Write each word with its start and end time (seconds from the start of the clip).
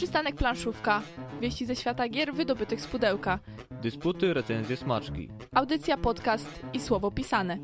Przystanek 0.00 0.36
planszówka. 0.36 1.02
Wieści 1.40 1.66
ze 1.66 1.76
świata 1.76 2.08
gier 2.08 2.34
wydobytych 2.34 2.80
z 2.80 2.86
pudełka. 2.86 3.38
Dysputy, 3.82 4.34
recenzje, 4.34 4.76
smaczki. 4.76 5.28
Audycja, 5.54 5.96
podcast 5.96 6.60
i 6.72 6.80
słowo 6.80 7.10
pisane. 7.10 7.58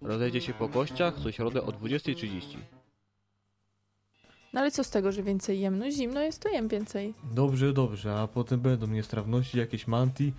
Rozejdzie 0.00 0.40
się 0.40 0.52
po 0.54 0.68
kościach 0.68 1.14
co 1.22 1.32
środę 1.32 1.62
o 1.62 1.66
20.30. 1.66 2.40
No 4.52 4.60
ale 4.60 4.70
co 4.70 4.84
z 4.84 4.90
tego, 4.90 5.12
że 5.12 5.22
więcej 5.22 5.60
jem? 5.60 5.78
No 5.78 5.90
zimno 5.90 6.20
jest, 6.20 6.42
to 6.42 6.48
jem 6.48 6.68
więcej. 6.68 7.14
Dobrze, 7.34 7.72
dobrze, 7.72 8.14
a 8.14 8.28
potem 8.28 8.60
będą 8.60 8.86
niestrawności, 8.86 9.58
jakieś 9.58 9.86
manti 9.86 10.32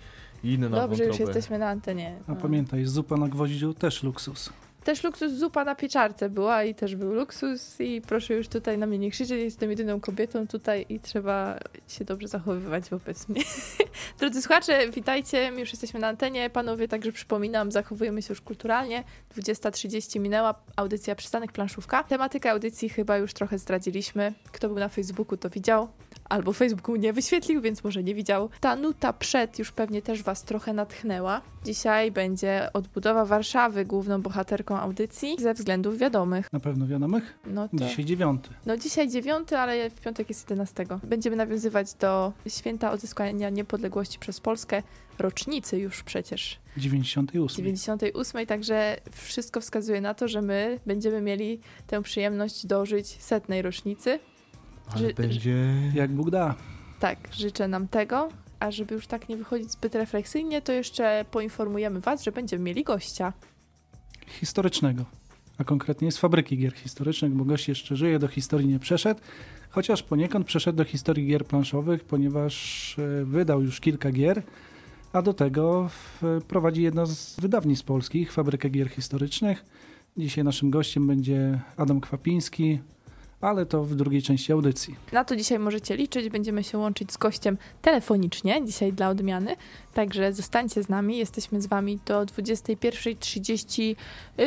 i 0.44 0.52
inne 0.52 0.68
na 0.68 0.76
Dobrze, 0.80 1.04
już 1.04 1.10
wątrobę. 1.18 1.32
jesteśmy 1.38 1.58
na 1.58 1.68
antenie. 1.68 2.18
A 2.28 2.32
No. 2.32 2.36
pamiętaj, 2.36 2.84
zupa 2.84 3.16
na 3.16 3.28
gwoździu 3.28 3.74
też 3.74 4.02
luksus. 4.02 4.50
Też 4.84 5.04
luksus 5.04 5.32
zupa 5.32 5.64
na 5.64 5.74
pieczarce 5.74 6.30
była 6.30 6.64
i 6.64 6.74
też 6.74 6.96
był 6.96 7.12
luksus 7.12 7.80
i 7.80 8.00
proszę 8.00 8.34
już 8.34 8.48
tutaj 8.48 8.78
na 8.78 8.86
mnie 8.86 8.98
nie 8.98 9.10
krzyczeć, 9.10 9.42
jestem 9.42 9.70
jedyną 9.70 10.00
kobietą 10.00 10.46
tutaj 10.46 10.86
i 10.88 11.00
trzeba 11.00 11.58
się 11.88 12.04
dobrze 12.04 12.28
zachowywać 12.28 12.90
wobec 12.90 13.28
mnie. 13.28 13.42
Drodzy 14.20 14.42
słuchacze, 14.42 14.90
witajcie, 14.90 15.50
my 15.52 15.60
już 15.60 15.72
jesteśmy 15.72 16.00
na 16.00 16.08
antenie, 16.08 16.50
panowie, 16.50 16.88
także 16.88 17.12
przypominam, 17.12 17.72
zachowujemy 17.72 18.22
się 18.22 18.32
już 18.32 18.40
kulturalnie. 18.40 19.04
20.30 19.36 20.20
minęła, 20.20 20.54
audycja 20.76 21.14
Przystanek 21.14 21.52
Planszówka. 21.52 22.04
Tematykę 22.04 22.50
audycji 22.50 22.88
chyba 22.88 23.16
już 23.16 23.34
trochę 23.34 23.58
zdradziliśmy. 23.58 24.32
Kto 24.52 24.68
był 24.68 24.78
na 24.78 24.88
Facebooku, 24.88 25.36
to 25.36 25.50
widział. 25.50 25.88
Albo 26.28 26.52
Facebooku 26.52 26.96
nie 26.96 27.12
wyświetlił, 27.12 27.60
więc 27.60 27.84
może 27.84 28.02
nie 28.02 28.14
widział. 28.14 28.50
Ta 28.60 28.76
nuta 28.76 29.12
przed 29.12 29.58
już 29.58 29.72
pewnie 29.72 30.02
też 30.02 30.22
Was 30.22 30.42
trochę 30.42 30.72
natchnęła. 30.72 31.40
Dzisiaj 31.64 32.10
będzie 32.10 32.70
odbudowa 32.72 33.24
Warszawy 33.24 33.84
główną 33.84 34.22
bohaterką 34.22 34.73
audycji 34.80 35.36
ze 35.38 35.54
względów 35.54 35.98
wiadomych. 35.98 36.52
Na 36.52 36.60
pewno 36.60 36.86
wiadomych? 36.86 37.38
No 37.46 37.68
to... 37.68 37.76
Dzisiaj 37.76 38.04
dziewiąty. 38.04 38.50
No 38.66 38.76
dzisiaj 38.76 39.08
dziewiąty, 39.08 39.58
ale 39.58 39.90
w 39.90 40.00
piątek 40.00 40.28
jest 40.28 40.50
11. 40.50 40.86
Będziemy 41.04 41.36
nawiązywać 41.36 41.94
do 41.94 42.32
święta 42.48 42.92
odzyskania 42.92 43.50
niepodległości 43.50 44.18
przez 44.18 44.40
Polskę, 44.40 44.82
rocznicy 45.18 45.78
już 45.78 46.02
przecież 46.02 46.58
98. 46.76 47.56
98, 47.64 48.46
także 48.46 48.96
wszystko 49.10 49.60
wskazuje 49.60 50.00
na 50.00 50.14
to, 50.14 50.28
że 50.28 50.42
my 50.42 50.80
będziemy 50.86 51.20
mieli 51.20 51.60
tę 51.86 52.02
przyjemność 52.02 52.66
dożyć 52.66 53.06
setnej 53.22 53.62
rocznicy. 53.62 54.18
Ale 54.90 55.08
że- 55.08 55.14
będzie... 55.14 55.66
Jak 55.94 56.10
Bóg 56.10 56.30
da. 56.30 56.54
Tak, 57.00 57.18
życzę 57.32 57.68
nam 57.68 57.88
tego. 57.88 58.28
A 58.60 58.70
żeby 58.70 58.94
już 58.94 59.06
tak 59.06 59.28
nie 59.28 59.36
wychodzić 59.36 59.70
zbyt 59.70 59.94
refleksyjnie, 59.94 60.62
to 60.62 60.72
jeszcze 60.72 61.24
poinformujemy 61.30 62.00
Was, 62.00 62.22
że 62.22 62.32
będziemy 62.32 62.64
mieli 62.64 62.84
gościa. 62.84 63.32
Historycznego. 64.26 65.04
A 65.58 65.64
konkretnie 65.64 66.12
z 66.12 66.18
fabryki 66.18 66.58
gier 66.58 66.72
historycznych, 66.72 67.32
bo 67.32 67.44
gość 67.44 67.68
jeszcze 67.68 67.96
żyje, 67.96 68.18
do 68.18 68.28
historii 68.28 68.68
nie 68.68 68.78
przeszedł. 68.78 69.20
Chociaż 69.70 70.02
poniekąd 70.02 70.46
przeszedł 70.46 70.78
do 70.78 70.84
historii 70.84 71.26
gier 71.26 71.46
planszowych, 71.46 72.04
ponieważ 72.04 72.96
e, 72.98 73.24
wydał 73.24 73.62
już 73.62 73.80
kilka 73.80 74.12
gier, 74.12 74.42
a 75.12 75.22
do 75.22 75.34
tego 75.34 75.90
prowadzi 76.48 76.82
jedno 76.82 77.06
z 77.06 77.40
wydawnictw 77.40 77.84
polskich, 77.84 78.32
Fabrykę 78.32 78.70
Gier 78.70 78.88
Historycznych. 78.88 79.64
Dzisiaj 80.16 80.44
naszym 80.44 80.70
gościem 80.70 81.06
będzie 81.06 81.60
Adam 81.76 82.00
Kwapiński, 82.00 82.78
ale 83.44 83.66
to 83.66 83.84
w 83.84 83.94
drugiej 83.94 84.22
części 84.22 84.52
audycji. 84.52 84.96
Na 85.12 85.24
to 85.24 85.36
dzisiaj 85.36 85.58
możecie 85.58 85.96
liczyć. 85.96 86.28
Będziemy 86.28 86.64
się 86.64 86.78
łączyć 86.78 87.12
z 87.12 87.16
gościem 87.16 87.58
telefonicznie, 87.82 88.64
dzisiaj 88.64 88.92
dla 88.92 89.08
odmiany. 89.08 89.56
Także 89.94 90.32
zostańcie 90.32 90.82
z 90.82 90.88
nami. 90.88 91.16
Jesteśmy 91.16 91.62
z 91.62 91.66
Wami 91.66 91.98
do 92.06 92.20
21.30 92.20 93.96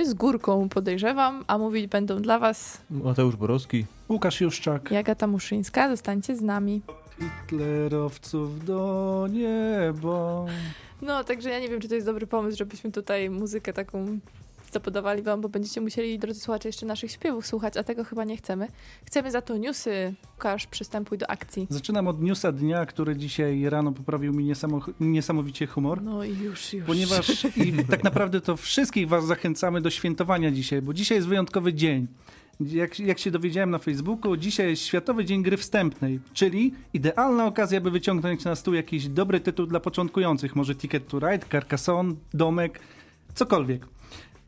z 0.05 0.13
górką, 0.13 0.69
podejrzewam, 0.69 1.43
a 1.47 1.57
mówić 1.57 1.87
będą 1.87 2.21
dla 2.21 2.39
Was 2.39 2.81
Mateusz 2.89 3.35
Borowski. 3.35 3.85
Łukasz 4.09 4.41
Juszczak. 4.41 4.91
Jagata 4.91 5.27
Muszyńska. 5.27 5.89
Zostańcie 5.89 6.35
z 6.35 6.41
nami. 6.41 6.81
Hitlerowców 7.19 8.65
do 8.65 9.27
nieba. 9.31 10.45
No, 11.01 11.23
także 11.23 11.49
ja 11.49 11.59
nie 11.59 11.69
wiem, 11.69 11.81
czy 11.81 11.87
to 11.87 11.95
jest 11.95 12.07
dobry 12.07 12.27
pomysł, 12.27 12.57
żebyśmy 12.57 12.91
tutaj 12.91 13.29
muzykę 13.29 13.73
taką 13.73 14.19
zapodawali 14.71 15.21
Wam, 15.21 15.41
bo 15.41 15.49
będziecie 15.49 15.81
musieli, 15.81 16.19
drodzy 16.19 16.39
słuchacze, 16.39 16.69
jeszcze 16.69 16.85
naszych 16.85 17.11
śpiewów 17.11 17.47
słuchać, 17.47 17.77
a 17.77 17.83
tego 17.83 18.03
chyba 18.03 18.23
nie 18.23 18.37
chcemy. 18.37 18.67
Chcemy 19.05 19.31
za 19.31 19.41
to 19.41 19.57
newsy. 19.57 20.13
Łukasz, 20.31 20.67
przystępuj 20.67 21.17
do 21.17 21.29
akcji. 21.29 21.67
Zaczynam 21.69 22.07
od 22.07 22.21
newsa 22.21 22.51
dnia, 22.51 22.85
który 22.85 23.15
dzisiaj 23.15 23.69
rano 23.69 23.91
poprawił 23.91 24.33
mi 24.33 24.43
niesamo, 24.43 24.79
niesamowicie 24.99 25.67
humor. 25.67 26.01
No 26.01 26.23
i 26.23 26.37
już, 26.37 26.73
już. 26.73 26.85
Ponieważ 26.85 27.45
i 27.57 27.73
tak 27.91 28.03
naprawdę 28.03 28.41
to 28.41 28.57
wszystkich 28.57 29.07
Was 29.07 29.25
zachęcamy 29.25 29.81
do 29.81 29.89
świętowania 29.89 30.51
dzisiaj, 30.51 30.81
bo 30.81 30.93
dzisiaj 30.93 31.17
jest 31.17 31.27
wyjątkowy 31.27 31.73
dzień. 31.73 32.07
Jak, 32.59 32.99
jak 32.99 33.19
się 33.19 33.31
dowiedziałem 33.31 33.69
na 33.69 33.77
Facebooku, 33.77 34.37
dzisiaj 34.37 34.69
jest 34.69 34.81
Światowy 34.81 35.25
Dzień 35.25 35.43
Gry 35.43 35.57
Wstępnej, 35.57 36.19
czyli 36.33 36.73
idealna 36.93 37.45
okazja, 37.45 37.81
by 37.81 37.91
wyciągnąć 37.91 38.43
na 38.43 38.55
stół 38.55 38.73
jakiś 38.73 39.07
dobry 39.07 39.39
tytuł 39.39 39.65
dla 39.65 39.79
początkujących. 39.79 40.55
Może 40.55 40.75
Ticket 40.75 41.07
to 41.07 41.19
Ride, 41.19 41.45
Carcassonne, 41.51 42.15
Domek, 42.33 42.79
cokolwiek. 43.35 43.87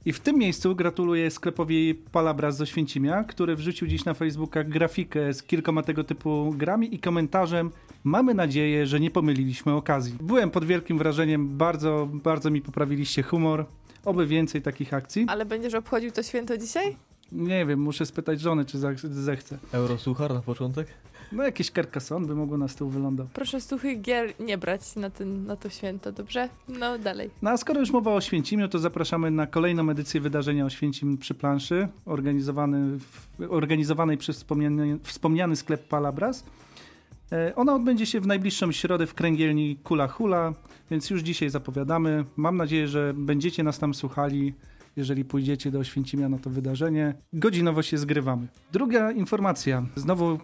I 0.05 0.13
w 0.13 0.19
tym 0.19 0.37
miejscu 0.37 0.75
gratuluję 0.75 1.31
sklepowi 1.31 1.95
Palabras 2.11 2.57
z 2.57 2.61
Oświęcimia, 2.61 3.23
który 3.23 3.55
wrzucił 3.55 3.87
dziś 3.87 4.05
na 4.05 4.13
Facebooka 4.13 4.63
grafikę 4.63 5.33
z 5.33 5.43
kilkoma 5.43 5.83
tego 5.83 6.03
typu 6.03 6.53
grami 6.57 6.95
i 6.95 6.99
komentarzem 6.99 7.71
Mamy 8.03 8.33
nadzieję, 8.33 8.87
że 8.87 8.99
nie 8.99 9.11
pomyliliśmy 9.11 9.73
okazji. 9.73 10.15
Byłem 10.21 10.51
pod 10.51 10.65
wielkim 10.65 10.97
wrażeniem, 10.97 11.57
bardzo, 11.57 12.09
bardzo 12.13 12.49
mi 12.49 12.61
poprawiliście 12.61 13.23
humor. 13.23 13.65
Oby 14.05 14.27
więcej 14.27 14.61
takich 14.61 14.93
akcji. 14.93 15.25
Ale 15.27 15.45
będziesz 15.45 15.73
obchodził 15.73 16.11
to 16.11 16.23
święto 16.23 16.57
dzisiaj? 16.57 16.95
Nie 17.31 17.65
wiem, 17.65 17.79
muszę 17.79 18.05
spytać 18.05 18.41
żony, 18.41 18.65
czy 18.65 18.77
zechce. 19.03 19.57
Eurosuchar 19.71 20.33
na 20.33 20.41
początek. 20.41 20.87
No 21.31 21.43
jakieś 21.43 21.71
Carcassonne 21.71 22.27
by 22.27 22.35
mogło 22.35 22.57
na 22.57 22.67
stół 22.67 22.89
wylądować. 22.89 23.33
Proszę 23.33 23.61
suchych 23.61 24.01
gier 24.01 24.33
nie 24.39 24.57
brać 24.57 24.95
na, 24.95 25.09
ten, 25.09 25.45
na 25.45 25.55
to 25.55 25.69
święto, 25.69 26.11
dobrze? 26.11 26.49
No 26.67 26.97
dalej. 26.97 27.29
No 27.41 27.49
a 27.49 27.57
skoro 27.57 27.79
już 27.79 27.91
mowa 27.91 28.13
o 28.13 28.21
Święcimiu, 28.21 28.67
to 28.67 28.79
zapraszamy 28.79 29.31
na 29.31 29.47
kolejną 29.47 29.89
edycję 29.89 30.21
wydarzenia 30.21 30.65
Oświęcim 30.65 31.17
przy 31.17 31.33
planszy, 31.33 31.87
organizowany 32.05 32.99
w, 32.99 33.27
organizowanej 33.49 34.17
przez 34.17 34.37
wspomniany, 34.37 34.99
wspomniany 35.03 35.55
sklep 35.55 35.87
Palabras. 35.87 36.43
E, 37.31 37.55
Ona 37.55 37.75
odbędzie 37.75 38.05
się 38.05 38.19
w 38.19 38.27
najbliższą 38.27 38.71
środę 38.71 39.07
w 39.07 39.13
kręgielni 39.13 39.75
Kula 39.83 40.07
Hula, 40.07 40.53
więc 40.91 41.09
już 41.09 41.21
dzisiaj 41.21 41.49
zapowiadamy. 41.49 42.25
Mam 42.37 42.57
nadzieję, 42.57 42.87
że 42.87 43.13
będziecie 43.17 43.63
nas 43.63 43.79
tam 43.79 43.93
słuchali, 43.93 44.53
jeżeli 44.99 45.25
pójdziecie 45.25 45.71
do 45.71 45.79
Oświęcimia 45.79 46.29
na 46.29 46.39
to 46.39 46.49
wydarzenie. 46.49 47.13
Godzinowo 47.33 47.81
się 47.81 47.97
zgrywamy. 47.97 48.47
Druga 48.71 49.11
informacja, 49.11 49.85
znowu 49.95 50.39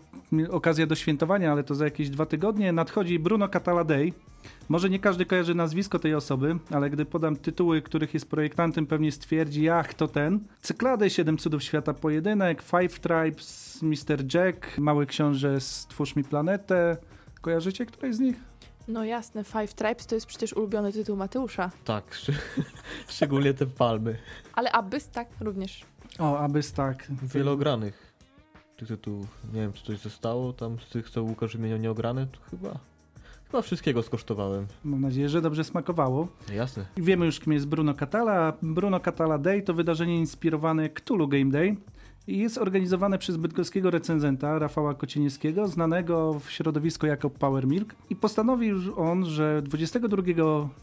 okazja 0.49 0.87
do 0.87 0.95
świętowania, 0.95 1.51
ale 1.51 1.63
to 1.63 1.75
za 1.75 1.85
jakieś 1.85 2.09
dwa 2.09 2.25
tygodnie, 2.25 2.71
nadchodzi 2.71 3.19
Bruno 3.19 3.47
Catala 3.49 3.83
Day. 3.83 4.13
Może 4.69 4.89
nie 4.89 4.99
każdy 4.99 5.25
kojarzy 5.25 5.55
nazwisko 5.55 5.99
tej 5.99 6.15
osoby, 6.15 6.57
ale 6.71 6.89
gdy 6.89 7.05
podam 7.05 7.35
tytuły, 7.35 7.81
których 7.81 8.13
jest 8.13 8.29
projektantem, 8.29 8.87
pewnie 8.87 9.11
stwierdzi, 9.11 9.69
ach, 9.69 9.93
to 9.93 10.07
ten. 10.07 10.39
Cyklady, 10.61 11.09
Siedem 11.09 11.37
Cudów 11.37 11.63
Świata 11.63 11.93
Pojedynek, 11.93 12.61
Five 12.61 12.99
Tribes, 12.99 13.79
Mr. 13.83 14.33
Jack, 14.33 14.77
Mały 14.77 15.05
Książę, 15.05 15.61
Stwórz 15.61 16.15
mi 16.15 16.23
planetę. 16.23 16.97
Kojarzycie 17.41 17.85
któreś 17.85 18.15
z 18.15 18.19
nich? 18.19 18.35
No 18.87 19.03
jasne, 19.05 19.43
Five 19.43 19.73
Tribes 19.73 20.05
to 20.07 20.15
jest 20.15 20.27
przecież 20.27 20.53
ulubiony 20.53 20.93
tytuł 20.93 21.15
Mateusza. 21.17 21.71
Tak, 21.85 22.05
szcz- 22.11 22.33
szczególnie 23.07 23.53
te 23.53 23.65
palmy. 23.65 24.17
Ale 24.53 24.71
Abyss 24.71 25.09
tak 25.09 25.27
również. 25.41 25.85
O, 26.19 26.39
abys 26.39 26.73
tak. 26.73 27.07
Wielogranych. 27.23 28.13
Tych 28.77 28.87
tytułów. 28.87 29.27
Nie 29.53 29.61
wiem, 29.61 29.73
czy 29.73 29.85
coś 29.85 29.97
zostało 29.99 30.53
tam 30.53 30.79
z 30.79 30.89
tych, 30.89 31.09
co 31.09 31.23
Łukasz 31.23 31.57
wymieniał 31.57 31.77
nieograne? 31.79 32.27
To 32.27 32.39
chyba... 32.51 32.79
Chyba 33.51 33.61
wszystkiego 33.61 34.03
skosztowałem. 34.03 34.67
Mam 34.83 35.01
nadzieję, 35.01 35.29
że 35.29 35.41
dobrze 35.41 35.63
smakowało. 35.63 36.27
Jasne. 36.53 36.85
I 36.97 37.01
Wiemy 37.01 37.25
już, 37.25 37.39
kim 37.39 37.53
jest 37.53 37.67
Bruno 37.67 37.93
Catala. 37.93 38.53
Bruno 38.61 38.99
Catala 38.99 39.37
Day 39.37 39.61
to 39.61 39.73
wydarzenie 39.73 40.17
inspirowane 40.17 40.89
Cthulhu 40.89 41.27
Game 41.27 41.51
Day 41.51 41.75
jest 42.27 42.57
organizowane 42.57 43.17
przez 43.17 43.37
bydgoskiego 43.37 43.91
recenzenta 43.91 44.59
Rafała 44.59 44.93
Kocieniewskiego, 44.93 45.67
znanego 45.67 46.39
w 46.39 46.51
środowisku 46.51 47.05
jako 47.05 47.29
Power 47.29 47.67
Milk. 47.67 47.95
I 48.09 48.15
postanowił 48.15 48.77
on, 48.95 49.25
że 49.25 49.61
22 49.61 50.23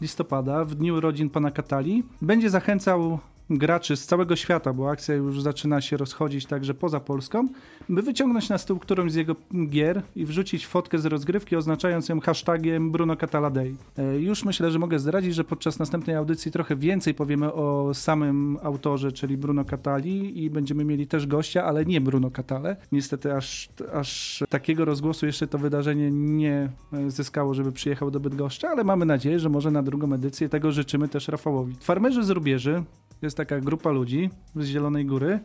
listopada, 0.01 0.65
w 0.65 0.75
dniu 0.75 0.95
urodzin 0.95 1.29
pana 1.29 1.51
Katali, 1.51 2.03
będzie 2.21 2.49
zachęcał 2.49 3.19
graczy 3.49 3.95
z 3.95 4.05
całego 4.05 4.35
świata, 4.35 4.73
bo 4.73 4.89
akcja 4.89 5.15
już 5.15 5.41
zaczyna 5.41 5.81
się 5.81 5.97
rozchodzić 5.97 6.45
także 6.45 6.73
poza 6.73 6.99
Polską, 6.99 7.47
by 7.89 8.01
wyciągnąć 8.01 8.49
na 8.49 8.57
stół 8.57 8.79
którąś 8.79 9.11
z 9.11 9.15
jego 9.15 9.35
gier 9.69 10.01
i 10.15 10.25
wrzucić 10.25 10.67
fotkę 10.67 10.99
z 10.99 11.05
rozgrywki, 11.05 11.55
oznaczając 11.55 12.09
ją 12.09 12.19
hashtagiem 12.19 12.91
Bruno 12.91 13.15
Catala 13.15 13.49
Day. 13.49 13.75
E, 13.97 14.19
Już 14.19 14.45
myślę, 14.45 14.71
że 14.71 14.79
mogę 14.79 14.99
zdradzić, 14.99 15.35
że 15.35 15.43
podczas 15.43 15.79
następnej 15.79 16.15
audycji 16.15 16.51
trochę 16.51 16.75
więcej 16.75 17.13
powiemy 17.13 17.53
o 17.53 17.93
samym 17.93 18.57
autorze, 18.63 19.11
czyli 19.11 19.37
Bruno 19.37 19.65
Catali 19.65 20.43
i 20.43 20.49
będziemy 20.49 20.85
mieli 20.85 21.07
też 21.07 21.27
gościa, 21.27 21.63
ale 21.63 21.85
nie 21.85 22.01
Bruno 22.01 22.31
Catale. 22.31 22.75
Niestety 22.91 23.33
aż, 23.33 23.69
aż 23.93 24.43
takiego 24.49 24.85
rozgłosu 24.85 25.25
jeszcze 25.25 25.47
to 25.47 25.57
wydarzenie 25.57 26.11
nie 26.11 26.69
e, 26.93 27.11
zyskało, 27.11 27.53
żeby 27.53 27.71
przyjechał 27.71 28.11
do 28.11 28.19
Bydgoszczy, 28.19 28.67
ale 28.67 28.83
mamy 28.83 29.05
nadzieję, 29.05 29.39
że 29.39 29.49
może 29.49 29.71
na 29.71 29.83
drugą 29.83 30.13
edycję 30.13 30.49
tego 30.49 30.71
życzymy 30.71 31.07
też 31.07 31.27
Rafałowi. 31.27 31.75
Farmerzy 31.81 32.23
z 32.23 32.29
Rubieży 32.29 32.83
jest 33.27 33.37
taka 33.37 33.59
grupa 33.59 33.91
ludzi 33.91 34.29
z 34.55 34.65
Zielonej 34.65 35.05
Góry, 35.05 35.39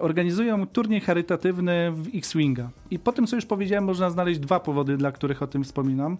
organizują 0.00 0.66
turniej 0.66 1.00
charytatywny 1.00 1.92
w 1.92 2.08
X-Winga. 2.14 2.70
I 2.90 2.98
po 2.98 3.12
tym, 3.12 3.26
co 3.26 3.36
już 3.36 3.46
powiedziałem, 3.46 3.84
można 3.84 4.10
znaleźć 4.10 4.40
dwa 4.40 4.60
powody, 4.60 4.96
dla 4.96 5.12
których 5.12 5.42
o 5.42 5.46
tym 5.46 5.64
wspominam 5.64 6.18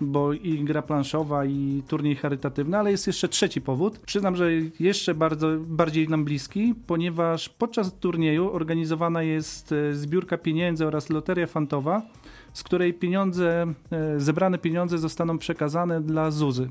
bo 0.00 0.32
i 0.32 0.64
gra 0.64 0.82
planszowa, 0.82 1.44
i 1.44 1.82
turniej 1.88 2.16
charytatywny, 2.16 2.78
ale 2.78 2.90
jest 2.90 3.06
jeszcze 3.06 3.28
trzeci 3.28 3.60
powód. 3.60 3.98
Przyznam, 3.98 4.36
że 4.36 4.50
jeszcze 4.80 5.14
bardzo, 5.14 5.48
bardziej 5.60 6.08
nam 6.08 6.24
bliski, 6.24 6.74
ponieważ 6.86 7.48
podczas 7.48 7.94
turnieju 7.94 8.52
organizowana 8.52 9.22
jest 9.22 9.72
e, 9.72 9.94
zbiórka 9.94 10.38
pieniędzy 10.38 10.86
oraz 10.86 11.10
loteria 11.10 11.46
fantowa, 11.46 12.02
z 12.52 12.62
której 12.62 12.94
pieniądze, 12.94 13.66
e, 13.90 14.20
zebrane 14.20 14.58
pieniądze 14.58 14.98
zostaną 14.98 15.38
przekazane 15.38 16.00
dla 16.00 16.30
Zuzy. 16.30 16.68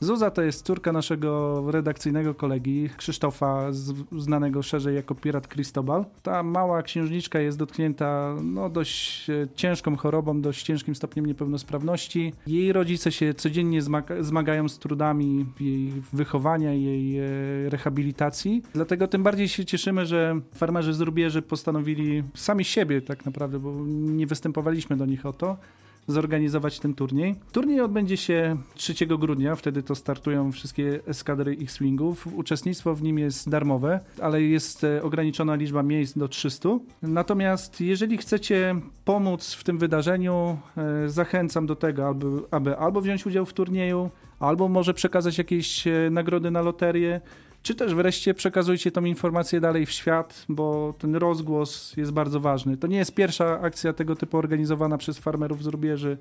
Zuza 0.00 0.30
to 0.30 0.42
jest 0.42 0.66
córka 0.66 0.92
naszego 0.92 1.62
redakcyjnego 1.70 2.34
kolegi 2.34 2.88
Krzysztofa, 2.96 3.72
znanego 4.18 4.62
szerzej 4.62 4.94
jako 4.94 5.14
Pirat 5.14 5.48
Cristobal. 5.48 6.04
Ta 6.22 6.42
mała 6.42 6.82
księżniczka 6.82 7.40
jest 7.40 7.58
dotknięta 7.58 8.36
no, 8.42 8.70
dość 8.70 9.30
e, 9.30 9.48
ciężką 9.54 9.96
chorobą, 9.96 10.40
dość 10.40 10.62
ciężkim 10.62 10.94
stopniem 10.94 11.26
niepełnosprawności. 11.26 12.32
Jej 12.46 12.72
rodzice 12.72 13.12
się 13.12 13.34
codziennie 13.34 13.80
zmagają 14.20 14.68
z 14.68 14.78
trudami 14.78 15.46
jej 15.60 15.92
wychowania, 16.12 16.72
jej 16.72 17.18
e, 17.18 17.24
rehabilitacji. 17.68 18.62
Dlatego 18.74 19.08
tym 19.08 19.22
bardziej 19.22 19.48
się 19.48 19.64
cieszymy, 19.64 20.06
że 20.06 20.40
farmerzy 20.54 20.94
z 20.94 21.00
Rubieży 21.00 21.42
postanowili 21.42 22.22
sami 22.34 22.64
siebie 22.64 23.02
tak 23.02 23.24
naprawdę, 23.24 23.58
bo 23.58 23.74
nie 23.88 24.26
występowaliśmy 24.26 24.96
do 24.96 25.06
nich 25.06 25.26
o 25.26 25.32
to, 25.32 25.56
zorganizować 26.06 26.80
ten 26.80 26.94
turniej. 26.94 27.34
Turniej 27.52 27.80
odbędzie 27.80 28.16
się 28.16 28.56
3 28.74 29.06
grudnia, 29.06 29.56
wtedy 29.56 29.82
to 29.82 29.94
startują 29.94 30.52
wszystkie 30.52 31.00
eskadry 31.06 31.56
X-Wingów. 31.60 32.26
Uczestnictwo 32.26 32.94
w 32.94 33.02
nim 33.02 33.18
jest 33.18 33.48
darmowe, 33.48 34.00
ale 34.20 34.42
jest 34.42 34.84
e, 34.84 35.02
ograniczona 35.02 35.54
liczba 35.54 35.82
miejsc 35.82 36.18
do 36.18 36.28
300. 36.28 36.68
Natomiast 37.02 37.80
jeżeli 37.80 38.16
chcecie 38.16 38.74
pomóc 39.04 39.52
w 39.52 39.64
tym 39.64 39.78
wydarzeniu, 39.78 40.58
e, 40.76 41.08
zachęcam 41.08 41.66
do 41.66 41.76
tego, 41.76 42.08
aby, 42.08 42.26
aby 42.50 42.76
albo 42.76 43.00
wziąć 43.00 43.26
udział 43.26 43.46
w 43.46 43.52
turnieju, 43.52 44.10
albo 44.40 44.68
może 44.68 44.94
przekazać 44.94 45.38
jakieś 45.38 45.86
e, 45.86 46.10
nagrody 46.10 46.50
na 46.50 46.62
loterię, 46.62 47.20
czy 47.66 47.74
też 47.74 47.94
wreszcie 47.94 48.34
przekazujcie 48.34 48.90
tą 48.90 49.04
informację 49.04 49.60
dalej 49.60 49.86
w 49.86 49.90
świat, 49.90 50.44
bo 50.48 50.94
ten 50.98 51.16
rozgłos 51.16 51.96
jest 51.96 52.12
bardzo 52.12 52.40
ważny. 52.40 52.76
To 52.76 52.86
nie 52.86 52.96
jest 52.96 53.14
pierwsza 53.14 53.60
akcja 53.60 53.92
tego 53.92 54.16
typu 54.16 54.38
organizowana 54.38 54.98
przez 54.98 55.18
farmerów 55.18 55.62
z 55.62 55.66
rubieży, 55.66 56.18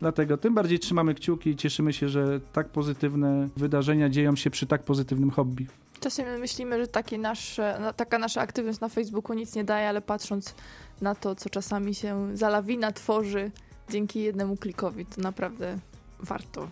dlatego 0.00 0.36
tym 0.36 0.54
bardziej 0.54 0.78
trzymamy 0.78 1.14
kciuki 1.14 1.50
i 1.50 1.56
cieszymy 1.56 1.92
się, 1.92 2.08
że 2.08 2.40
tak 2.52 2.68
pozytywne 2.68 3.48
wydarzenia 3.56 4.08
dzieją 4.08 4.36
się 4.36 4.50
przy 4.50 4.66
tak 4.66 4.82
pozytywnym 4.82 5.30
hobby. 5.30 5.66
Czasem 6.00 6.40
myślimy, 6.40 6.80
że 6.80 6.88
takie 6.88 7.18
nasze, 7.18 7.92
taka 7.96 8.18
nasza 8.18 8.40
aktywność 8.40 8.80
na 8.80 8.88
Facebooku 8.88 9.36
nic 9.36 9.54
nie 9.54 9.64
daje, 9.64 9.88
ale 9.88 10.00
patrząc 10.00 10.54
na 11.00 11.14
to, 11.14 11.34
co 11.34 11.50
czasami 11.50 11.94
się 11.94 12.36
za 12.36 12.48
lawina 12.48 12.92
tworzy 12.92 13.50
dzięki 13.90 14.20
jednemu 14.20 14.56
klikowi, 14.56 15.06
to 15.06 15.20
naprawdę 15.20 15.78
warto. 16.20 16.68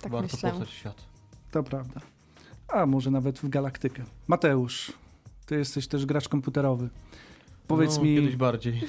Tak 0.00 0.12
warto 0.12 0.28
myślę. 0.32 0.50
poznać 0.50 0.70
świat. 0.70 0.96
To 1.50 1.62
prawda 1.62 2.13
a 2.68 2.86
może 2.86 3.10
nawet 3.10 3.38
w 3.38 3.48
galaktykę. 3.48 4.04
Mateusz, 4.26 4.92
ty 5.46 5.56
jesteś 5.56 5.88
też 5.88 6.06
gracz 6.06 6.28
komputerowy. 6.28 6.88
Powiedz 7.66 7.96
no, 7.96 8.04
mi. 8.04 8.16
Kiedyś 8.16 8.36
bardziej. 8.36 8.80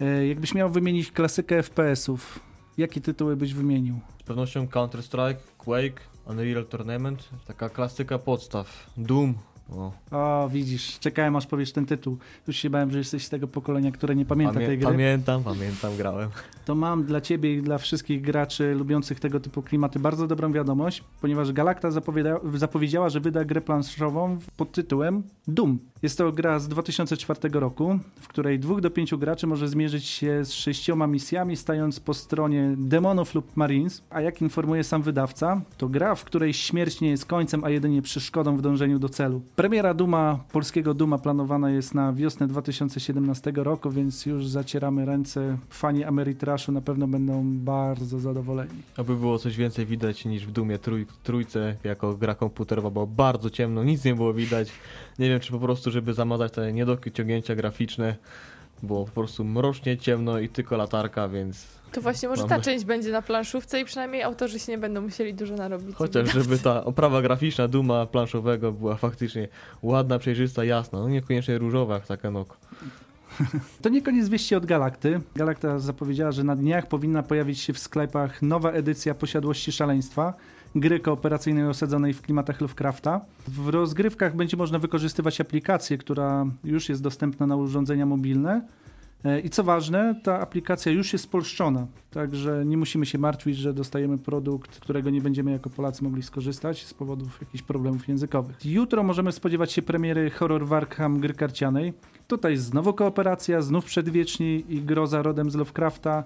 E, 0.00 0.26
jakbyś 0.26 0.54
miał 0.54 0.70
wymienić 0.70 1.12
klasykę 1.12 1.62
FPS-ów, 1.62 2.40
jakie 2.78 3.00
tytuły 3.00 3.36
byś 3.36 3.54
wymienił? 3.54 4.00
Z 4.20 4.22
pewnością 4.22 4.66
Counter-Strike, 4.66 5.36
Quake, 5.58 6.00
Unreal 6.26 6.66
Tournament, 6.66 7.28
taka 7.46 7.68
klasyka 7.68 8.18
podstaw. 8.18 8.90
Doom, 8.96 9.34
o. 9.70 9.92
o, 10.10 10.48
widzisz, 10.48 10.98
czekałem 10.98 11.36
aż 11.36 11.46
powiesz 11.46 11.72
ten 11.72 11.86
tytuł. 11.86 12.18
Już 12.46 12.56
się 12.56 12.70
bałem, 12.70 12.90
że 12.90 12.98
jesteś 12.98 13.24
z 13.24 13.28
tego 13.28 13.48
pokolenia, 13.48 13.92
które 13.92 14.16
nie 14.16 14.24
pamięta 14.24 14.54
Pamię 14.54 14.66
tej 14.66 14.78
gry. 14.78 14.86
Pamiętam, 14.86 15.44
pamiętam, 15.44 15.96
grałem. 15.96 16.28
To 16.64 16.74
mam 16.74 17.04
dla 17.04 17.20
ciebie 17.20 17.54
i 17.54 17.62
dla 17.62 17.78
wszystkich 17.78 18.22
graczy 18.22 18.74
lubiących 18.74 19.20
tego 19.20 19.40
typu 19.40 19.62
klimaty 19.62 19.98
bardzo 19.98 20.26
dobrą 20.26 20.52
wiadomość, 20.52 21.04
ponieważ 21.20 21.52
Galacta 21.52 21.90
zapowiedziała, 22.54 23.08
że 23.08 23.20
wyda 23.20 23.44
grę 23.44 23.60
planszową 23.60 24.38
pod 24.56 24.72
tytułem 24.72 25.22
Doom. 25.48 25.78
Jest 26.02 26.18
to 26.18 26.32
gra 26.32 26.58
z 26.58 26.68
2004 26.68 27.40
roku, 27.52 27.98
w 28.20 28.28
której 28.28 28.58
dwóch 28.58 28.80
do 28.80 28.90
pięciu 28.90 29.18
graczy 29.18 29.46
może 29.46 29.68
zmierzyć 29.68 30.04
się 30.04 30.44
z 30.44 30.52
sześcioma 30.52 31.06
misjami, 31.06 31.56
stając 31.56 32.00
po 32.00 32.14
stronie 32.14 32.74
demonów 32.78 33.34
lub 33.34 33.56
marines, 33.56 34.02
a 34.10 34.20
jak 34.20 34.42
informuje 34.42 34.84
sam 34.84 35.02
wydawca, 35.02 35.60
to 35.76 35.88
gra, 35.88 36.14
w 36.14 36.24
której 36.24 36.54
śmierć 36.54 37.00
nie 37.00 37.10
jest 37.10 37.26
końcem, 37.26 37.64
a 37.64 37.70
jedynie 37.70 38.02
przeszkodą 38.02 38.56
w 38.56 38.62
dążeniu 38.62 38.98
do 38.98 39.08
celu. 39.08 39.42
Premiera 39.56 39.94
Duma, 39.94 40.38
polskiego 40.52 40.94
Duma 40.94 41.18
planowana 41.18 41.70
jest 41.70 41.94
na 41.94 42.12
wiosnę 42.12 42.48
2017 42.48 43.52
roku, 43.56 43.90
więc 43.90 44.26
już 44.26 44.46
zacieramy 44.46 45.04
ręce. 45.04 45.58
Fani 45.70 46.04
Ameritrashu 46.04 46.72
na 46.72 46.80
pewno 46.80 47.08
będą 47.08 47.44
bardzo 47.58 48.18
zadowoleni. 48.20 48.82
Aby 48.96 49.16
było 49.16 49.38
coś 49.38 49.56
więcej 49.56 49.86
widać 49.86 50.24
niż 50.24 50.46
w 50.46 50.52
Dumie 50.52 50.78
trój, 50.78 51.06
trójce 51.22 51.76
jako 51.84 52.14
gra 52.14 52.34
komputerowa, 52.34 52.90
bo 52.90 53.06
bardzo 53.06 53.50
ciemno, 53.50 53.84
nic 53.84 54.04
nie 54.04 54.14
było 54.14 54.34
widać. 54.34 54.68
Nie 55.18 55.28
wiem, 55.28 55.40
czy 55.40 55.52
po 55.52 55.58
prostu, 55.58 55.90
żeby 55.96 56.14
zamazać 56.14 56.52
te 56.52 56.72
niedociągnięcia 56.72 57.54
graficzne, 57.54 58.16
było 58.82 59.04
po 59.04 59.12
prostu 59.12 59.44
mrocznie, 59.44 59.98
ciemno 59.98 60.38
i 60.38 60.48
tylko 60.48 60.76
latarka, 60.76 61.28
więc 61.28 61.66
to 61.92 62.00
właśnie 62.00 62.28
może 62.28 62.44
ta 62.44 62.60
część 62.60 62.84
będzie 62.84 63.12
na 63.12 63.22
planszówce 63.22 63.80
i 63.80 63.84
przynajmniej 63.84 64.22
autorzy 64.22 64.58
się 64.58 64.72
nie 64.72 64.78
będą 64.78 65.00
musieli 65.00 65.34
dużo 65.34 65.54
narobić. 65.54 65.96
Chociaż 65.96 66.32
żeby 66.32 66.58
ta 66.58 66.84
oprawa 66.84 67.22
graficzna 67.22 67.68
Duma 67.68 68.06
planszowego 68.06 68.72
była 68.72 68.96
faktycznie 68.96 69.48
ładna, 69.82 70.18
przejrzysta, 70.18 70.64
jasna. 70.64 70.98
No 71.00 71.08
niekoniecznie 71.08 71.58
różowa 71.58 71.94
jak 71.94 72.06
taka 72.06 72.30
nok. 72.30 72.56
To 73.82 73.88
nie 73.88 74.02
koniec 74.02 74.28
wieści 74.28 74.54
od 74.54 74.66
Galakty. 74.66 75.20
Galakta 75.36 75.78
zapowiedziała, 75.78 76.32
że 76.32 76.44
na 76.44 76.56
dniach 76.56 76.88
powinna 76.88 77.22
pojawić 77.22 77.60
się 77.60 77.72
w 77.72 77.78
sklepach 77.78 78.42
nowa 78.42 78.70
edycja 78.70 79.14
Posiadłości 79.14 79.72
Szaleństwa, 79.72 80.34
gry 80.76 81.00
kooperacyjnej 81.00 81.66
osadzonej 81.66 82.12
w 82.12 82.22
klimatach 82.22 82.60
Lovecrafta. 82.60 83.20
W 83.48 83.68
rozgrywkach 83.68 84.36
będzie 84.36 84.56
można 84.56 84.78
wykorzystywać 84.78 85.40
aplikację, 85.40 85.98
która 85.98 86.46
już 86.64 86.88
jest 86.88 87.02
dostępna 87.02 87.46
na 87.46 87.56
urządzenia 87.56 88.06
mobilne 88.06 88.62
E, 89.26 89.40
I 89.40 89.50
co 89.50 89.64
ważne, 89.64 90.20
ta 90.22 90.40
aplikacja 90.40 90.92
już 90.92 91.12
jest 91.12 91.24
spolszczona, 91.24 91.86
także 92.10 92.62
nie 92.66 92.76
musimy 92.76 93.06
się 93.06 93.18
martwić, 93.18 93.56
że 93.56 93.74
dostajemy 93.74 94.18
produkt, 94.18 94.80
którego 94.80 95.10
nie 95.10 95.20
będziemy 95.20 95.50
jako 95.50 95.70
Polacy 95.70 96.04
mogli 96.04 96.22
skorzystać 96.22 96.86
z 96.86 96.94
powodów 96.94 97.40
jakichś 97.40 97.64
problemów 97.64 98.08
językowych. 98.08 98.66
Jutro 98.66 99.02
możemy 99.02 99.32
spodziewać 99.32 99.72
się 99.72 99.82
premiery 99.82 100.30
Horror 100.30 100.66
Warkham 100.66 101.20
gry 101.20 101.34
karcianej. 101.34 101.92
Tutaj 102.28 102.56
znowu 102.56 102.94
kooperacja, 102.94 103.62
znów 103.62 103.84
przedwieczni 103.84 104.64
i 104.68 104.82
groza 104.82 105.22
rodem 105.22 105.50
z 105.50 105.54
Lovecrafta. 105.54 106.24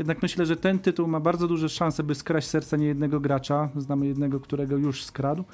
Jednak 0.00 0.22
myślę, 0.22 0.46
że 0.46 0.56
ten 0.56 0.78
tytuł 0.78 1.08
ma 1.08 1.20
bardzo 1.20 1.48
duże 1.48 1.68
szanse, 1.68 2.02
by 2.02 2.14
skraść 2.14 2.48
serca 2.48 2.76
niejednego 2.76 3.20
gracza. 3.20 3.68
Znamy 3.76 4.06
jednego, 4.06 4.40
którego 4.40 4.76
już 4.76 5.04
skradł. 5.04 5.44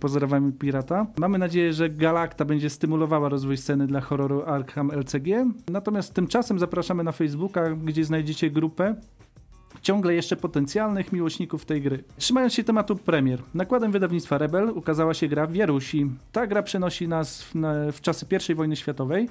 Pozdrawiamy 0.00 0.52
Pirata. 0.52 1.06
Mamy 1.18 1.38
nadzieję, 1.38 1.72
że 1.72 1.90
Galacta 1.90 2.44
będzie 2.44 2.70
stymulowała 2.70 3.28
rozwój 3.28 3.56
sceny 3.56 3.86
dla 3.86 4.00
horroru 4.00 4.42
Arkham 4.46 4.90
LCG. 4.90 5.26
Natomiast 5.70 6.14
tymczasem 6.14 6.58
zapraszamy 6.58 7.04
na 7.04 7.12
Facebooka, 7.12 7.70
gdzie 7.70 8.04
znajdziecie 8.04 8.50
grupę 8.50 8.94
ciągle 9.82 10.14
jeszcze 10.14 10.36
potencjalnych 10.36 11.12
miłośników 11.12 11.64
tej 11.64 11.82
gry. 11.82 12.04
Trzymając 12.16 12.54
się 12.54 12.64
tematu 12.64 12.96
premier, 12.96 13.42
nakładem 13.54 13.92
wydawnictwa 13.92 14.38
Rebel 14.38 14.68
ukazała 14.68 15.14
się 15.14 15.28
gra 15.28 15.46
w 15.46 15.54
Jarusi. 15.54 16.10
Ta 16.32 16.46
gra 16.46 16.62
przenosi 16.62 17.08
nas 17.08 17.42
w, 17.42 17.52
w 17.92 18.00
czasy 18.00 18.26
I 18.50 18.54
wojny 18.54 18.76
światowej. 18.76 19.28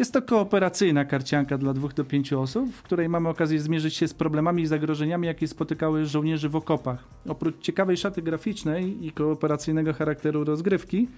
Jest 0.00 0.12
to 0.12 0.22
kooperacyjna 0.22 1.04
karcianka 1.04 1.58
dla 1.58 1.72
dwóch 1.72 1.94
do 1.94 2.04
pięciu 2.04 2.40
osób, 2.40 2.72
w 2.72 2.82
której 2.82 3.08
mamy 3.08 3.28
okazję 3.28 3.60
zmierzyć 3.60 3.94
się 3.94 4.08
z 4.08 4.14
problemami 4.14 4.62
i 4.62 4.66
zagrożeniami, 4.66 5.26
jakie 5.26 5.48
spotykały 5.48 6.06
żołnierzy 6.06 6.48
w 6.48 6.56
okopach. 6.56 7.04
Oprócz 7.28 7.60
ciekawej 7.60 7.96
szaty 7.96 8.22
graficznej 8.22 9.06
i 9.06 9.12
kooperacyjnego 9.12 9.92
charakteru 9.92 10.44
rozgrywki, 10.44 11.08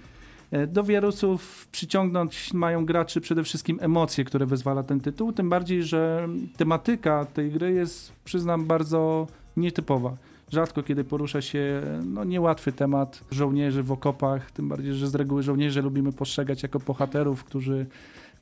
e, 0.51 0.67
do 0.67 0.83
wirusów 0.83 1.67
przyciągnąć 1.71 2.53
mają 2.53 2.85
graczy 2.85 3.21
przede 3.21 3.43
wszystkim 3.43 3.77
emocje, 3.81 4.23
które 4.23 4.45
wyzwala 4.45 4.83
ten 4.83 4.99
tytuł, 4.99 5.33
tym 5.33 5.49
bardziej, 5.49 5.83
że 5.83 6.27
tematyka 6.57 7.25
tej 7.25 7.51
gry 7.51 7.73
jest, 7.73 8.13
przyznam, 8.25 8.65
bardzo 8.65 9.27
nietypowa. 9.57 10.15
Rzadko 10.51 10.83
kiedy 10.83 11.03
porusza 11.03 11.41
się 11.41 11.81
no, 12.05 12.23
niełatwy 12.23 12.71
temat 12.71 13.23
żołnierzy 13.31 13.83
w 13.83 13.91
okopach, 13.91 14.51
tym 14.51 14.69
bardziej, 14.69 14.93
że 14.93 15.07
z 15.07 15.15
reguły 15.15 15.43
żołnierze 15.43 15.81
lubimy 15.81 16.11
postrzegać 16.11 16.63
jako 16.63 16.79
bohaterów, 16.79 17.43
którzy 17.43 17.85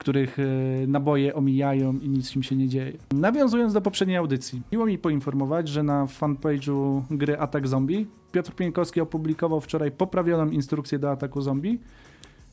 których 0.01 0.39
e, 0.39 0.43
naboje 0.87 1.35
omijają 1.35 1.93
i 1.93 2.09
nic 2.09 2.35
im 2.35 2.43
się 2.43 2.55
nie 2.55 2.67
dzieje. 2.67 2.93
Nawiązując 3.11 3.73
do 3.73 3.81
poprzedniej 3.81 4.17
audycji, 4.17 4.61
miło 4.71 4.85
mi 4.85 4.97
poinformować, 4.97 5.67
że 5.67 5.83
na 5.83 6.05
fanpage'u 6.05 7.01
gry 7.11 7.39
Atak 7.39 7.67
Zombie 7.67 8.07
Piotr 8.31 8.51
Pieńkowski 8.51 9.01
opublikował 9.01 9.61
wczoraj 9.61 9.91
poprawioną 9.91 10.49
instrukcję 10.49 10.99
do 10.99 11.11
ataku 11.11 11.41
zombie. 11.41 11.79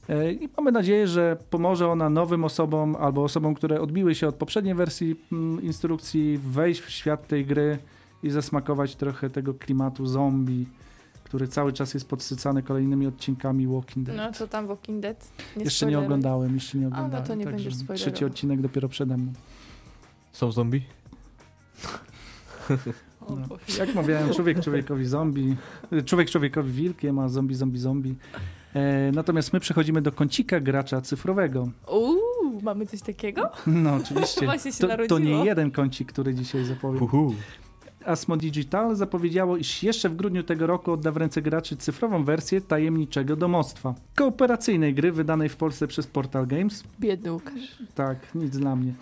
E, 0.08 0.32
I 0.32 0.48
mamy 0.56 0.72
nadzieję, 0.72 1.06
że 1.06 1.36
pomoże 1.50 1.88
ona 1.88 2.10
nowym 2.10 2.44
osobom 2.44 2.96
albo 2.96 3.24
osobom, 3.24 3.54
które 3.54 3.80
odbiły 3.80 4.14
się 4.14 4.28
od 4.28 4.34
poprzedniej 4.34 4.74
wersji 4.74 5.16
mm, 5.32 5.62
instrukcji, 5.62 6.38
wejść 6.38 6.80
w 6.80 6.90
świat 6.90 7.28
tej 7.28 7.46
gry 7.46 7.78
i 8.22 8.30
zasmakować 8.30 8.96
trochę 8.96 9.30
tego 9.30 9.54
klimatu 9.54 10.06
zombie 10.06 10.66
który 11.28 11.48
cały 11.48 11.72
czas 11.72 11.94
jest 11.94 12.08
podsycany 12.08 12.62
kolejnymi 12.62 13.06
odcinkami 13.06 13.66
Walking 13.66 14.06
Dead. 14.06 14.16
No 14.16 14.32
co 14.32 14.48
tam 14.48 14.66
Walking 14.66 15.00
Dead? 15.00 15.28
Nie 15.56 15.64
jeszcze 15.64 15.86
nie 15.86 15.98
oglądałem, 15.98 16.54
jeszcze 16.54 16.78
nie 16.78 16.88
no 16.88 16.96
oglądałem. 16.96 17.26
to 17.26 17.34
nie 17.34 17.44
także 17.44 17.56
będziesz 17.56 17.74
spoilerował. 17.74 18.12
Trzeci 18.12 18.24
odcinek 18.24 18.60
dopiero 18.60 18.88
przede 18.88 19.16
mną. 19.16 19.32
Są 20.32 20.52
zombie? 20.52 20.82
No. 23.30 23.56
Jak 23.78 23.94
mawiałem, 23.94 24.34
człowiek 24.34 24.60
człowiekowi 24.60 25.06
zombie, 25.06 25.56
człowiek 26.04 26.30
człowiekowi 26.30 26.72
wilkiem, 26.72 27.18
a 27.18 27.28
zombie 27.28 27.54
zombie 27.54 27.78
zombie. 27.78 28.14
E, 28.74 29.12
natomiast 29.12 29.52
my 29.52 29.60
przechodzimy 29.60 30.02
do 30.02 30.12
kącika 30.12 30.60
gracza 30.60 31.00
cyfrowego. 31.00 31.68
Uuu, 31.92 32.60
mamy 32.62 32.86
coś 32.86 33.02
takiego? 33.02 33.50
No 33.66 33.94
oczywiście. 33.94 34.46
Właśnie 34.46 34.72
się 34.72 34.88
To, 34.88 34.96
to 35.08 35.18
nie 35.18 35.44
jeden 35.44 35.70
kącik, 35.70 36.12
który 36.12 36.34
dzisiaj 36.34 36.64
zapowiem. 36.64 37.02
Uhu. 37.02 37.34
Asmo 38.08 38.36
Digital 38.36 38.96
zapowiedziało, 38.96 39.56
iż 39.56 39.82
jeszcze 39.82 40.08
w 40.08 40.16
grudniu 40.16 40.42
tego 40.42 40.66
roku 40.66 40.92
odda 40.92 41.12
w 41.12 41.16
ręce 41.16 41.42
graczy 41.42 41.76
cyfrową 41.76 42.24
wersję 42.24 42.60
Tajemniczego 42.60 43.36
Domostwa. 43.36 43.94
Kooperacyjnej 44.14 44.94
gry 44.94 45.12
wydanej 45.12 45.48
w 45.48 45.56
Polsce 45.56 45.86
przez 45.86 46.06
Portal 46.06 46.46
Games. 46.46 46.84
Biedny 47.00 47.32
Łukasz. 47.32 47.78
Tak, 47.94 48.34
nic 48.34 48.58
dla 48.58 48.76
mnie. 48.76 48.92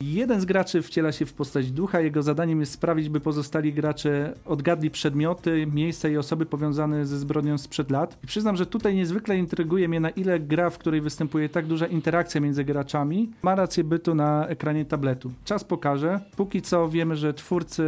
Jeden 0.00 0.40
z 0.40 0.44
graczy 0.44 0.82
wciela 0.82 1.12
się 1.12 1.26
w 1.26 1.32
postać 1.32 1.70
ducha. 1.70 2.00
Jego 2.00 2.22
zadaniem 2.22 2.60
jest 2.60 2.72
sprawić, 2.72 3.08
by 3.08 3.20
pozostali 3.20 3.72
gracze 3.72 4.34
odgadli 4.44 4.90
przedmioty, 4.90 5.66
miejsca 5.72 6.08
i 6.08 6.16
osoby 6.16 6.46
powiązane 6.46 7.06
ze 7.06 7.18
zbrodnią 7.18 7.58
sprzed 7.58 7.90
lat. 7.90 8.18
I 8.24 8.26
przyznam, 8.26 8.56
że 8.56 8.66
tutaj 8.66 8.94
niezwykle 8.94 9.38
intryguje 9.38 9.88
mnie, 9.88 10.00
na 10.00 10.10
ile 10.10 10.40
gra, 10.40 10.70
w 10.70 10.78
której 10.78 11.00
występuje 11.00 11.48
tak 11.48 11.66
duża 11.66 11.86
interakcja 11.86 12.40
między 12.40 12.64
graczami, 12.64 13.30
ma 13.42 13.54
rację 13.54 13.84
bytu 13.84 14.14
na 14.14 14.46
ekranie 14.48 14.84
tabletu. 14.84 15.32
Czas 15.44 15.64
pokaże. 15.64 16.20
Póki 16.36 16.62
co 16.62 16.88
wiemy, 16.88 17.16
że 17.16 17.34
twórcy 17.34 17.84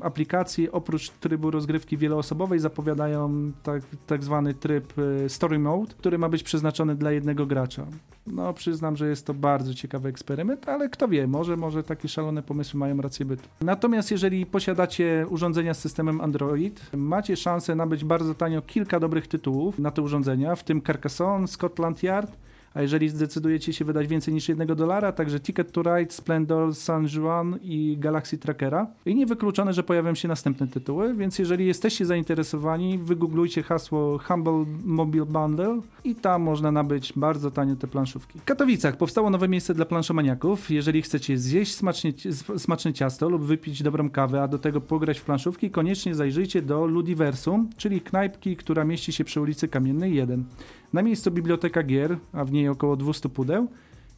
aplikacji 0.00 0.70
oprócz 0.70 1.10
trybu 1.10 1.50
rozgrywki 1.50 1.96
wieloosobowej 1.96 2.58
zapowiadają 2.58 3.52
tak, 3.62 3.82
tak 4.06 4.24
zwany 4.24 4.54
tryb 4.54 4.92
e, 5.24 5.28
Story 5.28 5.58
Mode, 5.58 5.94
który 5.98 6.18
ma 6.18 6.28
być 6.28 6.42
przeznaczony 6.42 6.94
dla 6.94 7.12
jednego 7.12 7.46
gracza. 7.46 7.86
No, 8.26 8.52
przyznam, 8.52 8.96
że 8.96 9.08
jest 9.08 9.26
to 9.26 9.34
bardzo 9.34 9.74
ciekawy 9.74 10.08
eksperyment, 10.08 10.68
ale 10.68 10.88
kto 10.88 11.08
wie, 11.08 11.26
może, 11.26 11.56
może 11.56 11.82
takie 11.82 12.08
szalone 12.08 12.42
pomysły 12.42 12.80
mają 12.80 12.96
rację 12.96 13.26
bytu. 13.26 13.48
Natomiast 13.60 14.10
jeżeli 14.10 14.46
posiadacie 14.46 15.26
urządzenia 15.30 15.74
z 15.74 15.78
systemem 15.78 16.20
Android, 16.20 16.90
macie 16.96 17.36
szansę 17.36 17.74
nabyć 17.74 18.04
bardzo 18.04 18.34
tanio 18.34 18.62
kilka 18.62 19.00
dobrych 19.00 19.28
tytułów 19.28 19.78
na 19.78 19.90
te 19.90 20.02
urządzenia, 20.02 20.56
w 20.56 20.64
tym 20.64 20.82
Carcassonne, 20.82 21.48
Scotland 21.48 22.02
Yard, 22.02 22.36
a 22.74 22.82
jeżeli 22.82 23.08
zdecydujecie 23.08 23.72
się 23.72 23.84
wydać 23.84 24.06
więcej 24.06 24.34
niż 24.34 24.48
jednego 24.48 24.74
dolara, 24.74 25.12
także 25.12 25.40
Ticket 25.40 25.72
to 25.72 25.82
Ride, 25.82 26.12
Splendor, 26.12 26.74
San 26.74 27.06
Juan 27.16 27.58
i 27.62 27.96
Galaxy 27.98 28.38
Trackera. 28.38 28.86
I 29.06 29.14
niewykluczone, 29.14 29.72
że 29.72 29.82
pojawią 29.82 30.14
się 30.14 30.28
następne 30.28 30.68
tytuły, 30.68 31.14
więc 31.14 31.38
jeżeli 31.38 31.66
jesteście 31.66 32.06
zainteresowani, 32.06 32.98
wygooglujcie 32.98 33.62
hasło 33.62 34.18
Humble 34.18 34.64
Mobile 34.84 35.26
Bundle 35.26 35.80
i 36.04 36.14
tam 36.14 36.42
można 36.42 36.72
nabyć 36.72 37.12
bardzo 37.16 37.50
tanio 37.50 37.76
te 37.76 37.86
planszówki. 37.86 38.38
W 38.38 38.44
Katowicach 38.44 38.96
powstało 38.96 39.30
nowe 39.30 39.48
miejsce 39.48 39.74
dla 39.74 39.84
planszomaniaków. 39.84 40.70
Jeżeli 40.70 41.02
chcecie 41.02 41.38
zjeść 41.38 41.74
smacznie, 41.74 42.12
smaczne 42.56 42.92
ciasto 42.92 43.28
lub 43.28 43.42
wypić 43.42 43.82
dobrą 43.82 44.10
kawę, 44.10 44.42
a 44.42 44.48
do 44.48 44.58
tego 44.58 44.80
pograć 44.80 45.18
w 45.18 45.24
planszówki, 45.24 45.70
koniecznie 45.70 46.14
zajrzyjcie 46.14 46.62
do 46.62 46.86
Ludiversum, 46.86 47.70
czyli 47.76 48.00
knajpki, 48.00 48.56
która 48.56 48.84
mieści 48.84 49.12
się 49.12 49.24
przy 49.24 49.40
ulicy 49.40 49.68
Kamiennej 49.68 50.14
1. 50.14 50.44
Na 50.92 51.02
miejscu 51.02 51.30
biblioteka 51.30 51.82
gier, 51.82 52.18
a 52.32 52.44
w 52.44 52.52
niej 52.52 52.68
około 52.68 52.96
200 52.96 53.28
pudeł 53.28 53.68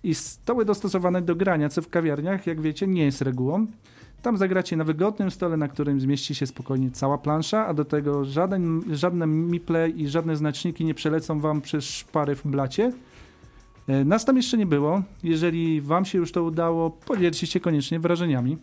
i 0.03 0.15
stoły 0.15 0.65
dostosowane 0.65 1.23
do 1.23 1.37
grania, 1.37 1.69
co 1.69 1.83
w 1.83 1.89
kawiarniach, 1.89 2.47
jak 2.47 2.61
wiecie, 2.61 2.87
nie 2.87 3.05
jest 3.05 3.23
regułą. 3.23 3.67
Tam 4.23 4.37
zagracie 4.37 4.77
na 4.77 4.85
wygodnym 4.85 5.31
stole, 5.31 5.57
na 5.57 5.69
którym 5.69 6.01
zmieści 6.01 6.35
się 6.35 6.47
spokojnie 6.47 6.91
cała 6.91 7.19
plansza, 7.19 7.67
a 7.67 7.75
do 7.75 7.85
tego 7.85 8.25
żaden, 8.25 8.83
żadne 8.91 9.27
miple 9.27 9.91
i 9.91 10.09
żadne 10.09 10.37
znaczniki 10.37 10.85
nie 10.85 10.95
przelecą 10.95 11.41
wam 11.41 11.61
przez 11.61 11.85
szpary 11.85 12.35
w 12.35 12.47
blacie. 12.47 12.93
E, 13.89 14.05
Nas 14.05 14.25
tam 14.25 14.37
jeszcze 14.37 14.59
nie 14.59 14.67
było. 14.67 15.03
Jeżeli 15.23 15.81
wam 15.81 16.05
się 16.05 16.19
już 16.19 16.33
to 16.33 16.43
udało, 16.45 16.91
podzielcie 16.91 17.47
się 17.47 17.61
koniecznie 17.61 18.01
wrażeniami. 18.01 18.59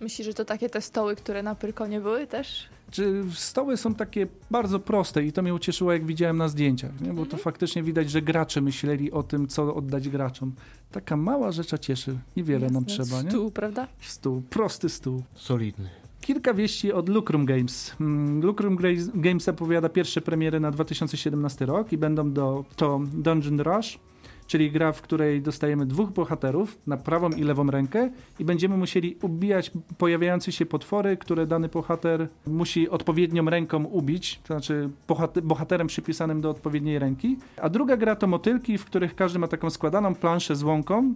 Myślisz, 0.00 0.26
że 0.26 0.34
to 0.34 0.44
takie 0.44 0.68
te 0.70 0.80
stoły, 0.80 1.16
które 1.16 1.42
na 1.42 1.54
Pyrkonie 1.54 2.00
były 2.00 2.26
też? 2.26 2.68
Czy 2.90 3.22
stoły 3.34 3.76
są 3.76 3.94
takie 3.94 4.26
bardzo 4.50 4.78
proste 4.80 5.24
i 5.24 5.32
to 5.32 5.42
mnie 5.42 5.54
ucieszyło, 5.54 5.92
jak 5.92 6.06
widziałem 6.06 6.36
na 6.36 6.48
zdjęciach, 6.48 7.00
nie? 7.00 7.08
bo 7.08 7.16
to 7.16 7.22
Mhm. 7.22 7.42
faktycznie 7.42 7.82
widać, 7.82 8.10
że 8.10 8.22
gracze 8.22 8.60
myśleli 8.60 9.12
o 9.12 9.22
tym, 9.22 9.48
co 9.48 9.74
oddać 9.74 10.08
graczom. 10.08 10.52
Taka 10.92 11.16
mała 11.16 11.52
rzecza 11.52 11.78
cieszy. 11.78 12.18
Niewiele 12.36 12.70
nam 12.70 12.84
Jasne. 12.88 13.04
trzeba, 13.04 13.22
nie? 13.22 13.30
Stół, 13.30 13.50
prawda? 13.50 13.86
Stół, 14.00 14.42
prosty 14.50 14.88
stół. 14.88 15.22
Solidny. 15.34 15.88
Kilka 16.20 16.54
wieści 16.54 16.92
od 16.92 17.08
Lucrum 17.08 17.44
Games. 17.46 17.96
Mm, 18.00 18.40
Lucrum 18.40 18.78
Games 19.14 19.44
zapowiada 19.44 19.88
pierwsze 19.88 20.20
premiery 20.20 20.60
na 20.60 20.70
2017 20.70 21.66
rok 21.66 21.92
i 21.92 21.98
będą 21.98 22.32
do, 22.32 22.64
to 22.76 23.00
Dungeon 23.12 23.60
Rush, 23.60 23.98
czyli 24.46 24.70
gra, 24.70 24.92
w 24.92 25.02
której 25.02 25.42
dostajemy 25.42 25.86
dwóch 25.86 26.10
bohaterów 26.10 26.78
na 26.86 26.96
prawą 26.96 27.30
i 27.30 27.42
lewą 27.42 27.70
rękę 27.70 28.10
i 28.38 28.44
będziemy 28.44 28.76
musieli 28.76 29.16
ubijać 29.22 29.70
pojawiające 29.98 30.52
się 30.52 30.66
potwory, 30.66 31.16
które 31.16 31.46
dany 31.46 31.68
bohater 31.68 32.28
musi 32.46 32.88
odpowiednią 32.88 33.44
ręką 33.44 33.84
ubić, 33.84 34.40
to 34.42 34.54
znaczy 34.54 34.90
bohater, 35.08 35.42
bohaterem 35.42 35.86
przypisanym 35.86 36.40
do 36.40 36.50
odpowiedniej 36.50 36.98
ręki. 36.98 37.36
A 37.56 37.68
druga 37.68 37.96
gra 37.96 38.16
to 38.16 38.26
motylki, 38.26 38.78
w 38.78 38.84
których 38.84 39.14
każdy 39.14 39.38
ma 39.38 39.48
taką 39.48 39.70
składaną 39.70 40.14
planszę 40.14 40.56
z 40.56 40.62
łąką 40.62 41.14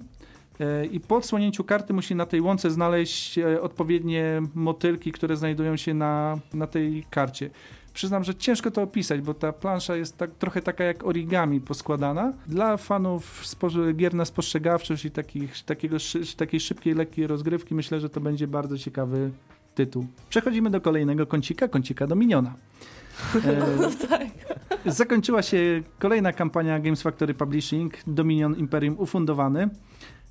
E, 0.61 0.87
I 0.87 1.01
po 1.01 1.17
odsłonięciu 1.17 1.65
karty 1.65 1.93
musi 1.93 2.15
na 2.15 2.27
tej 2.27 2.41
łące 2.41 2.71
znaleźć 2.71 3.39
e, 3.39 3.63
odpowiednie 3.63 4.43
motylki, 4.55 5.13
które 5.13 5.37
znajdują 5.37 5.77
się 5.77 5.95
na, 5.95 6.39
na 6.55 6.67
tej 6.67 7.05
karcie. 7.11 7.51
Przyznam, 7.95 8.25
że 8.25 8.35
ciężko 8.35 8.71
to 8.71 8.83
opisać, 8.83 9.21
bo 9.21 9.35
ta 9.35 9.53
plansza 9.53 9.97
jest 9.97 10.17
tak, 10.17 10.31
trochę 10.35 10.63
taka 10.63 10.85
jak 10.85 11.07
origami 11.07 11.61
poskładana. 11.61 12.33
Dla 12.47 12.77
fanów 12.77 13.45
gier 13.97 14.15
na 14.15 14.25
spostrzegawczość 14.25 15.05
i 15.05 15.11
takich, 15.11 15.65
takiego, 15.65 15.97
takiej 16.37 16.61
szybkiej, 16.61 16.95
lekkiej 16.95 17.27
rozgrywki 17.27 17.75
myślę, 17.75 18.01
że 18.01 18.09
to 18.11 18.21
będzie 18.21 18.47
bardzo 18.47 18.79
ciekawy 18.79 19.31
tytuł. 19.75 20.07
Przechodzimy 20.29 20.71
do 20.71 20.81
kolejnego 20.81 21.27
kącika, 21.27 21.69
kącika 21.69 22.07
Dominiona. 22.07 22.55
E, 23.35 24.09
tak. 24.09 24.29
Zakończyła 24.87 25.43
się 25.43 25.83
kolejna 25.99 26.33
kampania 26.33 26.81
Games 26.81 27.03
Factory 27.03 27.35
Publishing 27.35 27.95
Dominion 28.07 28.57
Imperium 28.57 28.99
ufundowany. 28.99 29.69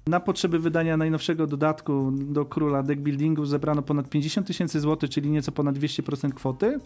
Na 0.08 0.20
potrzeby 0.20 0.60
wydania 0.60 0.98
najnowszego 0.98 1.48
dodatku 1.48 2.12
do 2.12 2.46
króla 2.46 2.84
deck 2.84 3.02
buildingu 3.02 3.46
zebrano 3.46 3.82
ponad 3.82 4.10
50 4.10 4.48
tysięcy 4.48 4.80
złotych, 4.80 5.10
czyli 5.10 5.30
nieco 5.30 5.52
ponad 5.52 5.76
200% 5.76 6.34
kwoty. 6.34 6.80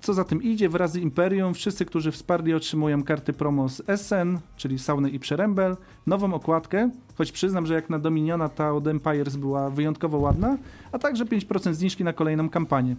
Co 0.00 0.14
za 0.14 0.24
tym 0.24 0.42
idzie, 0.42 0.68
wraz 0.68 0.92
z 0.92 0.96
Imperium 0.96 1.54
wszyscy, 1.54 1.84
którzy 1.84 2.12
wsparli 2.12 2.54
otrzymują 2.54 3.02
karty 3.02 3.32
promo 3.32 3.68
z 3.68 3.82
SN, 4.00 4.38
czyli 4.56 4.78
Sauny 4.78 5.10
i 5.10 5.18
Przerębel, 5.18 5.76
nową 6.06 6.34
okładkę, 6.34 6.90
choć 7.14 7.32
przyznam, 7.32 7.66
że 7.66 7.74
jak 7.74 7.90
na 7.90 7.98
Dominiona 7.98 8.48
ta 8.48 8.72
od 8.72 8.86
Empires 8.86 9.36
była 9.36 9.70
wyjątkowo 9.70 10.18
ładna, 10.18 10.58
a 10.92 10.98
także 10.98 11.24
5% 11.24 11.74
zniżki 11.74 12.04
na 12.04 12.12
kolejną 12.12 12.48
kampanię. 12.48 12.96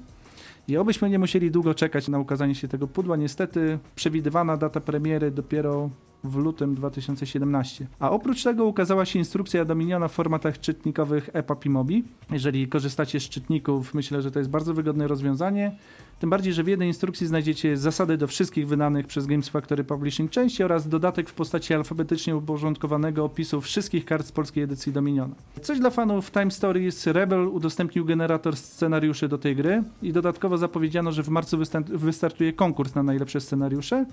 I 0.68 0.78
obyśmy 0.78 1.10
nie 1.10 1.20
musieli 1.20 1.52
długo 1.52 1.74
czekać 1.74 2.08
na 2.08 2.20
ukazanie 2.20 2.56
się 2.56 2.68
tego 2.68 2.88
pudła. 2.88 3.16
Niestety 3.16 3.80
przewidywana 3.96 4.58
data 4.58 4.82
premiery 4.82 5.32
dopiero 5.32 5.90
w 6.24 6.36
lutym 6.36 6.76
2017. 6.76 7.88
A 8.00 8.12
oprócz 8.12 8.44
tego 8.44 8.66
ukazała 8.66 9.06
się 9.06 9.20
instrukcja 9.20 9.66
Dominiona 9.66 10.08
w 10.08 10.12
formatach 10.12 10.60
czytnikowych 10.60 11.30
EPUB 11.34 11.66
i 11.66 11.70
MOBI. 11.70 12.04
Jeżeli 12.32 12.68
korzystacie 12.68 13.20
z 13.20 13.24
czytników, 13.24 13.94
myślę, 13.94 14.22
że 14.22 14.32
to 14.32 14.40
jest 14.40 14.52
bardzo 14.52 14.74
wygodne 14.74 15.08
rozwiązanie. 15.08 15.76
Tym 16.20 16.30
bardziej, 16.30 16.54
że 16.54 16.64
w 16.64 16.68
jednej 16.68 16.88
instrukcji 16.88 17.28
znajdziecie 17.28 17.78
zasady 17.78 18.18
do 18.18 18.28
wszystkich 18.28 18.68
wydanych 18.68 19.08
przez 19.08 19.28
Games 19.28 19.50
Factory 19.50 19.84
Publishing 19.84 20.32
części 20.32 20.64
oraz 20.64 20.88
dodatek 20.88 21.30
w 21.30 21.34
postaci 21.34 21.74
alfabetycznie 21.74 22.36
uporządkowanego 22.36 23.26
opisu 23.26 23.62
wszystkich 23.62 24.06
kart 24.06 24.26
z 24.26 24.32
polskiej 24.32 24.64
edycji 24.64 24.92
Dominiona. 24.92 25.36
Coś 25.62 25.80
dla 25.80 25.90
fanów 25.90 26.32
Time 26.32 26.52
Stories, 26.52 27.08
Rebel 27.08 27.48
udostępnił 27.48 28.06
generator 28.06 28.56
scenariuszy 28.56 29.28
do 29.28 29.38
tej 29.38 29.56
gry 29.56 29.84
i 30.02 30.14
dodatkowo 30.14 30.58
zapowiedziano, 30.58 31.12
że 31.12 31.24
w 31.24 31.30
marcu 31.30 31.58
wystar- 31.58 31.98
wystartuje 31.98 32.54
konkurs 32.54 32.96
na 32.96 33.04
najlepsze 33.04 33.42
scenariusze. 33.42 34.06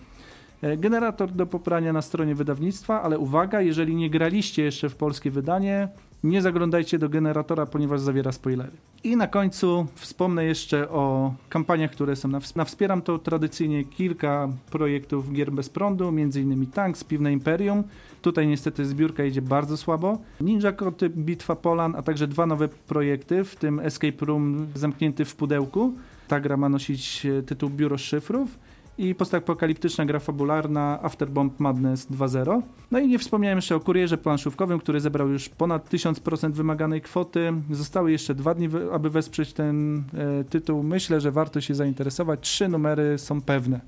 E, 0.62 0.76
Generator 0.76 1.32
do 1.32 1.46
poprania 1.46 1.92
na 1.92 2.02
stronie 2.02 2.34
wydawnictwa, 2.34 3.02
ale 3.02 3.18
uwaga, 3.18 3.60
jeżeli 3.60 3.96
nie 3.96 4.10
graliście 4.10 4.62
jeszcze 4.62 4.88
w 4.88 4.96
polskie 4.96 5.30
wydanie, 5.30 5.88
nie 6.24 6.42
zaglądajcie 6.42 6.98
do 6.98 7.08
generatora, 7.08 7.66
ponieważ 7.66 8.00
zawiera 8.00 8.32
spoilery. 8.32 8.70
I 9.04 9.16
na 9.16 9.26
końcu 9.26 9.86
wspomnę 9.94 10.44
jeszcze 10.44 10.88
o 10.88 11.34
kampaniach, 11.48 11.90
które 11.90 12.16
są 12.16 12.28
na, 12.28 12.40
na 12.56 12.64
Wspieram 12.64 13.02
to 13.02 13.18
tradycyjnie 13.18 13.84
kilka 13.84 14.48
projektów 14.70 15.32
gier 15.32 15.52
bez 15.52 15.68
prądu, 15.68 16.08
m.in. 16.08 16.66
Tanks, 16.66 17.04
Piwne 17.04 17.32
Imperium. 17.32 17.84
Tutaj 18.22 18.46
niestety 18.46 18.86
zbiórka 18.86 19.24
idzie 19.24 19.42
bardzo 19.42 19.76
słabo. 19.76 20.18
Ninja 20.40 20.72
Koty, 20.72 21.10
Bitwa 21.10 21.56
Polan, 21.56 21.94
a 21.96 22.02
także 22.02 22.26
dwa 22.26 22.46
nowe 22.46 22.68
projekty, 22.68 23.44
w 23.44 23.56
tym 23.56 23.80
Escape 23.80 24.26
Room 24.26 24.66
zamknięty 24.74 25.24
w 25.24 25.36
pudełku. 25.36 25.94
Ta 26.28 26.40
gra 26.40 26.56
ma 26.56 26.68
nosić 26.68 27.26
e, 27.26 27.42
tytuł 27.42 27.70
Biuro 27.70 27.98
Szyfrów 27.98 28.58
i 28.98 29.14
postapokaliptyczna 29.14 30.06
gra 30.06 30.18
fabularna 30.18 30.98
Afterbomb 31.02 31.60
Madness 31.60 32.10
2.0. 32.10 32.62
No 32.90 32.98
i 32.98 33.08
nie 33.08 33.18
wspomniałem 33.18 33.58
jeszcze 33.58 33.76
o 33.76 33.80
kurierze 33.80 34.18
planszówkowym, 34.18 34.78
który 34.78 35.00
zebrał 35.00 35.28
już 35.28 35.48
ponad 35.48 35.90
1000% 35.90 36.52
wymaganej 36.52 37.00
kwoty. 37.00 37.52
Zostały 37.70 38.12
jeszcze 38.12 38.34
dwa 38.34 38.54
dni, 38.54 38.68
aby 38.92 39.10
wesprzeć 39.10 39.52
ten 39.52 40.04
e, 40.14 40.44
tytuł. 40.44 40.82
Myślę, 40.82 41.20
że 41.20 41.32
warto 41.32 41.60
się 41.60 41.74
zainteresować. 41.74 42.40
Trzy 42.40 42.68
numery 42.68 43.18
są 43.18 43.40
pewne. 43.40 43.80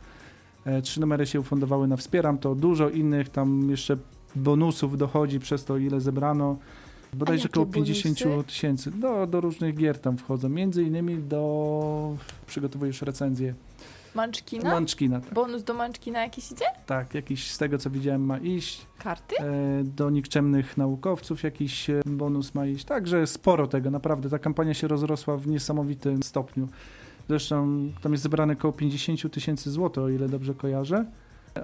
E, 0.65 0.83
trzy 0.83 1.01
numery 1.01 1.27
się 1.27 1.41
ufundowały 1.41 1.89
na 1.89 1.97
Wspieram, 1.97 2.39
to 2.39 2.55
dużo 2.55 2.89
innych 2.89 3.29
tam 3.29 3.71
jeszcze 3.71 3.97
bonusów 4.37 4.99
dochodzi 4.99 5.41
przez 5.41 5.65
to, 5.65 5.77
ile 5.77 6.01
zebrano. 6.01 6.57
Bodajże 7.15 7.49
około 7.49 7.67
50 7.67 8.47
tysięcy. 8.47 8.91
Do, 8.91 9.27
do 9.27 9.41
różnych 9.41 9.77
gier 9.77 9.99
tam 9.99 10.17
wchodzą. 10.17 10.49
Między 10.49 10.83
innymi 10.83 11.19
do... 11.19 12.17
przygotowuję 12.47 12.89
już 12.89 13.03
recenzję. 13.03 13.55
Manczkina? 14.15 14.71
Manczkina, 14.71 15.21
tak. 15.21 15.35
Bonus 15.35 15.65
do 15.65 15.75
Manczkina 15.75 16.23
jakiś 16.23 16.53
idzie? 16.53 16.65
Tak, 16.87 17.15
jakiś 17.15 17.51
z 17.51 17.59
tego 17.59 17.79
co 17.79 17.91
widziałem 17.91 18.25
ma 18.25 18.39
iść. 18.39 18.87
Karty? 18.99 19.37
E, 19.39 19.85
do 19.85 20.11
nikczemnych 20.11 20.77
naukowców 20.77 21.43
jakiś 21.43 21.91
e, 21.91 22.01
bonus 22.07 22.55
ma 22.55 22.67
iść. 22.67 22.85
Także 22.85 23.27
sporo 23.27 23.67
tego, 23.67 23.91
naprawdę. 23.91 24.31
Ta 24.31 24.39
kampania 24.39 24.75
się 24.75 24.89
rozrosła 24.89 25.37
w 25.37 25.47
niesamowitym 25.47 26.23
stopniu. 26.23 26.69
Zresztą 27.29 27.89
tam 28.03 28.13
jest 28.13 28.23
zebrane 28.23 28.53
około 28.53 28.73
50 28.73 29.33
tysięcy 29.33 29.71
złotych, 29.71 30.03
o 30.03 30.09
ile 30.09 30.29
dobrze 30.29 30.55
kojarzę. 30.55 31.05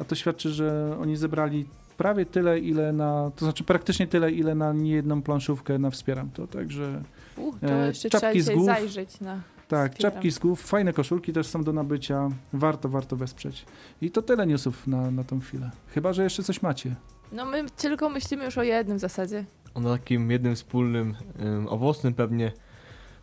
A 0.00 0.04
to 0.04 0.14
świadczy, 0.14 0.50
że 0.50 0.96
oni 1.00 1.16
zebrali 1.16 1.66
prawie 1.96 2.26
tyle, 2.26 2.58
ile 2.58 2.92
na, 2.92 3.30
to 3.36 3.44
znaczy 3.44 3.64
praktycznie 3.64 4.06
tyle, 4.06 4.32
ile 4.32 4.54
na 4.54 4.72
niejedną 4.72 5.22
planszówkę 5.22 5.78
na 5.78 5.90
Wspieram 5.90 6.30
to, 6.30 6.46
także... 6.46 7.02
Uh, 7.36 7.60
to 7.60 7.74
jeszcze 7.74 8.10
trzeba 8.10 8.32
z 8.40 8.50
głów, 8.50 8.66
zajrzeć 8.66 9.20
na 9.20 9.40
Tak, 9.68 9.92
wspieram. 9.92 10.12
czapki 10.12 10.30
z 10.30 10.38
głów, 10.38 10.62
fajne 10.62 10.92
koszulki 10.92 11.32
też 11.32 11.46
są 11.46 11.64
do 11.64 11.72
nabycia, 11.72 12.28
warto, 12.52 12.88
warto 12.88 13.16
wesprzeć. 13.16 13.66
I 14.00 14.10
to 14.10 14.22
tyle 14.22 14.46
newsów 14.46 14.86
na, 14.86 15.10
na 15.10 15.24
tą 15.24 15.40
chwilę. 15.40 15.70
Chyba, 15.88 16.12
że 16.12 16.24
jeszcze 16.24 16.42
coś 16.42 16.62
macie. 16.62 16.94
No 17.32 17.44
my 17.44 17.64
tylko 17.76 18.08
myślimy 18.08 18.44
już 18.44 18.58
o 18.58 18.62
jednym 18.62 18.96
w 18.98 19.00
zasadzie. 19.00 19.44
O 19.74 19.80
takim 19.80 20.30
jednym 20.30 20.54
wspólnym, 20.54 21.14
um, 21.38 21.68
owocnym 21.68 22.14
pewnie 22.14 22.52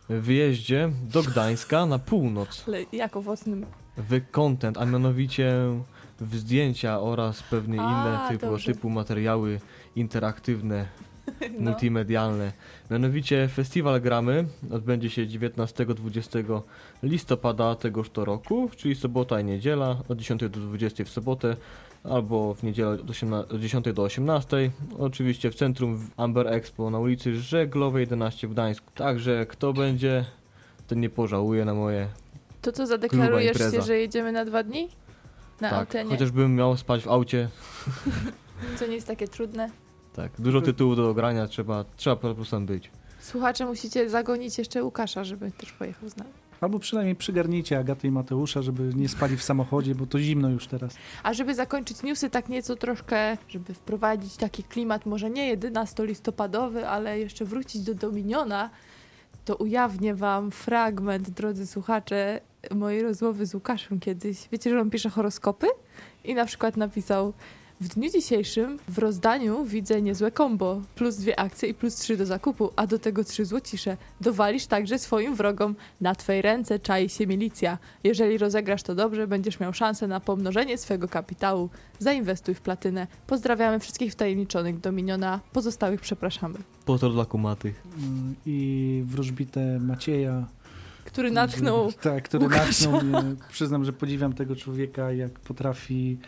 wyjeździe 0.08 0.90
do 1.02 1.22
Gdańska 1.22 1.86
na 1.86 1.98
północ. 1.98 2.64
Ale 2.68 2.78
jak 2.92 3.16
owocnym? 3.16 3.66
W 3.96 4.30
content, 4.30 4.78
a 4.78 4.84
mianowicie 4.84 5.54
w 6.20 6.36
zdjęcia 6.36 7.00
oraz 7.00 7.42
pewnie 7.42 7.80
A, 7.80 7.84
inne 7.84 8.38
typu, 8.38 8.58
typu 8.58 8.90
materiały 8.90 9.60
interaktywne, 9.96 10.86
no. 11.58 11.70
multimedialne. 11.70 12.52
Mianowicie 12.90 13.48
festiwal 13.48 14.00
Gramy 14.00 14.44
odbędzie 14.70 15.10
się 15.10 15.26
19-20 15.26 16.60
listopada 17.02 17.74
tegoż 17.74 18.10
to 18.10 18.24
roku, 18.24 18.70
czyli 18.76 18.94
sobota 18.94 19.40
i 19.40 19.44
niedziela 19.44 19.96
od 20.08 20.18
10 20.18 20.40
do 20.40 20.48
20 20.48 21.04
w 21.04 21.08
sobotę 21.08 21.56
albo 22.04 22.54
w 22.54 22.62
niedzielę 22.62 22.90
od, 22.90 23.10
18, 23.10 23.54
od 23.54 23.60
10 23.60 23.86
do 23.94 24.02
18. 24.02 24.70
Oczywiście 24.98 25.50
w 25.50 25.54
centrum 25.54 26.10
Amber 26.16 26.48
Expo 26.48 26.90
na 26.90 26.98
ulicy 26.98 27.36
Żeglowej 27.36 28.00
11 28.00 28.48
w 28.48 28.52
Gdańsku. 28.52 28.90
Także 28.94 29.46
kto 29.46 29.72
będzie, 29.72 30.24
ten 30.86 31.00
nie 31.00 31.10
pożałuje 31.10 31.64
na 31.64 31.74
moje 31.74 32.08
To 32.62 32.72
co, 32.72 32.86
zadeklarujesz 32.86 33.58
się, 33.58 33.82
że 33.82 33.98
jedziemy 33.98 34.32
na 34.32 34.44
dwa 34.44 34.62
dni? 34.62 34.88
Na 35.60 35.70
tak, 35.70 35.78
antenie. 35.78 36.10
chociażbym 36.10 36.54
miał 36.54 36.76
spać 36.76 37.02
w 37.02 37.08
aucie. 37.08 37.48
Co 38.78 38.86
nie 38.86 38.94
jest 38.94 39.06
takie 39.06 39.28
trudne. 39.28 39.70
Tak, 40.16 40.32
dużo 40.38 40.60
tytułów 40.60 40.96
do 40.96 41.14
grania, 41.14 41.46
trzeba, 41.46 41.84
trzeba 41.96 42.16
po 42.16 42.34
prostu 42.34 42.56
tam 42.56 42.66
być. 42.66 42.90
Słuchacze, 43.20 43.66
musicie 43.66 44.10
zagonić 44.10 44.58
jeszcze 44.58 44.84
Łukasza, 44.84 45.24
żeby 45.24 45.50
też 45.50 45.72
pojechał 45.72 46.08
z 46.08 46.16
nami. 46.16 46.30
Albo 46.60 46.78
przynajmniej 46.78 47.16
przygarnijcie 47.16 47.78
Agatę 47.78 48.08
i 48.08 48.10
Mateusza, 48.10 48.62
żeby 48.62 48.90
nie 48.94 49.08
spali 49.08 49.36
w 49.36 49.42
samochodzie, 49.42 49.94
bo 49.94 50.06
to 50.06 50.18
zimno 50.18 50.50
już 50.50 50.66
teraz. 50.66 50.96
A 51.22 51.34
żeby 51.34 51.54
zakończyć 51.54 52.02
newsy 52.02 52.30
tak 52.30 52.48
nieco 52.48 52.76
troszkę, 52.76 53.36
żeby 53.48 53.74
wprowadzić 53.74 54.36
taki 54.36 54.62
klimat, 54.62 55.06
może 55.06 55.30
nie 55.30 55.48
11 55.48 56.06
listopadowy, 56.06 56.88
ale 56.88 57.18
jeszcze 57.18 57.44
wrócić 57.44 57.82
do 57.82 57.94
Dominiona, 57.94 58.70
to 59.44 59.56
ujawnię 59.56 60.14
wam 60.14 60.50
fragment, 60.50 61.30
drodzy 61.30 61.66
słuchacze, 61.66 62.40
mojej 62.70 63.02
rozmowy 63.02 63.46
z 63.46 63.54
Łukaszem 63.54 64.00
kiedyś. 64.00 64.48
Wiecie, 64.52 64.70
że 64.70 64.80
on 64.80 64.90
pisze 64.90 65.10
horoskopy? 65.10 65.66
I 66.24 66.34
na 66.34 66.44
przykład 66.44 66.76
napisał 66.76 67.32
w 67.84 67.88
dniu 67.88 68.10
dzisiejszym 68.10 68.78
w 68.88 68.98
rozdaniu 68.98 69.64
widzę 69.64 70.02
niezłe 70.02 70.30
kombo. 70.30 70.82
Plus 70.94 71.16
dwie 71.16 71.40
akcje 71.40 71.68
i 71.68 71.74
plus 71.74 71.94
trzy 71.94 72.16
do 72.16 72.26
zakupu, 72.26 72.70
a 72.76 72.86
do 72.86 72.98
tego 72.98 73.24
trzy 73.24 73.44
złocisze. 73.44 73.96
Dowalisz 74.20 74.66
także 74.66 74.98
swoim 74.98 75.34
wrogom. 75.34 75.74
Na 76.00 76.14
twej 76.14 76.42
ręce 76.42 76.78
czai 76.78 77.08
się 77.08 77.26
milicja. 77.26 77.78
Jeżeli 78.04 78.38
rozegrasz 78.38 78.82
to 78.82 78.94
dobrze, 78.94 79.26
będziesz 79.26 79.60
miał 79.60 79.72
szansę 79.72 80.06
na 80.06 80.20
pomnożenie 80.20 80.78
swego 80.78 81.08
kapitału. 81.08 81.68
Zainwestuj 81.98 82.54
w 82.54 82.60
platynę. 82.60 83.06
Pozdrawiamy 83.26 83.80
wszystkich 83.80 84.12
wtajemniczonych 84.12 84.80
Dominiona. 84.80 85.40
Pozostałych 85.52 86.00
przepraszamy. 86.00 86.58
Pozdro 86.84 87.10
dla 87.10 87.24
kumatych. 87.24 87.82
Mm, 87.98 88.34
I 88.46 89.02
wróżbite 89.06 89.78
Macieja. 89.80 90.46
Który 91.04 91.30
natknął. 91.30 91.92
Tak, 91.92 92.24
który 92.24 92.44
Łukasza. 92.44 92.90
natknął 92.90 93.22
mnie. 93.22 93.36
Przyznam, 93.52 93.84
że 93.84 93.92
podziwiam 93.92 94.32
tego 94.32 94.56
człowieka, 94.56 95.12
jak 95.12 95.40
potrafi 95.40 96.18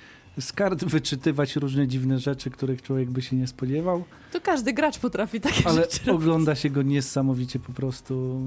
z 0.41 0.53
kart 0.53 0.85
wyczytywać 0.85 1.57
różne 1.57 1.89
dziwne 1.89 2.19
rzeczy, 2.19 2.51
których 2.51 2.83
człowiek 2.83 3.11
by 3.11 3.23
się 3.23 3.37
nie 3.37 3.47
spodziewał. 3.47 4.05
To 4.33 4.41
każdy 4.41 4.73
gracz 4.73 4.99
potrafi 4.99 5.41
takie 5.41 5.67
Ale 5.69 5.81
rzeczy 5.83 6.13
ogląda 6.13 6.51
robić. 6.53 6.63
się 6.63 6.71
go 6.71 6.83
niesamowicie 6.83 7.59
po 7.59 7.73
prostu. 7.73 8.43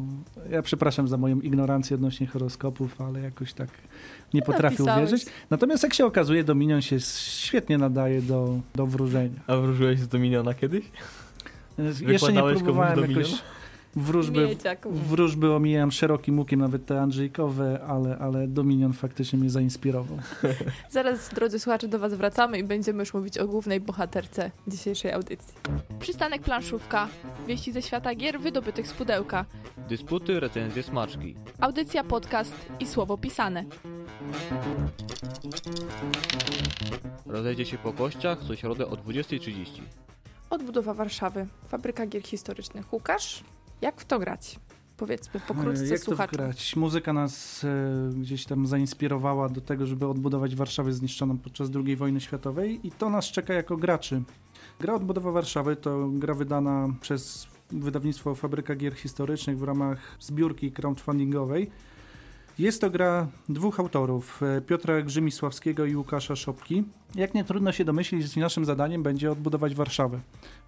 Ja 0.52 0.62
przepraszam 0.62 1.08
za 1.08 1.17
moją 1.17 1.39
ignorancję 1.39 1.95
odnośnie 1.95 2.28
horoskopów, 2.28 3.02
ale 3.02 3.21
jakoś 3.21 3.54
tak 3.54 3.69
nie 4.34 4.41
potrafię 4.41 4.75
Napisałeś. 4.84 5.10
uwierzyć. 5.10 5.30
Natomiast 5.49 5.84
jak 5.84 5.93
się 5.93 6.06
okazuje, 6.06 6.43
Dominion 6.43 6.82
się 6.82 6.99
świetnie 6.99 7.78
nadaje 7.78 8.21
do, 8.21 8.60
do 8.75 8.86
wróżenia. 8.88 9.39
A 9.47 9.58
wróżyłeś 9.58 9.99
z 9.99 10.08
Dominiona 10.08 10.54
kiedyś? 10.54 10.86
Jeszcze 12.08 12.34
nie 12.34 12.43
próbowałem 12.43 13.12
jakoś 13.12 13.34
wróżby, 13.95 14.58
wróżby 14.86 15.54
omijam 15.54 15.91
szerokim 15.91 16.39
łukiem, 16.39 16.60
nawet 16.60 16.86
te 16.86 17.02
Andrzejkowe, 17.02 17.80
ale, 17.88 18.17
ale 18.17 18.47
Dominion 18.47 18.93
faktycznie 18.93 19.39
mnie 19.39 19.49
zainspirował. 19.49 20.17
Zaraz, 20.89 21.30
drodzy 21.30 21.60
słuchacze, 21.60 21.88
do 21.88 21.99
Was 21.99 22.13
wracamy 22.13 22.60
i 22.60 22.63
będziemy 22.63 22.99
już 22.99 23.13
mówić 23.13 23.38
o 23.38 23.47
głównej 23.47 23.80
bohaterce 23.80 24.52
dzisiejszej 24.67 25.12
audycji. 25.12 25.54
Przystanek 25.99 26.41
planszówka. 26.41 27.08
Wieści 27.47 27.71
ze 27.71 27.82
świata 27.82 28.15
gier 28.15 28.39
wydobytych 28.39 28.88
z 28.88 28.93
pudełka. 28.93 29.45
Dysputy, 29.89 30.39
recenzje, 30.39 30.84
smaczki. 30.84 31.36
Audycja, 31.60 32.04
podcast 32.04 32.56
i 32.80 32.88
słowo 32.88 33.17
pisane. 33.17 33.65
Rozejdzie 37.25 37.65
się 37.65 37.78
po 37.78 37.93
kościach 37.93 38.39
co 38.47 38.56
środę 38.56 38.88
o 38.88 38.91
20.30. 38.91 39.82
Odbudowa 40.49 40.93
Warszawy. 40.93 41.47
Fabryka 41.67 42.06
gier 42.08 42.23
historycznych. 42.23 42.93
Łukasz, 42.93 43.43
jak 43.81 44.01
w 44.01 44.05
to 44.05 44.19
grać? 44.19 44.59
Powiedzmy 44.97 45.39
pokrótce 45.39 45.85
Jak 45.87 45.99
słuchaczom. 45.99 46.37
to 46.37 46.43
grać? 46.43 46.75
Muzyka 46.75 47.13
nas 47.13 47.63
e, 47.63 48.09
gdzieś 48.19 48.45
tam 48.45 48.67
zainspirowała 48.67 49.49
do 49.49 49.61
tego, 49.61 49.85
żeby 49.85 50.07
odbudować 50.07 50.55
Warszawę 50.55 50.93
zniszczoną 50.93 51.37
podczas 51.37 51.69
II 51.85 51.95
wojny 51.95 52.21
światowej 52.21 52.87
i 52.87 52.91
to 52.91 53.09
nas 53.09 53.25
czeka 53.25 53.53
jako 53.53 53.77
graczy. 53.77 54.21
Gra 54.79 54.93
Odbudowa 54.93 55.31
Warszawy 55.31 55.75
to 55.75 56.09
gra 56.09 56.33
wydana 56.33 56.87
przez 57.01 57.47
wydawnictwo 57.71 58.35
Fabryka 58.35 58.75
Gier 58.75 58.93
Historycznych 58.95 59.57
w 59.57 59.63
ramach 59.63 60.17
zbiórki 60.19 60.71
crowdfundingowej. 60.71 61.71
Jest 62.60 62.82
to 62.82 62.89
gra 62.89 63.28
dwóch 63.50 63.80
autorów, 63.80 64.43
e, 64.43 64.62
Piotra 64.62 65.02
Grzymisławskiego 65.02 65.86
i 65.86 65.95
Łukasza 65.95 66.36
Szopki. 66.36 66.84
Jak 67.15 67.34
nie 67.34 67.43
trudno 67.43 67.72
się 67.72 67.86
domyślić, 67.86 68.36
naszym 68.36 68.65
zadaniem 68.65 69.04
będzie 69.04 69.32
odbudować 69.32 69.76
Warszawę. 69.76 70.19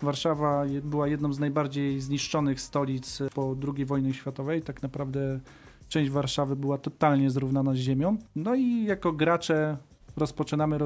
Warszawa 0.02 0.66
była 0.84 1.08
jedną 1.08 1.34
z 1.34 1.40
najbardziej 1.40 2.00
zniszczonych 2.00 2.62
stolic 2.62 3.20
po 3.36 3.56
II 3.76 3.86
wojnie 3.86 4.14
światowej. 4.14 4.62
Tak 4.62 4.84
naprawdę 4.84 5.40
część 5.90 6.12
Warszawy 6.12 6.56
była 6.56 6.78
totalnie 6.78 7.30
zrównana 7.30 7.74
z 7.74 7.78
ziemią. 7.78 8.18
No 8.36 8.56
i 8.56 8.84
jako 8.84 9.12
gracze 9.12 9.78
rozpoczynamy 10.18 10.78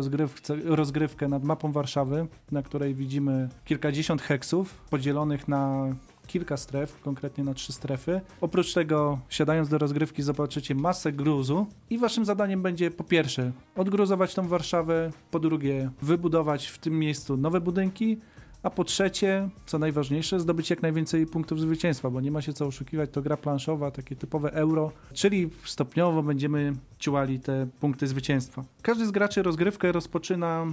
rozgrywkę 0.65 1.27
nad 1.27 1.43
mapą 1.43 1.71
Warszawy, 1.71 2.27
na 2.51 2.61
której 2.61 2.95
widzimy 2.95 3.49
kilkadziesiąt 3.65 4.21
heksów 4.21 4.77
podzielonych 4.89 5.47
na 5.47 5.87
kilka 6.25 6.57
stref, 6.57 7.01
konkretnie 7.01 7.43
na 7.43 7.53
trzy 7.53 7.73
strefy. 7.73 8.21
Oprócz 8.41 8.73
tego, 8.73 9.19
siadając 9.29 9.69
do 9.69 9.77
rozgrywki, 9.77 10.23
zobaczycie 10.23 10.75
masę 10.75 11.11
gruzu 11.11 11.67
i 11.89 11.97
waszym 11.97 12.25
zadaniem 12.25 12.61
będzie 12.61 12.91
po 12.91 13.03
pierwsze 13.03 13.51
odgruzować 13.75 14.35
tą 14.35 14.47
Warszawę, 14.47 15.11
po 15.31 15.39
drugie 15.39 15.89
wybudować 16.01 16.67
w 16.67 16.77
tym 16.77 16.99
miejscu 16.99 17.37
nowe 17.37 17.61
budynki, 17.61 18.17
A 18.65 18.69
po 18.69 18.83
trzecie, 18.83 19.49
co 19.65 19.79
najważniejsze, 19.79 20.39
zdobyć 20.39 20.69
jak 20.69 20.81
najwięcej 20.81 21.25
punktów 21.27 21.59
zwycięstwa, 21.59 22.09
bo 22.09 22.21
nie 22.21 22.31
ma 22.31 22.41
się 22.41 22.53
co 22.53 22.65
oszukiwać, 22.65 23.09
to 23.09 23.21
gra 23.21 23.37
planszowa, 23.37 23.91
takie 23.91 24.15
typowe 24.15 24.53
euro, 24.53 24.91
czyli 25.13 25.49
stopniowo 25.65 26.23
będziemy 26.23 26.73
ciułali 26.99 27.39
te 27.39 27.67
punkty 27.79 28.07
zwycięstwa. 28.07 28.63
Każdy 28.81 29.05
z 29.05 29.11
graczy 29.11 29.43
rozgrywkę 29.43 29.91
rozpoczyna 29.91 30.65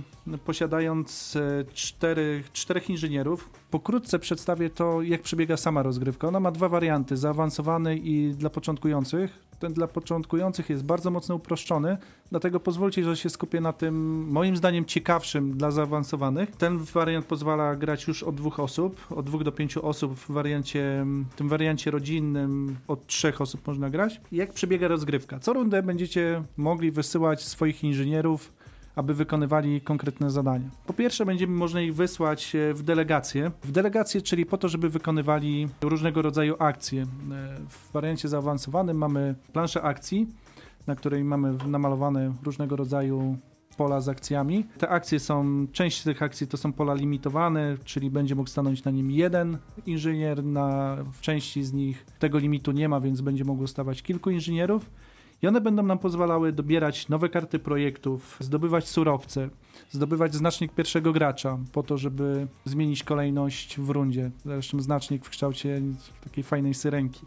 posiadając 0.45 1.37
e, 1.37 1.65
cztery, 1.75 2.45
czterech 2.53 2.91
inżynierów. 2.91 3.51
Pokrótce 3.71 4.19
przedstawię 4.19 4.71
to, 4.71 5.03
jak 5.03 5.23
przebiega 5.23 5.57
sama 5.57 5.83
rozgrywka. 5.83 6.29
Ona 6.29 6.41
ma 6.41 6.51
dwa 6.51 6.69
warianty, 6.69 7.17
zaawansowany 7.17 7.97
i 7.97 8.35
dla 8.35 8.51
początkujących. 8.51 9.52
Ten 9.63 9.73
dla 9.73 9.89
początkujących 9.89 10.71
jest 10.71 10.85
bardzo 10.85 11.11
mocno 11.11 11.35
uproszczony, 11.35 11.97
dlatego 12.31 12.61
pozwólcie, 12.61 13.05
że 13.05 13.17
się 13.17 13.31
skupię 13.31 13.61
na 13.61 13.73
tym, 13.73 14.27
moim 14.29 14.57
zdaniem, 14.57 14.85
ciekawszym 14.85 15.57
dla 15.57 15.71
zaawansowanych. 15.71 16.57
Ten 16.57 16.79
wariant 16.79 17.27
pozwala 17.27 17.77
grać 17.77 18.07
już 18.07 18.23
od 18.23 18.35
dwóch 18.35 18.61
osób, 18.61 19.07
od 19.11 19.27
dwóch 19.27 19.45
do 19.45 19.53
pięciu 19.53 19.87
osób 19.87 20.15
w 20.15 20.31
wariancie, 20.31 21.07
tym 21.37 21.49
wariancie 21.49 21.91
rodzinnym 21.91 22.77
od 22.89 23.07
trzech 23.07 23.41
osób 23.41 23.67
można 23.67 23.91
grać. 23.91 24.21
Jak 24.33 24.53
przebiega 24.53 24.89
rozgrywka? 24.89 25.39
Co 25.39 25.53
rundę 25.53 25.83
będziecie 25.83 26.43
mogli 26.57 26.91
wysyłać 26.91 27.45
swoich 27.45 27.85
inżynierów 27.85 28.53
aby 28.97 29.15
wykonywali 29.15 29.81
konkretne 29.81 30.31
zadania. 30.31 30.71
Po 30.87 30.93
pierwsze, 30.93 31.27
będziemy 31.27 31.57
można 31.57 31.81
ich 31.81 31.95
wysłać 31.95 32.55
e, 32.55 32.75
w 32.75 32.83
delegacje. 32.83 33.51
W 33.63 33.73
delegacje, 33.73 34.23
czyli 34.23 34.47
po 34.47 34.59
to, 34.59 34.69
żeby 34.69 34.89
wykonywali 34.89 35.69
różnego 35.81 36.23
rodzaju 36.23 36.57
akcje. 36.59 37.03
E, 37.03 37.07
w 37.69 37.93
wariancie 37.93 38.29
zaawansowanym 38.29 38.97
mamy 38.97 39.35
planszę 39.53 39.83
akcji, 39.83 40.27
na 40.87 40.97
której 40.97 41.25
mamy 41.25 41.55
namalowane 41.67 42.33
różnego 42.43 42.77
rodzaju 42.77 43.37
pola 43.77 44.01
z 44.01 44.09
akcjami. 44.09 44.65
Te 44.79 44.89
akcje 44.89 45.21
są, 45.21 45.67
część 45.73 46.03
tych 46.03 46.23
akcji 46.23 46.47
to 46.47 46.57
są 46.57 46.73
pola 46.73 46.95
limitowane, 46.95 47.77
czyli 47.85 48.11
będzie 48.11 48.35
mógł 48.35 48.51
stanąć 48.51 48.85
na 48.85 48.91
nim 48.91 49.11
jeden 49.11 49.59
inżynier, 49.87 50.45
na, 50.45 50.97
w 51.13 51.21
części 51.21 51.65
z 51.65 51.73
nich 51.73 52.07
tego 52.19 52.39
limitu 52.39 52.73
nie 52.73 52.89
ma, 52.89 53.01
więc 53.01 53.21
będzie 53.21 53.45
mogło 53.45 53.67
stawać 53.67 54.03
kilku 54.03 54.31
inżynierów. 54.31 54.91
I 55.43 55.47
one 55.47 55.61
będą 55.61 55.83
nam 55.83 55.99
pozwalały 55.99 56.53
dobierać 56.53 57.09
nowe 57.09 57.29
karty 57.29 57.59
projektów, 57.59 58.37
zdobywać 58.41 58.89
surowce, 58.89 59.49
zdobywać 59.91 60.35
znacznik 60.35 60.73
pierwszego 60.73 61.13
gracza 61.13 61.59
po 61.73 61.83
to, 61.83 61.99
żeby 61.99 62.47
zmienić 62.65 63.05
kolejność 63.05 63.79
w 63.81 63.91
rundzie. 63.91 64.31
Zresztą 64.45 64.81
znacznik 64.81 65.25
w 65.25 65.31
kształcie 65.31 65.83
takiej 66.25 66.45
fajnej 66.45 66.75
syrenki. 66.75 67.27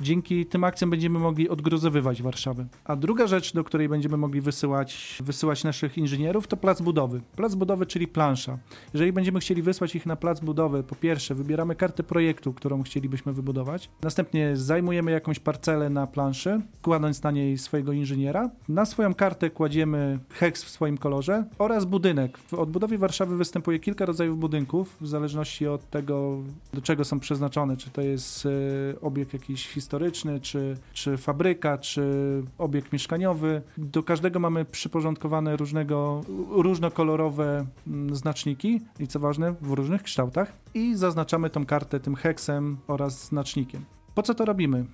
Dzięki 0.00 0.46
tym 0.46 0.64
akcjom 0.64 0.90
będziemy 0.90 1.18
mogli 1.18 1.48
odgruzowywać 1.48 2.22
Warszawę. 2.22 2.66
A 2.84 2.96
druga 2.96 3.26
rzecz, 3.26 3.54
do 3.54 3.64
której 3.64 3.88
będziemy 3.88 4.16
mogli 4.16 4.40
wysyłać, 4.40 5.18
wysyłać 5.24 5.64
naszych 5.64 5.98
inżynierów, 5.98 6.46
to 6.46 6.56
plac 6.56 6.80
budowy. 6.82 7.20
Plac 7.36 7.54
budowy, 7.54 7.86
czyli 7.86 8.08
plansza. 8.08 8.58
Jeżeli 8.94 9.12
będziemy 9.12 9.40
chcieli 9.40 9.62
wysłać 9.62 9.94
ich 9.94 10.06
na 10.06 10.16
plac 10.16 10.40
budowy, 10.40 10.82
po 10.82 10.94
pierwsze 10.94 11.34
wybieramy 11.34 11.74
kartę 11.74 12.02
projektu, 12.02 12.52
którą 12.52 12.82
chcielibyśmy 12.82 13.32
wybudować. 13.32 13.90
Następnie 14.02 14.56
zajmujemy 14.56 15.10
jakąś 15.10 15.38
parcelę 15.38 15.90
na 15.90 16.06
planszy, 16.06 16.60
kładąc 16.82 17.22
na 17.22 17.30
niej 17.30 17.58
swojego 17.58 17.92
inżyniera. 17.92 18.50
Na 18.68 18.84
swoją 18.84 19.14
kartę 19.14 19.50
kładziemy 19.50 20.18
heks 20.30 20.64
w 20.64 20.68
swoim 20.68 20.98
kolorze 20.98 21.44
oraz 21.58 21.84
budynek. 21.84 22.38
W 22.38 22.54
odbudowie 22.54 22.98
Warszawy 22.98 23.36
występuje 23.36 23.78
kilka 23.78 24.06
rodzajów 24.06 24.38
budynków, 24.38 24.96
w 25.00 25.06
zależności 25.06 25.66
od 25.66 25.90
tego, 25.90 26.38
do 26.74 26.80
czego 26.82 27.04
są 27.04 27.20
przeznaczone. 27.20 27.76
Czy 27.76 27.90
to 27.90 28.00
jest 28.00 28.46
e, 28.46 29.00
obiekt 29.00 29.32
jakiś 29.32 29.68
historyczny, 29.68 29.89
historyczny, 29.90 30.40
czy, 30.40 30.76
czy 30.92 31.16
fabryka, 31.16 31.78
czy 31.78 32.02
obiekt 32.58 32.92
mieszkaniowy. 32.92 33.62
Do 33.78 34.02
każdego 34.02 34.40
mamy 34.40 34.64
przyporządkowane 34.64 35.56
różnego, 35.56 36.20
różnokolorowe 36.50 37.66
mm, 37.86 38.16
znaczniki 38.16 38.80
i 39.00 39.06
co 39.06 39.20
ważne, 39.20 39.54
w 39.60 39.72
różnych 39.72 40.02
kształtach 40.02 40.52
i 40.74 40.94
zaznaczamy 40.94 41.50
tą 41.50 41.66
kartę 41.66 42.00
tym 42.00 42.14
heksem 42.14 42.76
oraz 42.88 43.26
znacznikiem. 43.26 43.84
Po 44.14 44.22
co 44.22 44.34
to 44.34 44.44
robimy? 44.44 44.84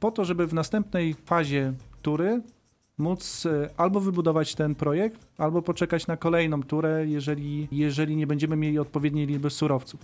Po 0.00 0.10
to, 0.10 0.24
żeby 0.24 0.46
w 0.46 0.54
następnej 0.54 1.14
fazie 1.14 1.72
tury 2.02 2.42
móc 2.98 3.46
e, 3.46 3.68
albo 3.76 4.00
wybudować 4.00 4.54
ten 4.54 4.74
projekt, 4.74 5.26
albo 5.38 5.62
poczekać 5.62 6.06
na 6.06 6.16
kolejną 6.16 6.62
turę, 6.62 7.06
jeżeli, 7.06 7.68
jeżeli 7.72 8.16
nie 8.16 8.26
będziemy 8.26 8.56
mieli 8.56 8.78
odpowiedniej 8.78 9.26
liczby 9.26 9.50
surowców. 9.50 10.00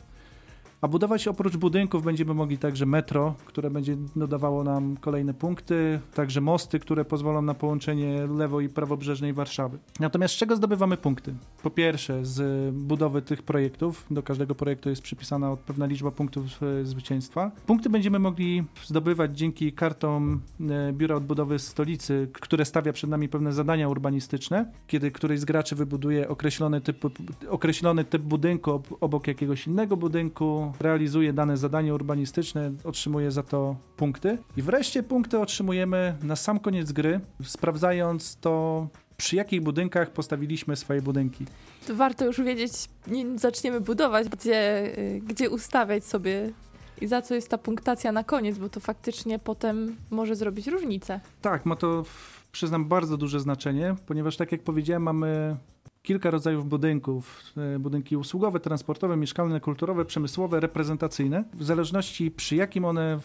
A 0.81 0.89
budować 0.89 1.29
oprócz 1.29 1.57
budynków 1.57 2.05
będziemy 2.05 2.35
mogli 2.35 2.59
także 2.59 2.87
metro, 2.87 3.35
które 3.45 3.71
będzie 3.71 3.97
dodawało 4.17 4.65
nam 4.65 4.97
kolejne 4.97 5.35
punkty, 5.35 6.01
także 6.15 6.41
mosty, 6.41 6.79
które 6.79 7.05
pozwolą 7.05 7.43
na 7.43 7.55
połączenie 7.55 8.27
lewo- 8.27 8.63
i 8.63 8.69
prawobrzeżnej 8.69 9.33
Warszawy. 9.33 9.79
Natomiast 10.01 10.35
z 10.35 10.37
czego 10.37 10.57
zdobywamy 10.57 10.97
punkty? 10.97 11.35
Po 11.63 11.71
pierwsze, 11.71 12.25
z 12.25 12.75
budowy 12.75 13.23
tych 13.23 13.43
projektów. 13.43 14.07
Do 14.11 14.23
każdego 14.23 14.55
projektu 14.55 14.91
jest 14.91 15.03
przypisana 15.03 15.57
pewna 15.57 15.87
liczba 15.87 16.11
punktów 16.11 16.45
e, 16.63 16.85
zwycięstwa. 16.85 17.51
Punkty 17.67 17.91
będziemy 17.91 18.19
mogli 18.19 18.65
zdobywać 18.85 19.39
dzięki 19.39 19.73
kartom 19.73 20.41
e, 20.61 20.93
Biura 20.93 21.17
Odbudowy 21.17 21.59
Stolicy, 21.59 22.29
które 22.33 22.65
stawia 22.65 22.93
przed 22.93 23.11
nami 23.11 23.29
pewne 23.29 23.53
zadania 23.53 23.89
urbanistyczne. 23.89 24.73
Kiedy 24.87 25.11
któryś 25.11 25.41
z 25.41 25.45
graczy 25.45 25.77
wybuduje 25.77 26.29
określony 26.29 26.81
typ, 26.81 27.05
określony 27.49 28.05
typ 28.05 28.23
budynku 28.23 28.83
obok 29.01 29.27
jakiegoś 29.27 29.67
innego 29.67 29.97
budynku, 29.97 30.70
realizuje 30.81 31.33
dane 31.33 31.57
zadanie 31.57 31.95
urbanistyczne, 31.95 32.73
otrzymuje 32.85 33.31
za 33.31 33.43
to 33.43 33.77
punkty. 33.97 34.39
I 34.57 34.63
wreszcie 34.63 35.03
punkty 35.03 35.39
otrzymujemy 35.39 36.17
na 36.23 36.37
sam 36.37 36.59
koniec 36.59 36.93
gry, 36.93 37.21
sprawdzając 37.43 38.37
to, 38.37 38.87
przy 39.17 39.37
jakich 39.37 39.61
budynkach 39.63 40.11
postawiliśmy 40.11 40.77
swoje 40.77 41.03
budynki. 41.03 41.47
To 41.87 41.95
warto 41.95 42.25
już 42.25 42.41
wiedzieć, 42.41 42.73
nim 43.07 43.39
zaczniemy 43.39 43.81
budować, 43.81 44.29
gdzie, 44.29 44.93
y, 44.99 45.21
gdzie 45.27 45.51
ustawiać 45.51 46.05
sobie 46.05 46.53
i 47.01 47.07
za 47.07 47.23
co 47.23 47.35
jest 47.35 47.49
ta 47.49 47.59
punktacja 47.59 48.13
na 48.13 48.25
koniec, 48.25 48.59
bo 48.59 48.69
to 48.69 48.81
faktycznie 48.81 49.39
potem 49.39 49.97
może 50.11 50.37
zrobić 50.37 50.67
różnicę. 50.67 51.21
Tak, 51.43 51.67
ma 51.67 51.77
to, 51.77 52.05
przyznam, 52.53 52.85
bardzo 52.85 53.17
duże 53.17 53.41
znaczenie, 53.41 53.95
ponieważ 54.07 54.37
tak 54.37 54.53
jak 54.53 54.63
powiedziałem, 54.63 55.03
mamy 55.03 55.57
kilka 56.03 56.31
rodzajów 56.31 56.69
budynków. 56.69 57.43
E, 57.75 57.79
budynki 57.79 58.17
usługowe, 58.17 58.61
transportowe, 58.61 59.17
mieszkalne, 59.17 59.61
kulturowe, 59.61 60.05
przemysłowe, 60.05 60.61
reprezentacyjne. 60.61 61.45
W 61.55 61.65
zależności 61.65 62.31
przy 62.31 62.57
jakim 62.57 62.85
one, 62.85 63.19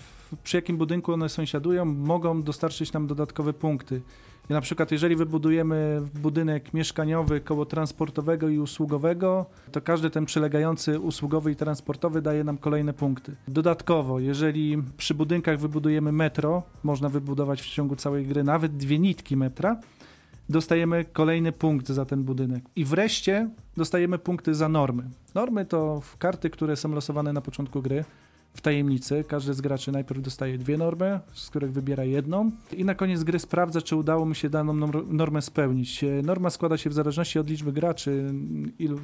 przy 0.44 0.58
jakim 0.58 0.78
budynku 0.78 1.14
one 1.14 1.30
sąsiadują, 1.30 1.86
mogą 1.86 2.44
dostarczyć 2.44 2.94
nam 2.94 3.08
dodatkowe 3.08 3.54
punkty. 3.54 4.02
I 4.50 4.54
na 4.54 4.62
przykład 4.62 4.92
jeżeli 4.92 5.16
wybudujemy 5.16 6.02
budynek 6.22 6.74
mieszkaniowy 6.74 7.42
koło 7.42 7.66
transportowego 7.66 8.50
i 8.50 8.60
usługowego, 8.60 9.46
to 9.72 9.82
każdy 9.82 10.10
ten 10.10 10.26
przylegający 10.26 11.00
usługowy 11.00 11.52
i 11.52 11.56
transportowy 11.56 12.22
daje 12.22 12.44
nam 12.44 12.58
kolejne 12.58 12.94
punkty. 12.94 13.36
Dodatkowo, 13.48 14.20
jeżeli 14.20 14.84
przy 14.98 15.14
budynkach 15.14 15.60
wybudujemy 15.60 16.12
metro, 16.12 16.64
można 16.84 17.10
wybudować 17.10 17.62
w 17.62 17.70
ciągu 17.70 17.96
całej 17.96 18.26
gry 18.26 18.44
nawet 18.44 18.78
dwie 18.78 19.00
nitki 19.00 19.38
metra, 19.38 19.78
dostajemy 20.50 21.06
kolejny 21.06 21.52
punkt 21.52 21.88
za 21.88 22.06
ten 22.06 22.24
budynek. 22.24 22.64
I 22.76 22.86
wreszcie 22.86 23.50
dostajemy 23.78 24.20
punkty 24.20 24.56
za 24.56 24.70
normy. 24.70 25.04
Normy 25.36 25.66
to 25.66 26.02
karty, 26.20 26.50
które 26.50 26.76
są 26.76 26.90
losowane 26.90 27.34
na 27.34 27.42
początku 27.42 27.82
gry 27.82 28.06
w 28.54 28.62
tajemnicy. 28.62 29.24
Każdy 29.28 29.54
z 29.54 29.62
graczy 29.62 29.92
najpierw 29.92 30.22
dostaje 30.22 30.58
dwie 30.58 30.78
normy, 30.78 31.20
z 31.34 31.50
których 31.50 31.72
wybiera 31.72 32.04
jedną 32.04 32.52
i 32.74 32.86
na 32.86 32.96
koniec 32.96 33.24
gry 33.24 33.40
sprawdza, 33.40 33.82
czy 33.82 33.96
udało 33.96 34.26
mu 34.26 34.34
się 34.34 34.50
daną 34.50 34.74
normę 35.08 35.42
spełnić. 35.42 36.06
Norma 36.24 36.50
składa 36.50 36.78
się 36.78 36.90
w 36.90 36.94
zależności 36.94 37.40
od 37.40 37.50
liczby 37.50 37.72
graczy, 37.72 38.34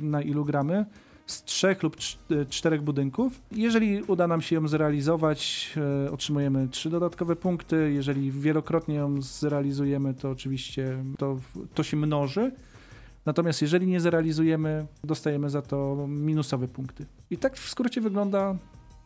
na 0.01 0.21
ilu 0.21 0.45
gramy, 0.45 0.86
z 1.32 1.44
trzech 1.44 1.84
lub 1.84 1.96
e, 2.32 2.46
czterech 2.46 2.82
budynków. 2.82 3.41
Jeżeli 3.52 4.04
uda 4.04 4.28
nam 4.28 4.41
się 4.41 4.56
ją 4.56 4.67
zrealizować, 4.67 5.72
e, 6.06 6.12
otrzymujemy 6.12 6.67
trzy 6.67 6.89
dodatkowe 6.89 7.36
punkty. 7.36 7.91
Jeżeli 7.94 8.32
wielokrotnie 8.32 8.96
ją 8.96 9.22
zrealizujemy, 9.22 10.13
to 10.13 10.30
oczywiście 10.30 11.04
to, 11.17 11.39
to 11.74 11.84
się 11.84 11.98
mnoży. 11.98 12.52
Natomiast 13.26 13.62
jeżeli 13.62 13.88
nie 13.88 14.00
zrealizujemy, 14.00 14.86
dostajemy 15.04 15.50
za 15.50 15.62
to 15.62 16.08
minusowe 16.08 16.67
punkty. 16.67 17.06
I 17.30 17.38
tak 17.38 17.58
w 17.58 17.70
skrócie 17.70 18.02
wygląda 18.02 18.58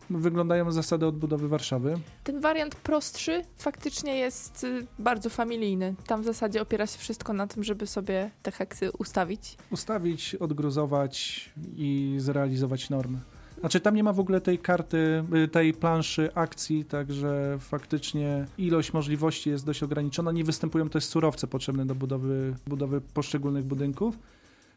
wyglądają 0.10 0.72
zasady 0.72 1.06
odbudowy 1.06 1.48
Warszawy. 1.48 2.00
Ten 2.24 2.42
wariant 2.42 2.76
prostszy 2.76 3.44
faktycznie 3.58 4.18
jest 4.18 4.64
y, 4.64 4.88
bardzo 5.00 5.30
familijny. 5.30 5.96
Tam 6.08 6.22
w 6.22 6.26
zasadzie 6.26 6.62
opiera 6.62 6.88
się 6.88 7.00
wszystko 7.00 7.34
na 7.34 7.48
tym, 7.48 7.64
żeby 7.64 7.88
sobie 7.88 8.32
te 8.44 8.52
heksy 8.52 8.92
ustawić. 8.92 9.58
Ustawić, 9.72 10.36
odgruzować 10.36 11.50
i 11.76 12.16
zrealizować 12.18 12.90
normy. 12.90 13.20
Znaczy 13.60 13.80
tam 13.80 13.96
nie 13.96 14.04
ma 14.04 14.14
w 14.14 14.20
ogóle 14.20 14.42
tej 14.42 14.60
karty, 14.60 15.24
y, 15.44 15.48
tej 15.48 15.74
planszy 15.74 16.30
akcji, 16.36 16.86
także 16.86 17.58
faktycznie 17.60 18.46
ilość 18.58 18.94
możliwości 18.94 19.50
jest 19.50 19.66
dość 19.66 19.84
ograniczona. 19.84 20.32
Nie 20.32 20.44
występują 20.44 20.90
też 20.90 21.06
surowce 21.06 21.48
potrzebne 21.48 21.86
do 21.86 21.96
budowy, 21.96 22.54
budowy 22.68 23.02
poszczególnych 23.02 23.66
budynków 23.66 24.18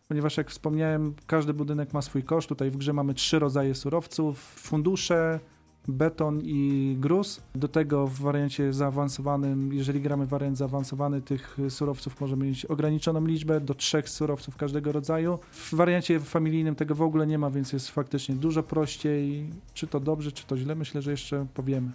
ponieważ 0.09 0.37
jak 0.37 0.51
wspomniałem, 0.51 1.15
każdy 1.27 1.55
budynek 1.55 1.93
ma 1.93 2.03
swój 2.03 2.23
koszt. 2.23 2.49
Tutaj 2.49 2.71
w 2.71 2.77
grze 2.77 2.93
mamy 2.93 3.15
trzy 3.15 3.39
rodzaje 3.39 3.75
surowców: 3.75 4.39
fundusze, 4.39 5.41
beton 5.89 6.41
i 6.45 6.97
gruz. 7.01 7.41
Do 7.55 7.69
tego 7.69 8.07
w 8.07 8.19
wariancie 8.19 8.73
zaawansowanym, 8.73 9.73
jeżeli 9.73 10.01
gramy 10.01 10.27
wariant 10.27 10.59
zaawansowany, 10.59 11.23
tych 11.23 11.59
surowców 11.69 12.21
możemy 12.21 12.47
mieć 12.47 12.67
ograniczoną 12.67 13.27
liczbę 13.27 13.61
do 13.61 13.75
trzech 13.75 14.09
surowców 14.09 14.57
każdego 14.57 14.93
rodzaju. 14.93 15.39
W 15.51 15.75
wariancie 15.75 16.21
familijnym 16.21 16.75
tego 16.75 16.95
w 16.95 17.03
ogóle 17.03 17.27
nie 17.27 17.39
ma, 17.39 17.51
więc 17.51 17.73
jest 17.73 17.91
faktycznie 17.91 18.35
dużo 18.35 18.63
prościej. 18.63 19.51
Czy 19.75 19.87
to 19.87 20.01
dobrze, 20.01 20.33
czy 20.33 20.47
to 20.47 20.57
źle, 20.57 20.75
myślę, 20.75 21.03
że 21.03 21.11
jeszcze 21.11 21.47
powiemy. 21.55 21.91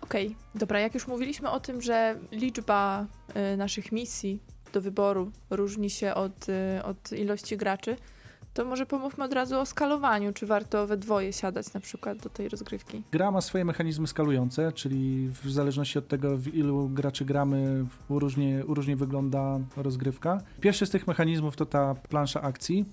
Okej, 0.00 0.26
okay. 0.26 0.38
dobra, 0.54 0.80
jak 0.80 0.94
już 0.94 1.06
mówiliśmy 1.06 1.50
o 1.50 1.60
tym, 1.60 1.82
że 1.82 2.18
liczba 2.32 3.06
y, 3.54 3.56
naszych 3.56 3.92
misji 3.92 4.40
do 4.74 4.80
wyboru 4.80 5.32
różni 5.50 5.90
się 5.90 6.14
od, 6.14 6.48
y, 6.48 6.84
od 6.84 7.12
ilości 7.12 7.56
graczy, 7.56 7.96
to 8.54 8.64
może 8.64 8.86
pomówmy 8.86 9.24
od 9.24 9.32
razu 9.32 9.60
o 9.60 9.66
skalowaniu. 9.66 10.32
Czy 10.32 10.46
warto 10.46 10.86
we 10.86 10.96
dwoje 10.96 11.32
siadać 11.32 11.72
na 11.72 11.80
przykład 11.80 12.18
do 12.18 12.30
tej 12.30 12.48
rozgrywki? 12.48 13.02
Gra 13.12 13.30
ma 13.30 13.40
swoje 13.40 13.64
mechanizmy 13.64 14.06
skalujące, 14.06 14.72
czyli 14.72 15.28
w 15.42 15.50
zależności 15.50 15.98
od 15.98 16.08
tego, 16.08 16.36
w 16.36 16.54
ilu 16.54 16.88
graczy 16.88 17.24
gramy, 17.24 17.84
różnie, 18.10 18.62
różnie 18.62 18.96
wygląda 18.96 19.58
rozgrywka. 19.76 20.40
Pierwszy 20.60 20.86
z 20.86 20.90
tych 20.90 21.06
mechanizmów 21.06 21.56
to 21.56 21.66
ta 21.66 21.94
plansza 21.94 22.42
akcji. 22.42 22.84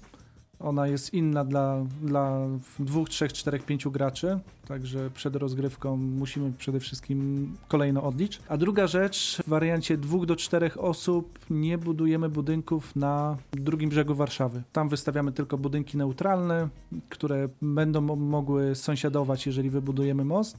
Ona 0.63 0.87
jest 0.87 1.13
inna 1.13 1.45
dla, 1.45 1.85
dla 2.01 2.47
dwóch, 2.79 3.09
trzech, 3.09 3.33
czterech, 3.33 3.65
pięciu 3.65 3.91
graczy, 3.91 4.39
także 4.67 5.09
przed 5.09 5.35
rozgrywką 5.35 5.97
musimy 5.97 6.53
przede 6.57 6.79
wszystkim 6.79 7.47
kolejno 7.67 8.03
odlicz. 8.03 8.39
A 8.49 8.57
druga 8.57 8.87
rzecz, 8.87 9.41
w 9.45 9.49
wariancie 9.49 9.97
dwóch 9.97 10.25
do 10.25 10.35
czterech 10.35 10.83
osób 10.83 11.39
nie 11.49 11.77
budujemy 11.77 12.29
budynków 12.29 12.95
na 12.95 13.37
drugim 13.51 13.89
brzegu 13.89 14.15
Warszawy. 14.15 14.63
Tam 14.71 14.89
wystawiamy 14.89 15.31
tylko 15.31 15.57
budynki 15.57 15.97
neutralne, 15.97 16.69
które 17.09 17.49
będą 17.61 18.01
mogły 18.15 18.75
sąsiadować, 18.75 19.45
jeżeli 19.45 19.69
wybudujemy 19.69 20.25
most. 20.25 20.57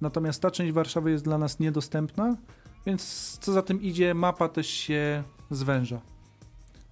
Natomiast 0.00 0.42
ta 0.42 0.50
część 0.50 0.72
Warszawy 0.72 1.10
jest 1.10 1.24
dla 1.24 1.38
nas 1.38 1.60
niedostępna, 1.60 2.36
więc 2.86 3.38
co 3.40 3.52
za 3.52 3.62
tym 3.62 3.82
idzie, 3.82 4.14
mapa 4.14 4.48
też 4.48 4.66
się 4.66 5.22
zwęża. 5.50 6.00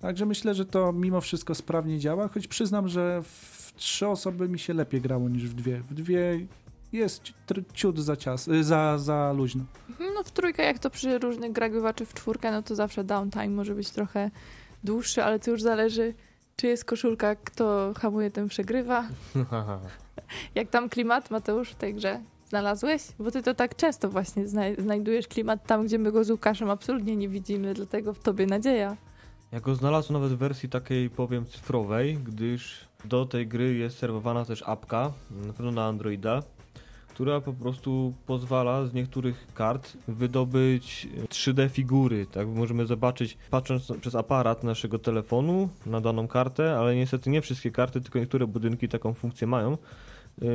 Także 0.07 0.27
myślę, 0.27 0.55
że 0.55 0.65
to 0.65 0.93
mimo 0.93 1.21
wszystko 1.21 1.55
sprawnie 1.55 1.99
działa, 1.99 2.29
choć 2.29 2.47
przyznam, 2.47 2.89
że 2.89 3.23
w 3.23 3.73
trzy 3.77 4.09
osoby 4.09 4.49
mi 4.49 4.59
się 4.59 4.75
lepiej 4.75 5.01
grało 5.01 5.29
niż 5.29 5.49
w 5.49 5.55
dwie. 5.55 5.81
W 5.81 5.95
dwie 5.95 6.47
jest 6.93 7.23
ciut 7.73 7.99
za, 7.99 8.17
cias, 8.17 8.49
y, 8.49 8.65
za, 8.65 8.99
za 8.99 9.33
luźno. 9.33 9.65
Mhm, 9.89 10.11
no 10.15 10.25
w 10.25 10.31
trójkę, 10.31 10.63
jak 10.63 10.79
to 10.79 10.91
przy 10.91 11.19
różnych 11.19 11.53
grach 11.53 11.73
bywa, 11.73 11.93
czy 11.93 12.07
w 12.07 12.15
czwórkę, 12.15 12.53
no 12.53 12.63
to 12.63 12.75
zawsze 12.75 13.05
downtime 13.05 13.49
może 13.49 13.75
być 13.75 13.91
trochę 13.91 14.31
dłuższy, 14.85 15.25
ale 15.25 15.39
to 15.39 15.51
już 15.51 15.63
zależy, 15.63 16.15
czy 16.57 16.67
jest 16.67 16.85
koszulka, 16.85 17.35
kto 17.35 17.93
hamuje, 17.99 18.31
ten 18.31 18.49
przegrywa. 18.49 19.09
jak 20.55 20.69
tam 20.69 20.89
klimat, 20.89 21.31
Mateusz, 21.31 21.71
w 21.71 21.75
tej 21.75 21.95
grze? 21.95 22.21
Znalazłeś? 22.49 23.03
Bo 23.19 23.31
ty 23.31 23.43
to 23.43 23.55
tak 23.55 23.77
często 23.77 24.09
właśnie 24.11 24.45
znajdujesz 24.79 25.29
klimat 25.29 25.67
tam, 25.67 25.87
gdzie 25.87 25.99
my 25.99 26.13
go 26.13 26.25
z 26.25 26.31
Łukaszem 26.31 26.71
absolutnie 26.71 27.17
nie 27.17 27.29
widzimy, 27.29 27.75
dlatego 27.75 28.15
w 28.15 28.19
tobie 28.19 28.47
nadzieja. 28.47 28.97
Ja 29.57 29.61
go 29.61 29.75
znalazłem 29.75 30.23
nawet 30.23 30.37
w 30.37 30.39
wersji 30.39 30.69
takiej, 30.69 31.11
powiem, 31.11 31.47
cyfrowej, 31.47 32.19
gdyż 32.25 32.81
do 33.05 33.27
tej 33.27 33.47
gry 33.47 33.75
jest 33.75 33.99
serwowana 33.99 34.45
też 34.45 34.63
apka, 34.67 35.13
na 35.47 35.53
pewno 35.53 35.73
na 35.73 35.87
Androida, 35.87 36.43
która 37.09 37.41
po 37.41 37.53
prostu 37.53 38.15
pozwala 38.27 38.87
z 38.87 38.95
niektórych 38.95 39.47
kart 39.55 39.97
wydobyć 40.09 41.09
3D 41.29 41.71
figury. 41.71 42.27
Tak 42.27 42.49
możemy 42.49 42.87
zobaczyć, 42.87 43.39
patrząc 43.51 43.93
przez 44.01 44.15
aparat 44.15 44.65
naszego 44.65 44.99
telefonu 44.99 45.69
na 45.87 46.01
daną 46.01 46.29
kartę, 46.29 46.79
ale 46.79 46.97
niestety 46.97 47.31
nie 47.31 47.43
wszystkie 47.43 47.71
karty, 47.71 48.01
tylko 48.01 48.19
niektóre 48.19 48.47
budynki 48.47 48.89
taką 48.89 49.15
funkcję 49.15 49.47
mają. 49.47 49.79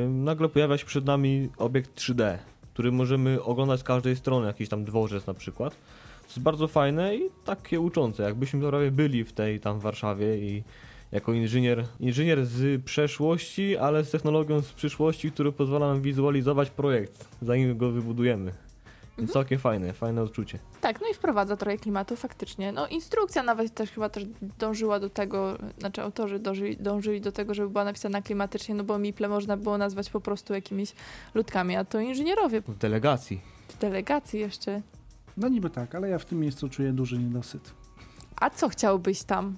Nagle 0.08 0.48
pojawia 0.48 0.78
się 0.78 0.86
przed 0.86 1.04
nami 1.04 1.48
obiekt 1.58 2.00
3D, 2.00 2.38
który 2.72 2.92
możemy 2.92 3.42
oglądać 3.42 3.80
z 3.80 3.84
każdej 3.84 4.16
strony, 4.16 4.46
jakiś 4.46 4.68
tam 4.68 4.84
dworzec 4.84 5.26
na 5.26 5.34
przykład 5.34 5.76
jest 6.24 6.40
bardzo 6.40 6.68
fajne 6.68 7.16
i 7.16 7.30
takie 7.44 7.80
uczące, 7.80 8.22
jakbyśmy 8.22 8.68
prawie 8.68 8.90
byli 8.90 9.24
w 9.24 9.32
tej 9.32 9.60
tam 9.60 9.80
Warszawie 9.80 10.38
i 10.38 10.62
jako 11.12 11.32
inżynier, 11.32 11.84
inżynier 12.00 12.46
z 12.46 12.84
przeszłości, 12.84 13.76
ale 13.76 14.04
z 14.04 14.10
technologią 14.10 14.62
z 14.62 14.72
przyszłości, 14.72 15.32
który 15.32 15.52
pozwala 15.52 15.88
nam 15.88 16.02
wizualizować 16.02 16.70
projekt, 16.70 17.28
zanim 17.42 17.78
go 17.78 17.90
wybudujemy. 17.90 18.52
Mhm. 19.12 19.28
Całkiem 19.28 19.58
fajne, 19.58 19.92
fajne 19.92 20.22
odczucie. 20.22 20.58
Tak, 20.80 21.00
no 21.00 21.06
i 21.08 21.14
wprowadza 21.14 21.56
trochę 21.56 21.78
klimatu 21.78 22.16
faktycznie. 22.16 22.72
No 22.72 22.86
instrukcja 22.86 23.42
nawet 23.42 23.74
też 23.74 23.90
chyba 23.90 24.08
też 24.08 24.24
dążyła 24.58 25.00
do 25.00 25.10
tego, 25.10 25.58
znaczy 25.78 26.02
autorzy 26.02 26.38
dążyli, 26.38 26.76
dążyli 26.76 27.20
do 27.20 27.32
tego, 27.32 27.54
żeby 27.54 27.70
była 27.70 27.84
napisana 27.84 28.22
klimatycznie, 28.22 28.74
no 28.74 28.84
bo 28.84 28.98
Miple 28.98 29.28
można 29.28 29.56
było 29.56 29.78
nazwać 29.78 30.10
po 30.10 30.20
prostu 30.20 30.54
jakimiś 30.54 30.92
ludkami, 31.34 31.76
a 31.76 31.84
to 31.84 32.00
inżynierowie. 32.00 32.60
W 32.60 32.78
delegacji. 32.78 33.40
W 33.68 33.78
delegacji 33.78 34.40
jeszcze. 34.40 34.82
No 35.36 35.48
niby 35.48 35.70
tak, 35.70 35.94
ale 35.94 36.08
ja 36.08 36.18
w 36.18 36.24
tym 36.24 36.40
miejscu 36.40 36.68
czuję 36.68 36.92
duży 36.92 37.18
niedosyt. 37.18 37.74
A 38.36 38.50
co 38.50 38.68
chciałbyś 38.68 39.22
tam? 39.22 39.56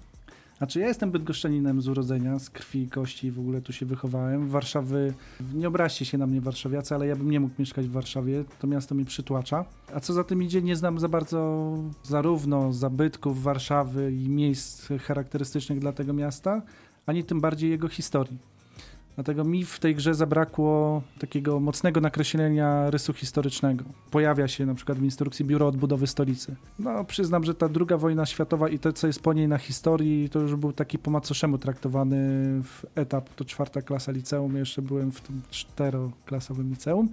Znaczy 0.58 0.80
ja 0.80 0.88
jestem 0.88 1.10
bydgoszczaninem 1.10 1.82
z 1.82 1.88
urodzenia, 1.88 2.38
z 2.38 2.50
krwi 2.50 2.82
i 2.82 2.88
kości 2.88 3.30
w 3.30 3.38
ogóle 3.38 3.60
tu 3.60 3.72
się 3.72 3.86
wychowałem. 3.86 4.48
Warszawy, 4.48 5.14
nie 5.54 5.68
obraźcie 5.68 6.04
się 6.04 6.18
na 6.18 6.26
mnie 6.26 6.40
warszawiacy, 6.40 6.94
ale 6.94 7.06
ja 7.06 7.16
bym 7.16 7.30
nie 7.30 7.40
mógł 7.40 7.54
mieszkać 7.58 7.86
w 7.86 7.92
Warszawie, 7.92 8.44
to 8.58 8.66
miasto 8.66 8.94
mi 8.94 9.04
przytłacza. 9.04 9.64
A 9.94 10.00
co 10.00 10.12
za 10.12 10.24
tym 10.24 10.42
idzie, 10.42 10.62
nie 10.62 10.76
znam 10.76 10.98
za 10.98 11.08
bardzo 11.08 11.72
zarówno 12.02 12.72
zabytków 12.72 13.42
Warszawy 13.42 14.12
i 14.12 14.28
miejsc 14.28 14.88
charakterystycznych 15.02 15.78
dla 15.78 15.92
tego 15.92 16.12
miasta, 16.12 16.62
ani 17.06 17.24
tym 17.24 17.40
bardziej 17.40 17.70
jego 17.70 17.88
historii. 17.88 18.38
Dlatego 19.14 19.44
mi 19.44 19.64
w 19.64 19.78
tej 19.80 19.94
grze 19.94 20.14
zabrakło 20.14 21.02
takiego 21.18 21.60
mocnego 21.60 22.00
nakreślenia 22.00 22.90
rysu 22.90 23.12
historycznego. 23.12 23.84
Pojawia 24.10 24.48
się 24.48 24.66
na 24.66 24.74
przykład 24.74 24.98
w 24.98 25.02
instrukcji 25.04 25.44
Biuro 25.44 25.68
Odbudowy 25.68 26.06
Stolicy. 26.06 26.56
No, 26.78 27.04
przyznam, 27.04 27.44
że 27.44 27.54
ta 27.54 27.68
druga 27.68 27.96
wojna 27.96 28.26
światowa 28.26 28.68
i 28.68 28.78
to, 28.78 28.92
co 28.92 29.06
jest 29.06 29.20
po 29.20 29.32
niej 29.32 29.48
na 29.48 29.58
historii, 29.58 30.28
to 30.28 30.40
już 30.40 30.56
był 30.56 30.72
taki 30.72 30.98
po 30.98 31.10
macoszemu 31.10 31.58
traktowany 31.58 32.44
etap, 32.94 33.34
to 33.34 33.44
czwarta 33.44 33.82
klasa 33.82 34.12
liceum. 34.12 34.56
Jeszcze 34.56 34.82
byłem 34.82 35.12
w 35.12 35.20
tym 35.20 35.42
czteroklasowym 35.50 36.70
liceum. 36.70 37.08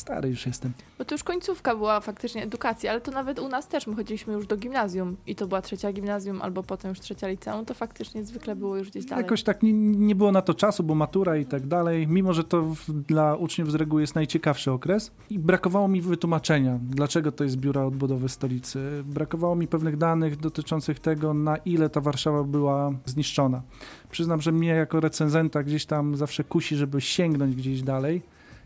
Stary 0.00 0.28
już 0.28 0.46
jestem. 0.46 0.72
Bo 0.98 1.04
to 1.04 1.14
już 1.14 1.24
końcówka 1.24 1.76
była 1.76 2.00
faktycznie 2.00 2.42
edukacji, 2.42 2.88
ale 2.88 3.00
to 3.00 3.10
nawet 3.10 3.38
u 3.38 3.48
nas 3.48 3.68
też, 3.68 3.86
my 3.86 3.96
chodziliśmy 3.96 4.32
już 4.32 4.46
do 4.46 4.56
gimnazjum 4.56 5.16
i 5.26 5.34
to 5.34 5.46
była 5.46 5.62
trzecia 5.62 5.92
gimnazjum 5.92 6.42
albo 6.42 6.62
potem 6.62 6.88
już 6.88 7.00
trzecia 7.00 7.28
liceum, 7.28 7.64
to 7.64 7.74
faktycznie 7.74 8.24
zwykle 8.24 8.56
było 8.56 8.76
już 8.76 8.90
gdzieś 8.90 9.04
dalej. 9.04 9.24
Jakoś 9.24 9.42
tak 9.42 9.62
nie, 9.62 9.72
nie 9.72 10.14
było 10.14 10.32
na 10.32 10.42
to 10.42 10.54
czasu, 10.54 10.82
bo 10.82 10.94
matura 10.94 11.36
i 11.36 11.46
tak 11.46 11.66
dalej, 11.66 12.06
mimo 12.08 12.32
że 12.32 12.44
to 12.44 12.62
w, 12.62 12.92
dla 12.92 13.36
uczniów 13.36 13.72
z 13.72 13.74
reguły 13.74 14.00
jest 14.00 14.14
najciekawszy 14.14 14.72
okres 14.72 15.10
i 15.30 15.38
brakowało 15.38 15.88
mi 15.88 16.00
wytłumaczenia, 16.00 16.78
dlaczego 16.82 17.32
to 17.32 17.44
jest 17.44 17.56
biura 17.56 17.84
odbudowy 17.84 18.28
stolicy. 18.28 19.04
Brakowało 19.04 19.56
mi 19.56 19.68
pewnych 19.68 19.96
danych 19.96 20.36
dotyczących 20.36 21.00
tego, 21.00 21.34
na 21.34 21.56
ile 21.56 21.88
ta 21.88 22.00
Warszawa 22.00 22.44
była 22.44 22.92
zniszczona. 23.06 23.62
Przyznam, 24.10 24.40
że 24.40 24.52
mnie 24.52 24.68
jako 24.68 25.00
recenzenta 25.00 25.62
gdzieś 25.62 25.86
tam 25.86 26.16
zawsze 26.16 26.44
kusi, 26.44 26.76
żeby 26.76 27.00
sięgnąć 27.00 27.56
gdzieś 27.56 27.82
dalej 27.82 28.22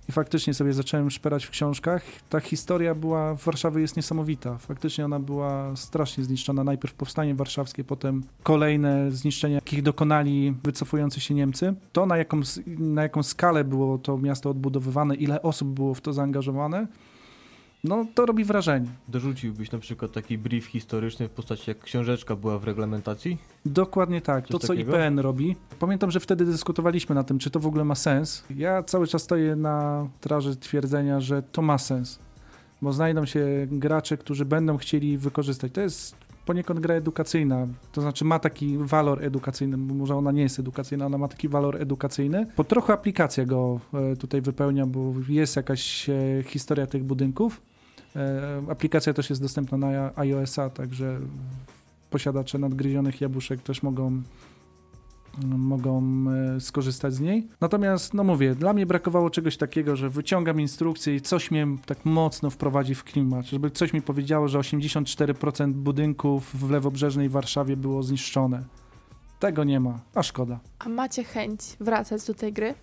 i 0.08 0.12
faktycznie 0.12 0.54
sobie 0.54 0.72
zacząłem 0.72 1.10
szperać 1.10 1.44
w 1.44 1.50
książkach. 1.50 2.02
Ta 2.28 2.40
historia 2.40 2.94
była 2.94 3.34
w 3.34 3.44
Warszawie 3.44 3.80
jest 3.80 3.96
niesamowita. 3.96 4.58
Faktycznie 4.58 5.04
ona 5.04 5.20
była 5.20 5.76
strasznie 5.76 6.24
zniszczona. 6.24 6.64
Najpierw 6.64 6.94
powstanie 6.94 7.34
warszawskie, 7.34 7.84
potem 7.84 8.22
kolejne 8.42 9.12
zniszczenia, 9.12 9.54
jakich 9.54 9.82
dokonali 9.82 10.54
wycofujący 10.64 11.20
się 11.20 11.34
Niemcy. 11.34 11.74
To 11.92 12.06
na 12.06 12.16
jaką, 12.16 12.40
na 12.66 13.02
jaką 13.02 13.22
skalę 13.22 13.64
było 13.64 13.98
to 13.98 14.18
miasto 14.18 14.50
odbudowywane, 14.50 15.14
ile 15.14 15.42
osób 15.42 15.68
było 15.68 15.94
w 15.94 16.00
to 16.00 16.12
zaangażowane, 16.12 16.86
no 17.84 18.06
to 18.14 18.26
robi 18.26 18.44
wrażenie. 18.44 18.88
Dorzuciłbyś 19.08 19.72
na 19.72 19.78
przykład 19.78 20.12
taki 20.12 20.38
brief 20.38 20.66
historyczny 20.66 21.28
w 21.28 21.30
postaci 21.30 21.70
jak 21.70 21.80
książeczka 21.80 22.36
była 22.36 22.58
w 22.58 22.64
reglamentacji? 22.64 23.38
Dokładnie 23.66 24.20
tak, 24.20 24.44
Coś 24.44 24.52
to 24.52 24.58
co 24.58 24.68
takiego? 24.68 24.92
IPN 24.92 25.18
robi. 25.18 25.56
Pamiętam, 25.78 26.10
że 26.10 26.20
wtedy 26.20 26.44
dyskutowaliśmy 26.44 27.14
na 27.14 27.24
tym, 27.24 27.38
czy 27.38 27.50
to 27.50 27.60
w 27.60 27.66
ogóle 27.66 27.84
ma 27.84 27.94
sens. 27.94 28.44
Ja 28.56 28.82
cały 28.82 29.06
czas 29.06 29.22
stoję 29.22 29.56
na 29.56 30.08
traży 30.20 30.56
twierdzenia, 30.56 31.20
że 31.20 31.42
to 31.42 31.62
ma 31.62 31.78
sens, 31.78 32.18
bo 32.82 32.92
znajdą 32.92 33.26
się 33.26 33.46
gracze, 33.70 34.16
którzy 34.16 34.44
będą 34.44 34.76
chcieli 34.76 35.18
wykorzystać. 35.18 35.72
To 35.72 35.80
jest 35.80 36.16
poniekąd 36.46 36.80
gra 36.80 36.94
edukacyjna, 36.94 37.66
to 37.92 38.00
znaczy 38.00 38.24
ma 38.24 38.38
taki 38.38 38.78
walor 38.78 39.24
edukacyjny, 39.24 39.78
bo 39.78 39.94
może 39.94 40.16
ona 40.16 40.32
nie 40.32 40.42
jest 40.42 40.58
edukacyjna, 40.58 41.06
ona 41.06 41.18
ma 41.18 41.28
taki 41.28 41.48
walor 41.48 41.82
edukacyjny. 41.82 42.46
Po 42.56 42.64
trochę 42.64 42.92
aplikacja 42.92 43.44
go 43.44 43.80
e, 43.94 44.16
tutaj 44.16 44.40
wypełnia, 44.40 44.86
bo 44.86 45.12
jest 45.28 45.56
jakaś 45.56 46.08
e, 46.08 46.42
historia 46.46 46.86
tych 46.86 47.04
budynków, 47.04 47.60
aplikacja 48.68 49.14
też 49.14 49.30
jest 49.30 49.42
dostępna 49.42 49.78
na 49.78 50.12
iOS-a, 50.16 50.70
także 50.70 51.20
posiadacze 52.10 52.58
nadgryzionych 52.58 53.20
jabłuszek 53.20 53.62
też 53.62 53.82
mogą 53.82 54.22
mogą 55.42 56.02
e, 56.56 56.60
skorzystać 56.60 57.14
z 57.14 57.20
niej. 57.20 57.48
Natomiast, 57.60 58.14
no 58.14 58.24
mówię, 58.24 58.54
dla 58.54 58.72
mnie 58.72 58.86
brakowało 58.86 59.30
czegoś 59.30 59.56
takiego, 59.56 59.96
że 59.96 60.10
wyciągam 60.10 60.60
instrukcję 60.60 61.14
i 61.14 61.20
coś 61.20 61.50
mnie 61.50 61.66
tak 61.86 62.04
mocno 62.04 62.50
wprowadzi 62.50 62.94
w 62.94 63.04
klimat, 63.04 63.46
żeby 63.46 63.70
coś 63.70 63.92
mi 63.92 64.02
powiedziało, 64.02 64.48
że 64.48 64.58
84% 64.58 65.72
budynków 65.72 66.50
w 66.54 66.70
lewobrzeżnej 66.70 67.28
Warszawie 67.28 67.76
było 67.76 68.02
zniszczone. 68.02 68.62
Tego 69.40 69.64
nie 69.64 69.80
ma, 69.80 70.00
a 70.14 70.22
szkoda. 70.22 70.60
A 70.78 70.88
macie 70.88 71.24
chęć 71.24 71.60
wracać 71.80 72.26
do 72.26 72.34
tej 72.34 72.52
gry? 72.52 72.74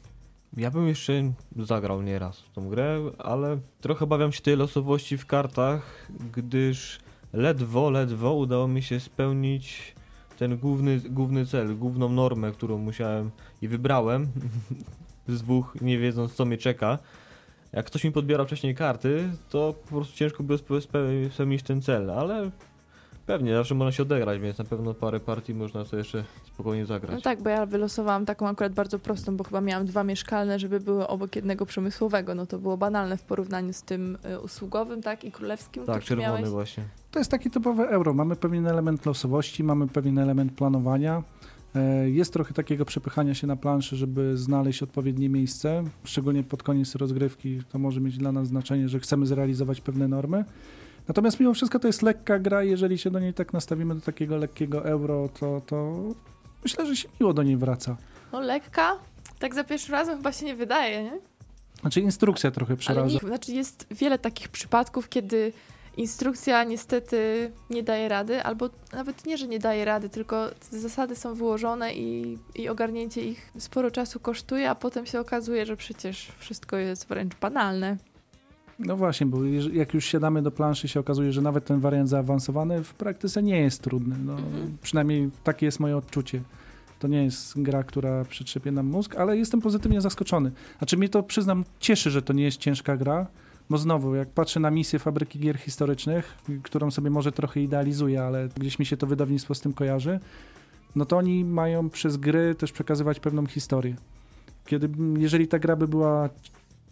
Ja 0.57 0.71
bym 0.71 0.87
jeszcze 0.87 1.13
zagrał 1.59 2.01
nieraz 2.01 2.39
w 2.39 2.51
tą 2.51 2.69
grę, 2.69 2.99
ale 3.17 3.59
trochę 3.81 4.05
obawiam 4.05 4.31
się 4.31 4.41
tej 4.41 4.55
losowości 4.55 5.17
w 5.17 5.25
kartach, 5.25 6.07
gdyż 6.33 6.99
ledwo, 7.33 7.89
ledwo 7.89 8.33
udało 8.33 8.67
mi 8.67 8.83
się 8.83 8.99
spełnić 8.99 9.95
ten 10.37 10.57
główny, 10.57 10.99
główny 10.99 11.45
cel, 11.45 11.77
główną 11.77 12.09
normę, 12.09 12.51
którą 12.51 12.77
musiałem 12.77 13.31
i 13.61 13.67
wybrałem 13.67 14.27
z 15.27 15.41
dwóch, 15.41 15.75
nie 15.81 15.99
wiedząc 15.99 16.33
co 16.33 16.45
mnie 16.45 16.57
czeka. 16.57 16.97
Jak 17.73 17.85
ktoś 17.85 18.03
mi 18.03 18.11
podbierał 18.11 18.45
wcześniej 18.45 18.75
karty, 18.75 19.29
to 19.49 19.73
po 19.73 19.87
prostu 19.87 20.17
ciężko 20.17 20.43
było 20.43 20.57
spe- 20.59 20.81
spe- 20.81 21.31
spełnić 21.31 21.63
ten 21.63 21.81
cel, 21.81 22.09
ale 22.09 22.51
pewnie 23.25 23.53
zawsze 23.55 23.75
można 23.75 23.91
się 23.91 24.03
odegrać, 24.03 24.39
więc 24.39 24.57
na 24.57 24.63
pewno 24.65 24.93
parę 24.93 25.19
partii 25.19 25.53
można 25.53 25.85
sobie 25.85 25.97
jeszcze 25.97 26.23
spokojnie 26.53 26.85
zagrać. 26.85 27.15
No 27.15 27.21
tak, 27.21 27.41
bo 27.41 27.49
ja 27.49 27.65
wylosowałam 27.65 28.25
taką 28.25 28.47
akurat 28.47 28.73
bardzo 28.73 28.99
prostą, 28.99 29.37
bo 29.37 29.43
chyba 29.43 29.61
miałam 29.61 29.85
dwa 29.85 30.03
mieszkalne, 30.03 30.59
żeby 30.59 30.79
były 30.79 31.07
obok 31.07 31.35
jednego 31.35 31.65
przemysłowego. 31.65 32.35
No 32.35 32.45
to 32.45 32.59
było 32.59 32.77
banalne 32.77 33.17
w 33.17 33.23
porównaniu 33.23 33.73
z 33.73 33.83
tym 33.83 34.17
y, 34.33 34.39
usługowym, 34.39 35.01
tak? 35.01 35.23
I 35.23 35.31
królewskim. 35.31 35.85
tak, 35.85 36.03
czerwony 36.03 36.27
miałeś. 36.27 36.49
właśnie. 36.49 36.83
To 37.11 37.19
jest 37.19 37.31
takie 37.31 37.49
typowe 37.49 37.89
euro. 37.89 38.13
Mamy 38.13 38.35
pewien 38.35 38.67
element 38.67 39.05
losowości, 39.05 39.63
mamy 39.63 39.87
pewien 39.87 40.17
element 40.17 40.51
planowania. 40.53 41.23
E, 41.75 42.09
Jest 42.09 42.33
trochę 42.33 42.53
takiego 42.53 42.85
przepychania 42.85 43.33
się 43.33 43.47
na 43.47 43.55
planszy, 43.55 43.95
żeby 43.95 44.37
znaleźć 44.37 44.83
odpowiednie 44.83 45.29
miejsce. 45.29 45.83
Szczególnie 46.03 46.43
pod 46.43 46.63
koniec 46.63 46.95
rozgrywki 46.95 47.61
to 47.71 47.79
może 47.79 48.01
mieć 48.01 48.17
dla 48.17 48.31
nas 48.31 48.47
znaczenie, 48.47 48.89
że 48.89 48.99
chcemy 48.99 49.25
zrealizować 49.25 49.81
pewne 49.81 50.07
normy. 50.07 50.45
Natomiast 51.11 51.39
mimo 51.39 51.53
wszystko 51.53 51.79
to 51.79 51.87
jest 51.87 52.01
lekka 52.01 52.39
gra. 52.39 52.63
Jeżeli 52.63 52.97
się 52.97 53.11
do 53.11 53.19
niej 53.19 53.33
tak 53.33 53.53
nastawimy, 53.53 53.95
do 53.95 54.01
takiego 54.01 54.37
lekkiego 54.37 54.85
euro, 54.85 55.29
to, 55.39 55.61
to 55.65 55.97
myślę, 56.63 56.85
że 56.85 56.95
się 56.95 57.09
miło 57.19 57.33
do 57.33 57.43
niej 57.43 57.57
wraca. 57.57 57.97
No 58.31 58.39
lekka, 58.39 58.99
tak 59.39 59.55
za 59.55 59.63
pierwszym 59.63 59.91
razem 59.95 60.17
chyba 60.17 60.31
się 60.31 60.45
nie 60.45 60.55
wydaje, 60.55 61.03
nie? 61.03 61.19
Znaczy 61.81 62.01
instrukcja 62.01 62.51
trochę 62.51 62.71
Ale 62.73 62.77
przeraża. 62.77 63.19
nie, 63.23 63.27
znaczy 63.29 63.51
jest 63.51 63.87
wiele 63.91 64.19
takich 64.19 64.49
przypadków, 64.49 65.09
kiedy 65.09 65.53
instrukcja 65.97 66.63
niestety 66.63 67.51
nie 67.69 67.83
daje 67.83 68.09
rady, 68.09 68.43
albo 68.43 68.69
nawet 68.93 69.25
nie, 69.25 69.37
że 69.37 69.47
nie 69.47 69.59
daje 69.59 69.85
rady, 69.85 70.09
tylko 70.09 70.49
zasady 70.71 71.15
są 71.15 71.33
wyłożone 71.33 71.93
i, 71.93 72.37
i 72.55 72.69
ogarnięcie 72.69 73.21
ich 73.21 73.51
sporo 73.59 73.91
czasu 73.91 74.19
kosztuje, 74.19 74.69
a 74.69 74.75
potem 74.75 75.05
się 75.05 75.19
okazuje, 75.19 75.65
że 75.65 75.77
przecież 75.77 76.31
wszystko 76.37 76.77
jest 76.77 77.07
wręcz 77.07 77.35
banalne. 77.35 77.97
No 78.85 78.97
właśnie, 78.97 79.27
bo 79.27 79.45
jak 79.73 79.93
już 79.93 80.05
siadamy 80.05 80.41
do 80.41 80.51
planszy, 80.51 80.87
się 80.87 80.99
okazuje, 80.99 81.31
że 81.31 81.41
nawet 81.41 81.65
ten 81.65 81.79
wariant 81.79 82.09
zaawansowany 82.09 82.83
w 82.83 82.93
praktyce 82.93 83.43
nie 83.43 83.59
jest 83.59 83.81
trudny. 83.81 84.15
No, 84.25 84.33
Mhm. 84.33 84.77
Przynajmniej 84.81 85.29
takie 85.43 85.65
jest 85.65 85.79
moje 85.79 85.97
odczucie. 85.97 86.41
To 86.99 87.07
nie 87.07 87.23
jest 87.23 87.61
gra, 87.61 87.83
która 87.83 88.25
przetrzepie 88.25 88.71
nam 88.71 88.85
mózg, 88.85 89.15
ale 89.15 89.37
jestem 89.37 89.61
pozytywnie 89.61 90.01
zaskoczony. 90.01 90.51
Znaczy 90.77 90.97
mnie 90.97 91.09
to, 91.09 91.23
przyznam, 91.23 91.63
cieszy, 91.79 92.11
że 92.11 92.21
to 92.21 92.33
nie 92.33 92.43
jest 92.43 92.57
ciężka 92.57 92.97
gra, 92.97 93.27
bo 93.69 93.77
znowu, 93.77 94.15
jak 94.15 94.29
patrzę 94.29 94.59
na 94.59 94.71
misję 94.71 94.99
Fabryki 94.99 95.39
Gier 95.39 95.57
Historycznych, 95.57 96.37
którą 96.63 96.91
sobie 96.91 97.09
może 97.09 97.31
trochę 97.31 97.61
idealizuję, 97.61 98.23
ale 98.23 98.49
gdzieś 98.57 98.79
mi 98.79 98.85
się 98.85 98.97
to 98.97 99.07
wydawnictwo 99.07 99.55
z 99.55 99.61
tym 99.61 99.73
kojarzy, 99.73 100.19
no 100.95 101.05
to 101.05 101.17
oni 101.17 101.45
mają 101.45 101.89
przez 101.89 102.17
gry 102.17 102.55
też 102.55 102.71
przekazywać 102.71 103.19
pewną 103.19 103.45
historię. 103.45 103.95
Kiedy, 104.65 104.89
jeżeli 105.17 105.47
ta 105.47 105.59
gra 105.59 105.75
by 105.75 105.87
była 105.87 106.29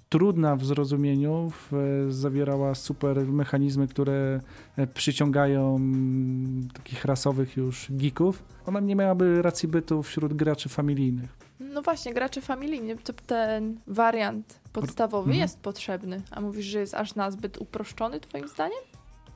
trudna 0.09 0.55
w 0.55 0.65
zrozumieniu, 0.65 1.51
w, 1.71 1.71
zawierała 2.09 2.75
super 2.75 3.27
mechanizmy, 3.27 3.87
które 3.87 4.39
e, 4.77 4.87
przyciągają 4.87 5.75
mm, 5.75 6.67
takich 6.73 7.05
rasowych 7.05 7.57
już 7.57 7.87
geeków, 7.89 8.43
ona 8.65 8.79
nie 8.79 8.95
miałaby 8.95 9.41
racji 9.41 9.67
bytu 9.69 10.03
wśród 10.03 10.33
graczy 10.33 10.69
familijnych. 10.69 11.37
No 11.59 11.81
właśnie, 11.81 12.13
gracze 12.13 12.41
familijni, 12.41 12.97
to 12.97 13.13
ten 13.13 13.79
wariant 13.87 14.59
podstawowy 14.73 15.29
Mhm. 15.29 15.41
jest 15.41 15.59
potrzebny, 15.59 16.21
a 16.31 16.41
mówisz, 16.41 16.65
że 16.65 16.79
jest 16.79 16.93
aż 16.93 17.15
nazbyt 17.15 17.57
uproszczony 17.57 18.19
twoim 18.19 18.47
zdaniem? 18.47 18.79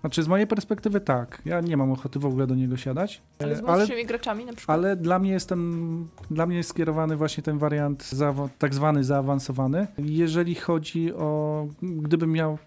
Znaczy 0.04 0.24
z 0.24 0.28
mojej 0.28 0.48
perspektywy 0.48 1.00
tak, 1.02 1.42
ja 1.46 1.62
nie 1.62 1.78
mam 1.78 1.92
ochoty 1.92 2.20
w 2.20 2.26
ogóle 2.26 2.48
do 2.48 2.56
niego 2.56 2.78
siadać, 2.78 3.22
Ale 3.40 3.56
z 3.56 3.60
e, 3.60 3.64
młodszymi 3.64 4.06
graczami 4.06 4.46
na 4.46 4.54
przykład? 4.54 4.78
ale 4.78 4.96
dla 4.96 5.20
mnie 5.20 5.32
jest 5.32 5.50
ten, 5.50 6.06
dla 6.32 6.46
mnie 6.46 6.58
jest 6.58 6.70
skierowany 6.70 7.16
właśnie 7.18 7.44
ten 7.44 7.58
wariant 7.58 8.04
zaawa- 8.04 8.50
tak 8.60 8.74
zwany 8.74 9.04
zaawansowany. 9.04 9.88
Jeżeli 9.98 10.56
chodzi 10.56 11.14
o, 11.14 11.68
gdybym 11.82 12.32
miał 12.32 12.58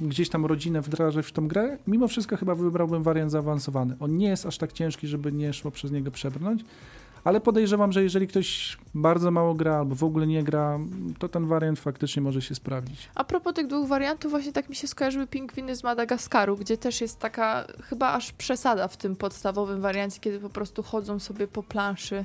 gdzieś 0.00 0.28
tam 0.28 0.46
rodzinę 0.46 0.80
wdrażać 0.80 1.26
w 1.26 1.32
tą 1.32 1.48
grę, 1.48 1.78
mimo 1.86 2.08
wszystko 2.08 2.36
chyba 2.36 2.54
wybrałbym 2.54 3.02
wariant 3.02 3.30
zaawansowany. 3.30 3.96
On 4.00 4.16
nie 4.16 4.28
jest 4.28 4.46
aż 4.46 4.58
tak 4.58 4.72
ciężki, 4.72 5.06
żeby 5.06 5.32
nie 5.32 5.52
szło 5.52 5.70
przez 5.70 5.92
niego 5.92 6.10
przebrnąć, 6.10 6.64
ale 7.24 7.40
podejrzewam, 7.40 7.92
że 7.92 8.02
jeżeli 8.02 8.28
ktoś 8.28 8.78
bardzo 8.94 9.30
mało 9.30 9.54
gra 9.54 9.76
albo 9.76 9.94
w 9.94 10.04
ogóle 10.04 10.26
nie 10.26 10.42
gra, 10.42 10.78
to 11.18 11.28
ten 11.28 11.46
wariant 11.46 11.78
faktycznie 11.78 12.22
może 12.22 12.42
się 12.42 12.54
sprawdzić. 12.54 13.08
A 13.14 13.24
propos 13.24 13.54
tych 13.54 13.66
dwóch 13.66 13.88
wariantów, 13.88 14.30
właśnie 14.30 14.52
tak 14.52 14.68
mi 14.68 14.76
się 14.76 14.88
skojarzyły 14.88 15.26
pingwiny 15.26 15.76
z 15.76 15.84
Madagaskaru, 15.84 16.56
gdzie 16.56 16.76
też 16.76 17.00
jest 17.00 17.18
taka 17.18 17.64
chyba 17.82 18.12
aż 18.12 18.32
przesada 18.32 18.88
w 18.88 18.96
tym 18.96 19.16
podstawowym 19.16 19.80
wariancie, 19.80 20.20
kiedy 20.20 20.40
po 20.40 20.50
prostu 20.50 20.82
chodzą 20.82 21.18
sobie 21.18 21.48
po 21.48 21.62
planszy, 21.62 22.24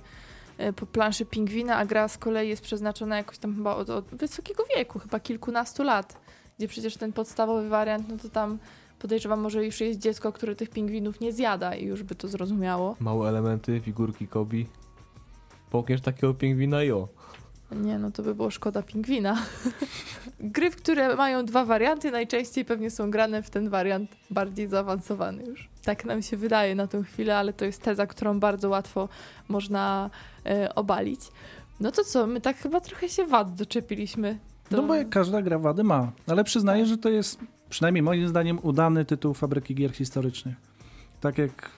e, 0.58 0.74
po 0.74 0.86
planszy 0.86 1.26
pingwina, 1.26 1.76
a 1.76 1.86
gra 1.86 2.08
z 2.08 2.18
kolei 2.18 2.50
jest 2.50 2.62
przeznaczona 2.62 3.18
jakoś 3.18 3.38
tam 3.38 3.56
chyba 3.56 3.76
od, 3.76 3.90
od 3.90 4.06
wysokiego 4.06 4.64
wieku, 4.78 5.00
chyba 5.00 5.20
kilkunastu 5.20 5.84
lat, 5.84 6.18
gdzie 6.58 6.68
przecież 6.68 6.98
ten 6.98 7.14
podstawowy 7.14 7.70
wariant, 7.70 8.10
no 8.10 8.18
to 8.18 8.30
tam 8.30 8.60
podejrzewam, 9.00 9.40
może 9.40 9.66
już 9.66 9.82
jest 9.82 10.00
dziecko, 10.00 10.32
które 10.32 10.56
tych 10.56 10.70
pingwinów 10.70 11.20
nie 11.20 11.34
zjada 11.34 11.76
i 11.76 11.86
już 11.86 12.04
by 12.04 12.16
to 12.16 12.28
zrozumiało. 12.28 12.96
Małe 13.00 13.30
elementy, 13.30 13.82
figurki 13.86 14.28
Kobi. 14.28 14.68
Połkniesz 15.70 16.02
takiego 16.02 16.34
pingwina 16.34 16.84
i 16.84 16.92
o. 16.92 17.08
Nie, 17.72 18.00
no 18.00 18.12
to 18.12 18.24
by 18.24 18.36
było 18.36 18.52
szkoda 18.52 18.84
pingwina. 18.84 19.38
Gry, 20.40 20.72
w 20.72 20.76
które 20.76 21.16
mają 21.16 21.46
dwa 21.46 21.66
warianty, 21.66 22.12
najczęściej 22.12 22.66
pewnie 22.66 22.92
są 22.92 23.12
grane 23.12 23.44
w 23.44 23.50
ten 23.50 23.70
wariant 23.70 24.16
bardziej 24.30 24.68
zaawansowany 24.68 25.44
już. 25.44 25.70
Tak 25.84 26.06
nam 26.06 26.22
się 26.22 26.38
wydaje 26.38 26.76
na 26.76 26.88
tę 26.88 27.04
chwilę, 27.04 27.38
ale 27.38 27.54
to 27.54 27.66
jest 27.66 27.82
teza, 27.82 28.08
którą 28.08 28.40
bardzo 28.40 28.70
łatwo 28.70 29.10
można 29.48 30.10
e, 30.46 30.76
obalić. 30.76 31.22
No 31.80 31.92
to 31.92 32.04
co, 32.04 32.28
my 32.28 32.42
tak 32.42 32.58
chyba 32.58 32.82
trochę 32.82 33.10
się 33.10 33.26
wad 33.26 33.54
doczepiliśmy. 33.54 34.40
To... 34.70 34.78
No 34.78 34.84
bo 34.84 34.96
jak 34.96 35.10
każda 35.10 35.42
gra 35.42 35.60
wady 35.60 35.84
ma, 35.84 36.12
ale 36.28 36.44
przyznaję, 36.44 36.84
Tak. 36.84 36.90
że 36.90 36.98
to 36.98 37.10
jest 37.10 37.40
przynajmniej 37.70 38.02
moim 38.02 38.28
zdaniem 38.28 38.60
udany 38.64 39.06
tytuł 39.06 39.34
Fabryki 39.34 39.76
Gier 39.76 39.92
Historycznych. 39.92 40.69
Tak 41.22 41.38
jak 41.38 41.72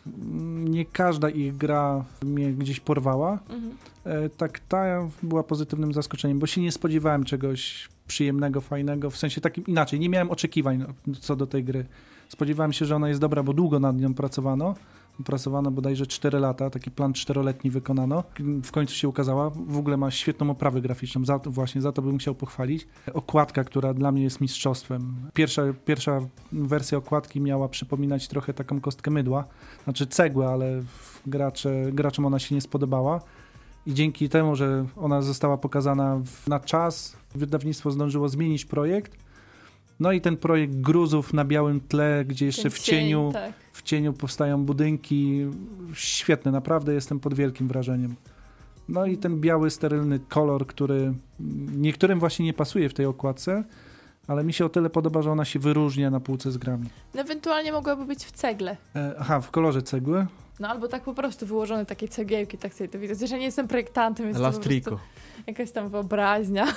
nie 0.63 0.86
każda 0.86 1.30
ich 1.30 1.58
gra 1.58 2.06
mnie 2.25 2.54
gdzieś 2.54 2.80
porwała, 2.80 3.39
Mhm. 3.49 3.73
e, 4.06 4.30
tak 4.30 4.60
ta 4.60 4.84
była 5.23 5.43
pozytywnym 5.43 5.93
zaskoczeniem, 5.93 6.39
bo 6.39 6.47
się 6.47 6.62
nie 6.62 6.71
spodziewałem 6.71 7.23
czegoś 7.23 7.89
przyjemnego, 8.08 8.62
fajnego, 8.62 9.10
w 9.10 9.17
sensie 9.17 9.41
takim 9.41 9.65
inaczej, 9.65 9.99
nie 9.99 10.10
miałem 10.10 10.32
oczekiwań 10.32 10.86
co 11.19 11.36
do 11.36 11.47
tej 11.47 11.63
gry. 11.63 11.86
Spodziewałem 12.30 12.73
się, 12.73 12.86
że 12.86 12.95
ona 12.95 13.10
jest 13.10 13.21
dobra, 13.21 13.43
bo 13.43 13.54
długo 13.54 13.80
nad 13.80 13.97
nią 13.97 14.13
pracowano. 14.13 14.75
Pracowano 15.26 15.71
bodajże 15.71 16.08
4 16.08 16.39
lata, 16.39 16.69
taki 16.69 16.91
plan 16.91 17.13
czteroletni 17.13 17.71
wykonano. 17.71 18.24
W 18.63 18.71
końcu 18.71 18.95
się 18.95 19.08
ukazała. 19.08 19.50
W 19.50 19.78
ogóle 19.78 19.97
ma 19.97 20.12
świetną 20.12 20.50
oprawę 20.50 20.82
graficzną, 20.82 21.26
za, 21.26 21.39
to- 21.39 21.52
właśnie 21.52 21.82
za 21.82 21.91
to 21.91 22.02
bym 22.02 22.17
chciał 22.17 22.36
pochwalić. 22.36 22.88
Okładka, 23.13 23.63
która 23.63 23.93
dla 23.93 24.12
mnie 24.12 24.24
jest 24.24 24.41
mistrzostwem. 24.41 25.15
Pierwsza, 25.34 25.62
pierwsza 25.86 26.19
wersja 26.52 26.97
okładki 26.97 27.41
miała 27.41 27.69
przypominać 27.69 28.28
trochę 28.28 28.54
taką 28.54 28.82
kostkę 28.82 29.12
mydła, 29.12 29.45
znaczy 29.84 30.08
cegłę, 30.08 30.47
ale 30.47 30.84
gracze, 31.26 31.86
graczom 31.91 32.26
ona 32.26 32.39
się 32.39 32.56
nie 32.56 32.62
spodobała. 32.62 33.21
I 33.86 33.93
dzięki 33.93 34.30
temu, 34.30 34.56
że 34.56 34.86
ona 34.97 35.21
została 35.21 35.58
pokazana 35.58 36.21
na 36.47 36.60
czas, 36.60 37.17
wydawnictwo 37.36 37.91
zdążyło 37.91 38.30
zmienić 38.30 38.65
projekt. 38.65 39.17
No 40.02 40.12
i 40.12 40.22
ten 40.22 40.38
projekt 40.38 40.76
gruzów 40.76 41.34
na 41.34 41.46
białym 41.46 41.82
tle, 41.82 42.26
gdzie 42.28 42.46
jeszcze 42.46 42.62
Ten 42.62 42.72
w 42.72 42.80
cieniu, 42.80 43.32
cień, 43.34 43.42
tak. 43.42 43.54
w 43.74 43.82
cieniu 43.82 44.14
powstają 44.14 44.66
budynki. 44.66 45.46
Świetne, 45.94 46.52
naprawdę 46.52 46.94
jestem 46.94 47.20
pod 47.20 47.34
wielkim 47.34 47.68
wrażeniem. 47.68 48.16
No 48.90 49.06
i 49.06 49.18
ten 49.18 49.40
biały, 49.42 49.70
sterylny 49.70 50.20
kolor, 50.20 50.68
który 50.68 51.14
niektórym 51.76 52.20
właśnie 52.20 52.46
nie 52.46 52.54
pasuje 52.54 52.90
w 52.90 52.94
tej 52.94 53.06
okładce, 53.06 53.64
ale 54.28 54.44
mi 54.44 54.54
się 54.54 54.66
o 54.66 54.70
tyle 54.70 54.90
podoba, 54.90 55.22
że 55.22 55.32
ona 55.32 55.46
się 55.46 55.60
wyróżnia 55.60 56.10
na 56.12 56.20
półce 56.20 56.52
z 56.52 56.58
grami. 56.58 56.90
No, 57.14 57.22
ewentualnie 57.22 57.72
mogłaby 57.72 58.06
być 58.06 58.26
w 58.26 58.32
cegle. 58.32 58.78
E, 58.96 59.16
aha, 59.20 59.42
w 59.42 59.52
kolorze 59.52 59.82
cegły. 59.82 60.28
No 60.60 60.68
albo 60.68 60.88
tak 60.88 61.04
po 61.04 61.14
prostu 61.14 61.46
wyłożone 61.46 61.86
takie 61.86 62.08
cegiełki, 62.08 62.58
tak 62.58 62.74
sobie 62.74 62.88
to 62.88 63.00
widzę. 63.00 63.16
Zresztą 63.16 63.38
nie 63.38 63.46
jestem 63.46 63.68
projektantem, 63.68 64.26
więc 64.26 64.38
to 64.38 64.92
po 64.92 65.00
jakaś 65.48 65.72
tam 65.72 65.90
wyobraźnia. 65.90 66.68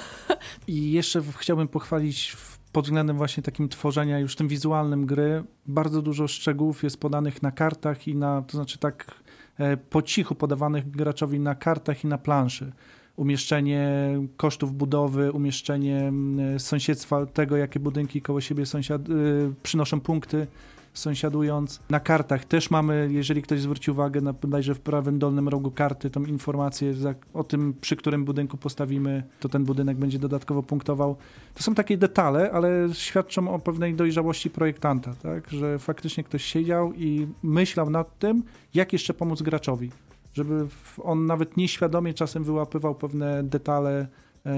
I 0.69 0.93
jeszcze 0.93 1.23
chciałbym 1.39 1.69
pochwalić 1.69 2.31
w- 2.31 2.54
pod 2.75 2.85
względem 2.85 3.17
właśnie 3.17 3.43
takim 3.43 3.69
tworzenia 3.69 4.19
już 4.19 4.37
tym 4.37 4.49
wizualnym 4.49 5.07
gry. 5.07 5.45
Bardzo 5.67 6.03
dużo 6.03 6.29
szczegółów 6.29 6.83
jest 6.83 7.01
podanych 7.01 7.43
na 7.43 7.51
kartach 7.51 8.09
i 8.09 8.15
na, 8.15 8.43
to 8.43 8.57
znaczy 8.57 8.79
tak 8.79 9.15
e, 9.59 9.77
po 9.77 10.03
cichu 10.03 10.35
podawanych 10.35 10.91
graczowi 10.91 11.41
na 11.41 11.55
kartach 11.55 12.05
i 12.05 12.07
na 12.07 12.19
planszy. 12.19 12.73
Umieszczenie 13.17 13.91
kosztów 14.37 14.77
budowy, 14.77 15.33
umieszczenie 15.33 15.99
mm, 16.01 16.61
sąsiedztwa 16.61 17.27
tego, 17.27 17.57
jakie 17.57 17.81
budynki 17.81 18.23
koło 18.23 18.41
siebie 18.41 18.67
sąsiad, 18.67 19.09
y, 19.09 19.53
przynoszą 19.63 20.01
punkty. 20.01 20.47
Sąsiadując. 20.94 21.80
Na 21.90 22.00
kartach 22.00 22.44
też 22.44 22.70
mamy, 22.70 23.09
jeżeli 23.12 23.42
ktoś 23.42 23.61
zwróci 23.61 23.90
uwagę, 23.90 24.20
na 24.20 24.33
bodajże 24.33 24.74
w 24.74 24.80
prawym 24.80 25.18
dolnym 25.18 25.48
rogu 25.48 25.70
karty, 25.70 26.11
tą 26.11 26.24
informację 26.24 26.94
za, 26.94 27.14
o 27.35 27.44
tym, 27.44 27.74
przy 27.80 27.96
którym 27.96 28.24
budynku 28.24 28.57
postawimy, 28.57 29.22
to 29.40 29.48
ten 29.48 29.64
budynek 29.64 29.96
będzie 29.96 30.18
dodatkowo 30.18 30.62
punktował. 30.62 31.16
To 31.54 31.62
są 31.62 31.74
takie 31.74 31.96
detale, 31.96 32.50
ale 32.52 32.88
świadczą 32.92 33.54
o 33.54 33.59
pewnej 33.59 33.94
dojrzałości 33.94 34.50
projektanta, 34.50 35.14
tak? 35.22 35.50
że 35.50 35.78
faktycznie 35.78 36.24
ktoś 36.24 36.44
siedział 36.44 36.92
i 36.92 37.26
myślał 37.42 37.90
nad 37.90 38.18
tym, 38.18 38.42
jak 38.74 38.92
jeszcze 38.92 39.14
pomóc 39.14 39.42
graczowi 39.42 39.90
żeby 40.34 40.66
on 41.03 41.26
nawet 41.26 41.57
nieświadomie 41.57 42.14
czasem 42.14 42.45
wyłapywał 42.45 42.95
pewne 42.95 43.42
detale, 43.42 44.07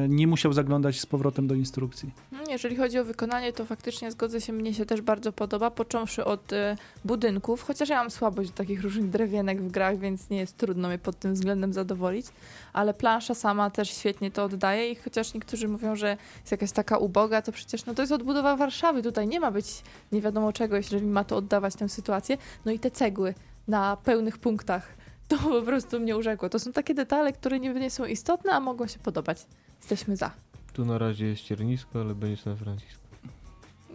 nie 0.09 0.27
musiał 0.27 0.53
zaglądać 0.53 1.01
z 1.01 1.07
powrotem 1.07 1.47
do 1.47 1.55
instrukcji. 1.55 2.11
No, 2.33 2.39
jeżeli 2.51 2.77
chodzi 2.77 2.99
o 2.99 3.05
wykonanie, 3.05 3.53
to 3.53 3.65
faktycznie 3.65 4.11
zgodzę 4.11 4.41
się, 4.41 4.53
mnie 4.53 4.75
się 4.75 4.87
też 4.87 5.01
bardzo 5.01 5.33
podoba, 5.33 5.71
począwszy 5.71 6.25
od 6.25 6.53
y, 6.53 6.57
budynków, 7.05 7.63
chociaż 7.63 7.89
ja 7.89 7.97
mam 7.97 8.11
słabość 8.11 8.51
do 8.51 8.57
takich 8.57 8.83
różnych 8.83 9.11
drewienek 9.11 9.63
w 9.63 9.71
grach, 9.71 9.99
więc 9.99 10.31
nie 10.31 10.39
jest 10.39 10.57
trudno 10.57 10.89
mnie 10.89 10.99
pod 10.99 11.19
tym 11.19 11.35
względem 11.35 11.73
zadowolić, 11.73 12.27
ale 12.73 12.95
plansza 12.95 13.35
sama 13.35 13.71
też 13.71 13.91
świetnie 13.91 14.31
to 14.31 14.45
oddaje 14.45 14.91
i 14.91 14.95
chociaż 14.95 15.35
niektórzy 15.35 15.69
mówią, 15.69 15.97
że 15.97 16.17
jest 16.41 16.53
jakaś 16.53 16.73
taka 16.73 16.99
uboga, 16.99 17.43
to 17.43 17.53
przecież 17.53 17.87
no 17.87 17.95
to 17.95 18.03
jest 18.03 18.13
odbudowa 18.13 18.57
Warszawy, 18.57 19.03
tutaj 19.03 19.29
nie 19.29 19.41
ma 19.41 19.51
być 19.51 19.83
nie 20.13 20.21
wiadomo 20.21 20.53
czego, 20.53 20.77
jeżeli 20.77 21.07
ma 21.07 21.25
to 21.25 21.37
oddawać 21.37 21.75
tę 21.75 21.89
sytuację, 21.89 22.39
no 22.65 22.73
i 22.73 22.79
te 22.79 22.91
cegły 22.91 23.35
na 23.69 23.97
pełnych 23.97 24.39
punktach 24.39 24.97
to 25.29 25.39
po 25.39 25.63
prostu 25.63 26.01
mnie 26.01 26.17
urzekło. 26.17 26.49
To 26.49 26.59
są 26.59 26.73
takie 26.73 26.95
detale, 26.95 27.33
które 27.33 27.61
niby 27.61 27.81
nie 27.81 27.91
są 27.91 28.05
istotne, 28.05 28.53
a 28.53 28.61
mogą 28.61 28.87
się 28.87 28.99
podobać. 28.99 29.47
Jesteśmy 29.91 30.17
za. 30.17 30.31
Tu 30.73 30.85
na 30.85 30.99
razie 30.99 31.27
jest 31.27 31.43
Ciernisko, 31.43 32.01
ale 32.01 32.15
będzie 32.15 32.43
San 32.43 32.57
Francisco. 32.57 33.03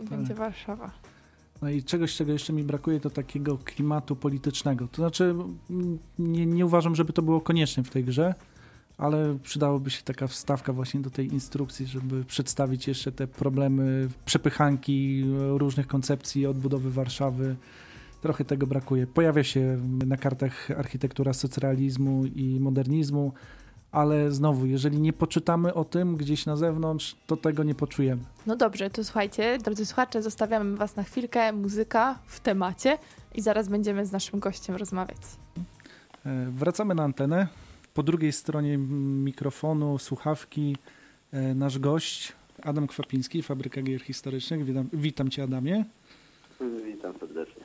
Będzie 0.10 0.28
tak. 0.28 0.38
Warszawa. 0.38 0.92
No 1.62 1.70
i 1.70 1.84
czegoś, 1.84 2.16
czego 2.16 2.32
jeszcze 2.32 2.54
mi 2.54 2.64
brakuje, 2.64 3.00
to 3.00 3.10
takiego 3.10 3.58
klimatu 3.58 4.16
politycznego. 4.16 4.88
To 4.88 5.02
znaczy, 5.02 5.36
nie, 6.20 6.46
nie 6.46 6.66
uważam, 6.66 6.96
żeby 6.96 7.14
to 7.14 7.22
było 7.22 7.42
konieczne 7.42 7.84
w 7.84 7.90
tej 7.90 8.04
grze, 8.04 8.36
ale 8.98 9.38
przydałoby 9.44 9.90
się 9.90 10.04
taka 10.04 10.28
wstawka 10.28 10.74
właśnie 10.74 11.00
do 11.00 11.10
tej 11.10 11.34
instrukcji, 11.34 11.88
żeby 11.88 12.26
przedstawić 12.26 12.88
jeszcze 12.88 13.12
te 13.12 13.28
problemy 13.28 14.10
przepychanki 14.26 15.24
różnych 15.58 15.88
koncepcji 15.88 16.46
odbudowy 16.46 16.92
Warszawy, 16.92 17.56
Trochę 18.22 18.46
tego 18.46 18.68
brakuje. 18.68 19.08
Pojawia 19.08 19.44
się 19.44 19.78
na 20.06 20.18
kartach 20.18 20.72
architektura 20.72 21.34
socrealizmu 21.34 22.26
i 22.26 22.60
modernizmu, 22.60 23.34
ale 23.92 24.32
znowu, 24.32 24.66
jeżeli 24.66 25.02
nie 25.02 25.14
poczytamy 25.14 25.74
o 25.74 25.86
tym 25.86 26.18
gdzieś 26.18 26.46
na 26.46 26.56
zewnątrz, 26.56 27.16
to 27.28 27.38
tego 27.38 27.64
nie 27.64 27.76
poczujemy. 27.76 28.22
No 28.48 28.56
dobrze, 28.56 28.90
to 28.90 29.04
słuchajcie, 29.04 29.58
drodzy 29.58 29.86
słuchacze, 29.86 30.22
zostawiamy 30.22 30.78
Was 30.78 30.96
na 30.96 31.04
chwilkę. 31.04 31.54
Muzyka 31.54 32.20
w 32.26 32.40
temacie 32.40 32.98
i 33.36 33.42
zaraz 33.42 33.68
będziemy 33.68 34.06
z 34.06 34.12
naszym 34.12 34.40
gościem 34.40 34.76
rozmawiać. 34.76 35.18
E, 36.26 36.46
wracamy 36.52 36.96
na 36.96 37.04
antenę. 37.04 37.48
Po 37.94 38.04
drugiej 38.04 38.32
stronie 38.32 38.78
mikrofonu, 38.78 39.98
słuchawki, 39.98 40.78
e, 41.32 41.56
nasz 41.56 41.80
gość 41.80 42.34
Adam 42.64 42.88
Kwapiński, 42.88 43.44
Fabryka 43.44 43.82
Gier 43.82 44.02
Historycznych. 44.02 44.66
Witam, 44.66 44.90
witam 44.94 45.30
Cię, 45.30 45.44
Adamie. 45.44 45.86
Witam 46.86 47.14
serdecznie. 47.20 47.64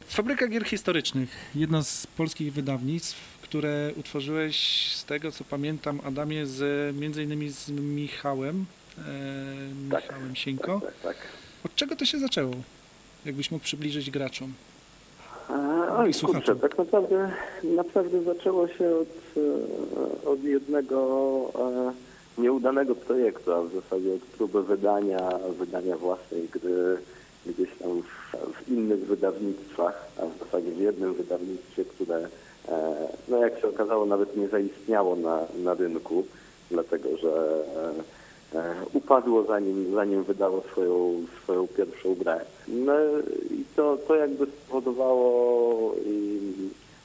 Fabryka 0.00 0.48
Gier 0.48 0.64
Historycznych, 0.64 1.30
jedno 1.54 1.82
z 1.82 2.06
polskich 2.06 2.52
wydawnictw, 2.52 3.37
które 3.48 3.90
utworzyłeś 3.96 4.88
z 4.94 5.04
tego, 5.04 5.32
co 5.32 5.44
pamiętam, 5.44 6.00
Adamie, 6.04 6.46
z, 6.46 6.96
między 6.96 7.22
innymi 7.22 7.50
z 7.50 7.70
Michałem, 7.70 8.64
e, 8.98 9.02
tak, 9.90 10.02
Michałem 10.02 10.36
Sieńko. 10.36 10.80
Tak, 10.80 10.94
tak, 10.94 11.02
tak, 11.02 11.16
Od 11.64 11.74
czego 11.74 11.96
to 11.96 12.04
się 12.04 12.18
zaczęło? 12.18 12.54
Jakbyś 13.24 13.50
mógł 13.50 13.64
przybliżyć 13.64 14.10
graczom? 14.10 14.52
Oj, 15.98 16.12
kurczę, 16.14 16.56
tak 16.56 16.78
naprawdę, 16.78 17.32
naprawdę 17.64 18.22
zaczęło 18.22 18.68
się 18.68 18.96
od, 18.96 19.08
e, 20.24 20.28
od 20.28 20.44
jednego 20.44 20.98
e, 22.38 22.42
nieudanego 22.42 22.94
projektu, 22.94 23.52
a 23.52 23.62
w 23.62 23.72
zasadzie 23.72 24.14
od 24.14 24.20
próby 24.20 24.62
wydania, 24.62 25.30
wydania 25.58 25.96
własnej 25.96 26.48
gry 26.48 26.98
gdzieś 27.46 27.68
tam 27.78 28.02
w, 28.02 28.36
w, 28.54 28.68
innych 28.68 29.06
wydawnictwach, 29.06 30.08
a 30.18 30.26
w 30.26 30.38
zasadzie 30.44 30.70
w 30.70 30.80
jednym 30.80 31.14
wydawnictwie, 31.14 31.84
które 31.84 32.28
no 33.28 33.36
jak 33.36 33.60
się 33.60 33.68
okazało 33.68 34.06
nawet 34.06 34.36
nie 34.36 34.48
zaistniało 34.48 35.16
na, 35.16 35.38
na 35.64 35.74
rynku, 35.74 36.24
dlatego 36.70 37.16
że 37.16 37.64
e, 38.54 38.58
e, 38.58 38.74
upadło 38.92 39.44
zanim, 39.44 39.94
zanim 39.94 40.22
wydało 40.22 40.62
swoją, 40.72 41.22
swoją 41.42 41.66
pierwszą 41.66 42.14
grę. 42.14 42.40
No 42.68 42.92
i 43.50 43.64
to, 43.76 43.98
to 44.08 44.14
jakby 44.14 44.46
spowodowało 44.46 45.94
i 46.06 46.40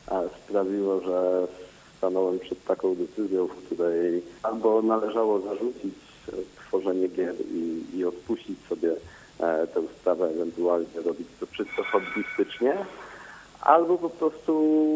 a, 0.08 0.22
sprawiło, 0.44 1.00
że 1.00 1.48
stanąłem 1.98 2.40
przed 2.40 2.66
taką 2.66 2.96
decyzją, 2.96 3.48
w 3.48 3.56
której 3.66 4.24
albo 4.44 4.82
należało 4.82 5.40
zarzucić 5.40 5.94
tworzenie 6.56 7.08
gier 7.08 7.36
i, 7.52 7.84
i 7.98 8.06
odpuścić 8.06 8.58
sobie 8.70 8.96
E, 9.40 9.68
tę 9.68 9.82
sprawę 10.00 10.30
ewentualnie 10.30 11.02
robić 11.06 11.28
to 11.40 11.48
czysto 11.48 11.84
hobbystycznie, 11.84 12.78
albo 13.64 13.98
po 13.98 14.10
prostu 14.10 14.54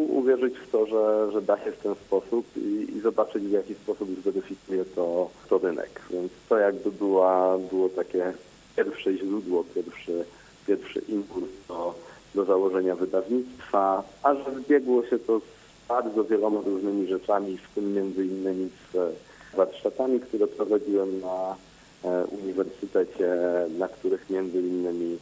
uwierzyć 0.08 0.54
w 0.58 0.70
to, 0.70 0.86
że, 0.86 1.32
że 1.32 1.42
da 1.42 1.64
się 1.64 1.72
w 1.72 1.78
ten 1.78 1.94
sposób 1.94 2.46
i, 2.56 2.86
i 2.96 3.00
zobaczyć 3.00 3.42
w 3.42 3.50
jaki 3.50 3.74
sposób 3.74 4.08
zweryfikuje 4.22 4.84
to, 4.84 5.30
to 5.48 5.58
rynek. 5.58 6.00
Więc 6.10 6.32
to 6.48 6.58
jakby 6.58 6.92
była, 6.92 7.58
było 7.58 7.88
takie 7.88 8.32
pierwsze 8.76 9.16
źródło, 9.16 9.64
pierwszy, 9.74 10.24
pierwszy 10.66 11.00
impuls 11.08 11.50
do, 11.68 11.94
do 12.34 12.44
założenia 12.44 12.96
wydawnictwa, 12.96 14.02
a 14.22 14.34
że 14.34 14.60
zbiegło 14.64 15.06
się 15.06 15.18
to 15.18 15.40
z 15.40 15.42
bardzo 15.88 16.24
wieloma 16.24 16.60
różnymi 16.60 17.06
rzeczami, 17.06 17.58
w 17.58 17.74
tym 17.74 17.94
między 17.94 18.26
innymi 18.26 18.70
z 18.92 19.16
warsztatami, 19.56 20.20
które 20.20 20.46
prowadziłem 20.46 21.20
na 21.20 21.56
E, 22.04 22.24
uniwersytecie, 22.26 23.36
na 23.78 23.88
których 23.88 24.30
między 24.30 24.58
innymi 24.58 25.14
e, 25.14 25.18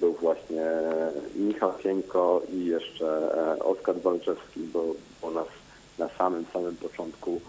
był 0.00 0.12
właśnie 0.12 0.66
Michał 1.34 1.72
Cieńko 1.82 2.42
i 2.52 2.64
jeszcze 2.64 3.06
e, 3.06 3.64
Oskar 3.64 4.00
Walczewski, 4.00 4.60
bo 4.60 4.84
było 5.20 5.32
nas 5.32 5.48
na 5.98 6.08
samym, 6.08 6.44
samym 6.52 6.76
początku 6.76 7.40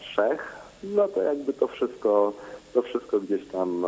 trzech. 0.00 0.56
No 0.82 1.08
to 1.08 1.22
jakby 1.22 1.52
to 1.52 1.68
wszystko, 1.68 2.32
to 2.74 2.82
wszystko 2.82 3.20
gdzieś 3.20 3.48
tam 3.48 3.86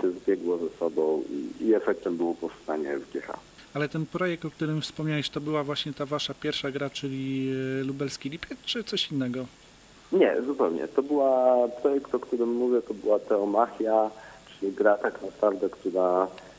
się 0.00 0.10
zbiegło 0.10 0.58
ze 0.58 0.68
sobą 0.78 1.22
i, 1.30 1.66
i 1.66 1.74
efektem 1.74 2.16
było 2.16 2.34
powstanie 2.34 2.98
FGH. 2.98 3.32
Ale 3.74 3.88
ten 3.88 4.06
projekt, 4.06 4.44
o 4.44 4.50
którym 4.50 4.80
wspomniałeś, 4.80 5.30
to 5.30 5.40
była 5.40 5.64
właśnie 5.64 5.92
ta 5.92 6.06
wasza 6.06 6.34
pierwsza 6.34 6.70
gra, 6.70 6.90
czyli 6.90 7.52
Lubelski 7.84 8.30
Lipiec, 8.30 8.58
czy 8.64 8.84
coś 8.84 9.12
innego? 9.12 9.46
Nie, 10.12 10.42
zupełnie. 10.46 10.88
To 10.88 11.02
była 11.02 11.56
projekt, 11.68 12.14
o 12.14 12.18
którym 12.18 12.52
mówię, 12.54 12.82
to 12.82 12.94
była 12.94 13.18
Teomachia, 13.18 14.10
czyli 14.46 14.72
gra 14.72 14.98
tak 14.98 15.22
naprawdę, 15.22 15.70
która 15.70 16.26
e, 16.26 16.51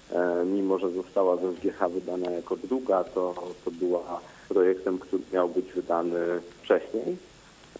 mimo, 0.45 0.77
że 0.77 0.91
została 0.91 1.37
ze 1.37 1.53
SGH 1.53 1.89
wydana 1.89 2.31
jako 2.31 2.57
druga, 2.57 3.03
to, 3.03 3.35
to 3.65 3.71
była 3.71 4.19
projektem, 4.49 4.99
który 4.99 5.23
miał 5.33 5.49
być 5.49 5.73
wydany 5.73 6.19
wcześniej, 6.63 7.17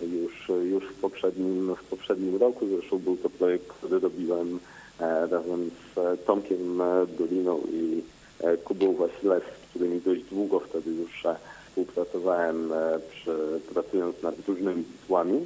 już, 0.01 0.51
już 0.71 0.83
w, 0.83 0.99
poprzednim, 1.01 1.75
w 1.75 1.83
poprzednim 1.83 2.35
roku. 2.35 2.67
Zresztą 2.67 2.99
był 2.99 3.17
to 3.17 3.29
projekt, 3.29 3.67
który 3.67 3.99
robiłem 3.99 4.59
e, 4.99 5.27
razem 5.27 5.71
z 5.95 6.25
Tomkiem 6.25 6.81
Doliną 7.19 7.61
i 7.73 8.03
e, 8.39 8.57
Kubą 8.57 8.95
Wasilewskim, 8.95 9.53
z 9.65 9.69
którymi 9.69 10.01
dość 10.01 10.23
długo 10.23 10.59
wtedy 10.59 10.91
już 10.91 11.23
współpracowałem, 11.67 12.73
przy, 13.11 13.59
pracując 13.73 14.21
nad 14.21 14.35
różnymi 14.47 14.83
tytułami. 14.83 15.45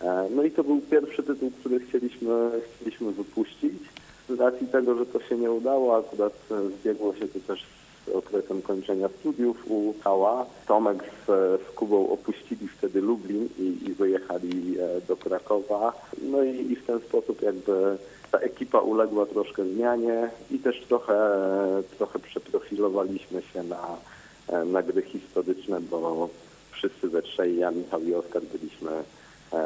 E, 0.00 0.28
no 0.30 0.42
i 0.42 0.50
to 0.50 0.64
był 0.64 0.80
pierwszy 0.80 1.22
tytuł, 1.22 1.50
który 1.60 1.80
chcieliśmy, 1.80 2.50
chcieliśmy 2.76 3.12
wypuścić. 3.12 3.72
Z 4.28 4.40
racji 4.40 4.66
tego, 4.66 4.94
że 4.94 5.06
to 5.06 5.20
się 5.20 5.36
nie 5.36 5.50
udało, 5.50 5.96
akurat 5.96 6.32
zbiegło 6.80 7.14
się 7.14 7.28
to 7.28 7.38
też 7.46 7.66
z 8.06 8.10
okresem 8.16 8.62
kończenia 8.62 9.08
studiów 9.20 9.70
u 9.70 9.94
Kała. 10.04 10.46
Tomek 10.66 11.04
z, 11.26 11.26
z 11.62 11.70
Kubą 11.74 12.10
opuścili 12.10 12.68
wtedy 12.68 13.00
Lublin 13.00 13.48
i, 13.58 13.88
i 13.88 13.94
wyjechali 13.94 14.76
e, 14.78 15.00
do 15.08 15.16
Krakowa. 15.16 15.92
No 16.22 16.42
i, 16.42 16.72
i 16.72 16.76
w 16.76 16.86
ten 16.86 17.00
sposób 17.00 17.42
jakby 17.42 17.98
ta 18.30 18.38
ekipa 18.38 18.78
uległa 18.78 19.26
troszkę 19.26 19.64
zmianie 19.64 20.30
i 20.50 20.58
też 20.58 20.84
trochę, 20.88 21.18
trochę 21.98 22.18
przeprofilowaliśmy 22.18 23.42
się 23.42 23.62
na, 23.62 23.96
e, 24.48 24.64
na 24.64 24.82
gry 24.82 25.02
historyczne, 25.02 25.80
bo 25.80 26.28
wszyscy 26.70 27.08
we 27.08 27.22
trzej, 27.22 27.58
ja, 27.58 27.70
Michał 27.70 28.02
i 28.02 28.14
Oskar 28.14 28.42
byliśmy 28.42 28.90
E, 28.90 29.17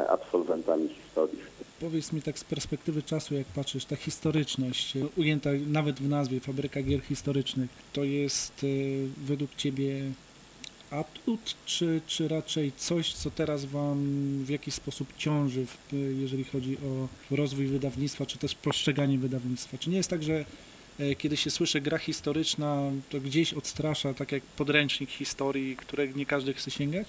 absolwentami 0.09 0.89
historii. 0.89 1.39
Powiedz 1.79 2.13
mi 2.13 2.21
tak 2.21 2.39
z 2.39 2.43
perspektywy 2.43 3.03
czasu, 3.03 3.35
jak 3.35 3.47
patrzysz, 3.47 3.85
ta 3.85 3.95
historyczność, 3.95 4.97
e, 4.97 5.07
ujęta 5.17 5.49
nawet 5.67 5.99
w 5.99 6.09
nazwie 6.09 6.39
Fabryka 6.39 6.81
Gier 6.83 7.01
Historycznych, 7.01 7.69
to 7.93 8.03
jest 8.03 8.63
e, 8.63 8.67
według 9.17 9.55
Ciebie 9.55 10.01
atut, 10.91 11.55
czy, 11.65 12.01
czy 12.07 12.27
raczej 12.27 12.71
coś, 12.77 13.13
co 13.13 13.31
teraz 13.31 13.65
Wam 13.65 13.97
w 14.43 14.49
jakiś 14.49 14.73
sposób 14.73 15.07
ciąży, 15.17 15.65
jeżeli 16.19 16.43
chodzi 16.43 16.77
o 16.77 17.35
rozwój 17.35 17.67
wydawnictwa, 17.67 18.25
czy 18.25 18.37
też 18.37 18.55
postrzeganie 18.55 19.17
wydawnictwa? 19.17 19.77
Czy 19.77 19.89
nie 19.89 19.97
jest 19.97 20.09
tak, 20.09 20.23
że 20.23 20.45
e, 20.99 21.15
kiedy 21.15 21.37
się 21.37 21.51
słyszy 21.51 21.81
gra 21.81 21.97
historyczna, 21.97 22.91
to 23.09 23.19
gdzieś 23.19 23.53
odstrasza, 23.53 24.13
tak 24.13 24.31
jak 24.31 24.43
podręcznik 24.43 25.09
historii, 25.09 25.75
którego 25.75 26.17
nie 26.17 26.25
każdy 26.25 26.53
chce 26.53 26.71
sięgać? 26.71 27.07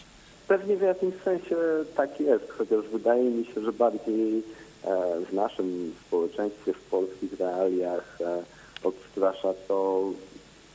Pewnie 0.48 0.76
w 0.76 0.82
jakimś 0.82 1.14
sensie 1.24 1.56
tak 1.96 2.20
jest, 2.20 2.50
chociaż 2.50 2.88
wydaje 2.92 3.24
mi 3.24 3.44
się, 3.44 3.60
że 3.60 3.72
bardziej 3.72 4.42
e, 4.84 5.20
w 5.30 5.32
naszym 5.32 5.94
społeczeństwie, 6.06 6.72
w 6.72 6.80
polskich 6.80 7.40
realiach 7.40 8.18
e, 8.20 8.42
odstrasza 8.84 9.54
to, 9.68 10.02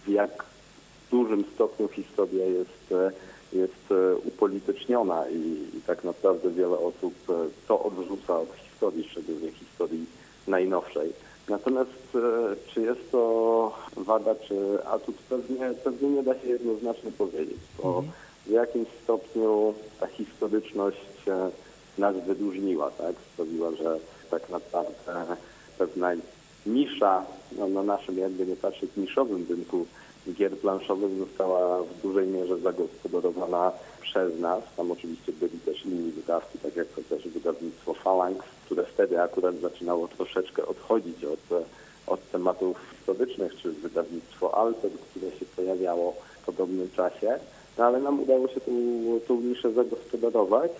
w 0.05 0.09
jak 0.09 0.45
dużym 1.11 1.43
stopniu 1.55 1.87
historia 1.87 2.45
jest, 2.45 2.91
e, 2.91 3.11
jest 3.53 3.93
upolityczniona 4.25 5.29
i, 5.29 5.77
i 5.77 5.81
tak 5.87 6.03
naprawdę 6.03 6.49
wiele 6.49 6.77
osób 6.77 7.13
to 7.67 7.83
odrzuca 7.83 8.39
od 8.39 8.53
historii, 8.55 9.09
szczególnie 9.09 9.51
historii 9.51 10.05
najnowszej. 10.47 11.13
Natomiast 11.49 12.17
czy 12.67 12.81
jest 12.81 13.11
to 13.11 13.73
wada, 13.97 14.35
czy 14.35 14.85
atut, 14.85 15.15
pewnie, 15.29 15.73
pewnie 15.83 16.09
nie 16.09 16.23
da 16.23 16.39
się 16.39 16.47
jednoznacznie 16.47 17.11
powiedzieć, 17.11 17.57
bo 17.77 17.89
mhm 17.89 18.11
w 18.49 18.51
jakimś 18.51 18.87
stopniu 19.03 19.73
ta 19.99 20.07
historyczność 20.07 20.97
nas 21.97 22.15
wyróżniła, 22.15 22.91
tak? 22.91 23.15
Sprawiła, 23.33 23.71
że 23.71 23.99
tak 24.31 24.49
naprawdę 24.49 25.25
pewna 25.77 26.11
nisza 26.65 27.25
no, 27.57 27.67
na 27.67 27.83
naszym, 27.83 28.17
jakby 28.17 28.45
nie 28.45 28.55
patrzeć, 28.55 28.91
niszowym 28.97 29.45
rynku 29.49 29.85
gier 30.33 30.57
planszowych 30.57 31.17
została 31.17 31.83
w 31.83 32.01
dużej 32.01 32.27
mierze 32.27 32.59
zagospodarowana 32.59 33.71
przez 34.01 34.39
nas. 34.39 34.63
Tam 34.77 34.91
oczywiście 34.91 35.31
byli 35.31 35.59
też 35.59 35.85
inni 35.85 36.11
wydawcy, 36.11 36.57
tak 36.63 36.75
jak 36.75 36.87
chociaż 36.93 37.27
wydawnictwo 37.27 37.93
Phalanx, 37.93 38.45
które 38.65 38.83
wtedy 38.85 39.21
akurat 39.21 39.55
zaczynało 39.55 40.07
troszeczkę 40.07 40.65
odchodzić 40.65 41.25
od, 41.25 41.63
od 42.07 42.31
tematów 42.31 42.77
historycznych, 42.91 43.55
czy 43.61 43.71
wydawnictwo 43.71 44.57
Alter, 44.57 44.91
które 44.91 45.31
się 45.31 45.45
pojawiało 45.55 46.15
w 46.41 46.45
podobnym 46.45 46.89
czasie 46.95 47.39
no 47.79 47.85
ale 47.85 47.99
nam 47.99 48.19
udało 48.19 48.47
się 48.47 48.61
tą, 48.61 48.71
tą 49.27 49.41
niszę 49.41 49.71
zagospodarować. 49.71 50.71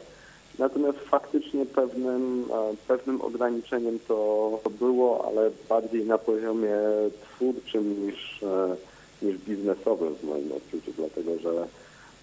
Natomiast 0.60 1.00
faktycznie 1.00 1.66
pewnym, 1.66 2.45
e, 2.52 2.76
pewnym 2.88 3.22
ograniczeniem 3.22 4.00
to, 4.08 4.60
było, 4.80 5.28
ale 5.28 5.52
bardziej 5.70 6.06
na 6.06 6.18
poziomie 6.18 6.76
twórczym 7.22 8.06
niż, 8.06 8.43
e, 8.43 8.76
niż 9.22 9.38
biznesowym 9.38 10.16
w 10.16 10.24
moim 10.24 10.52
odczuciu, 10.52 10.91
dlatego 10.97 11.39
że 11.39 11.68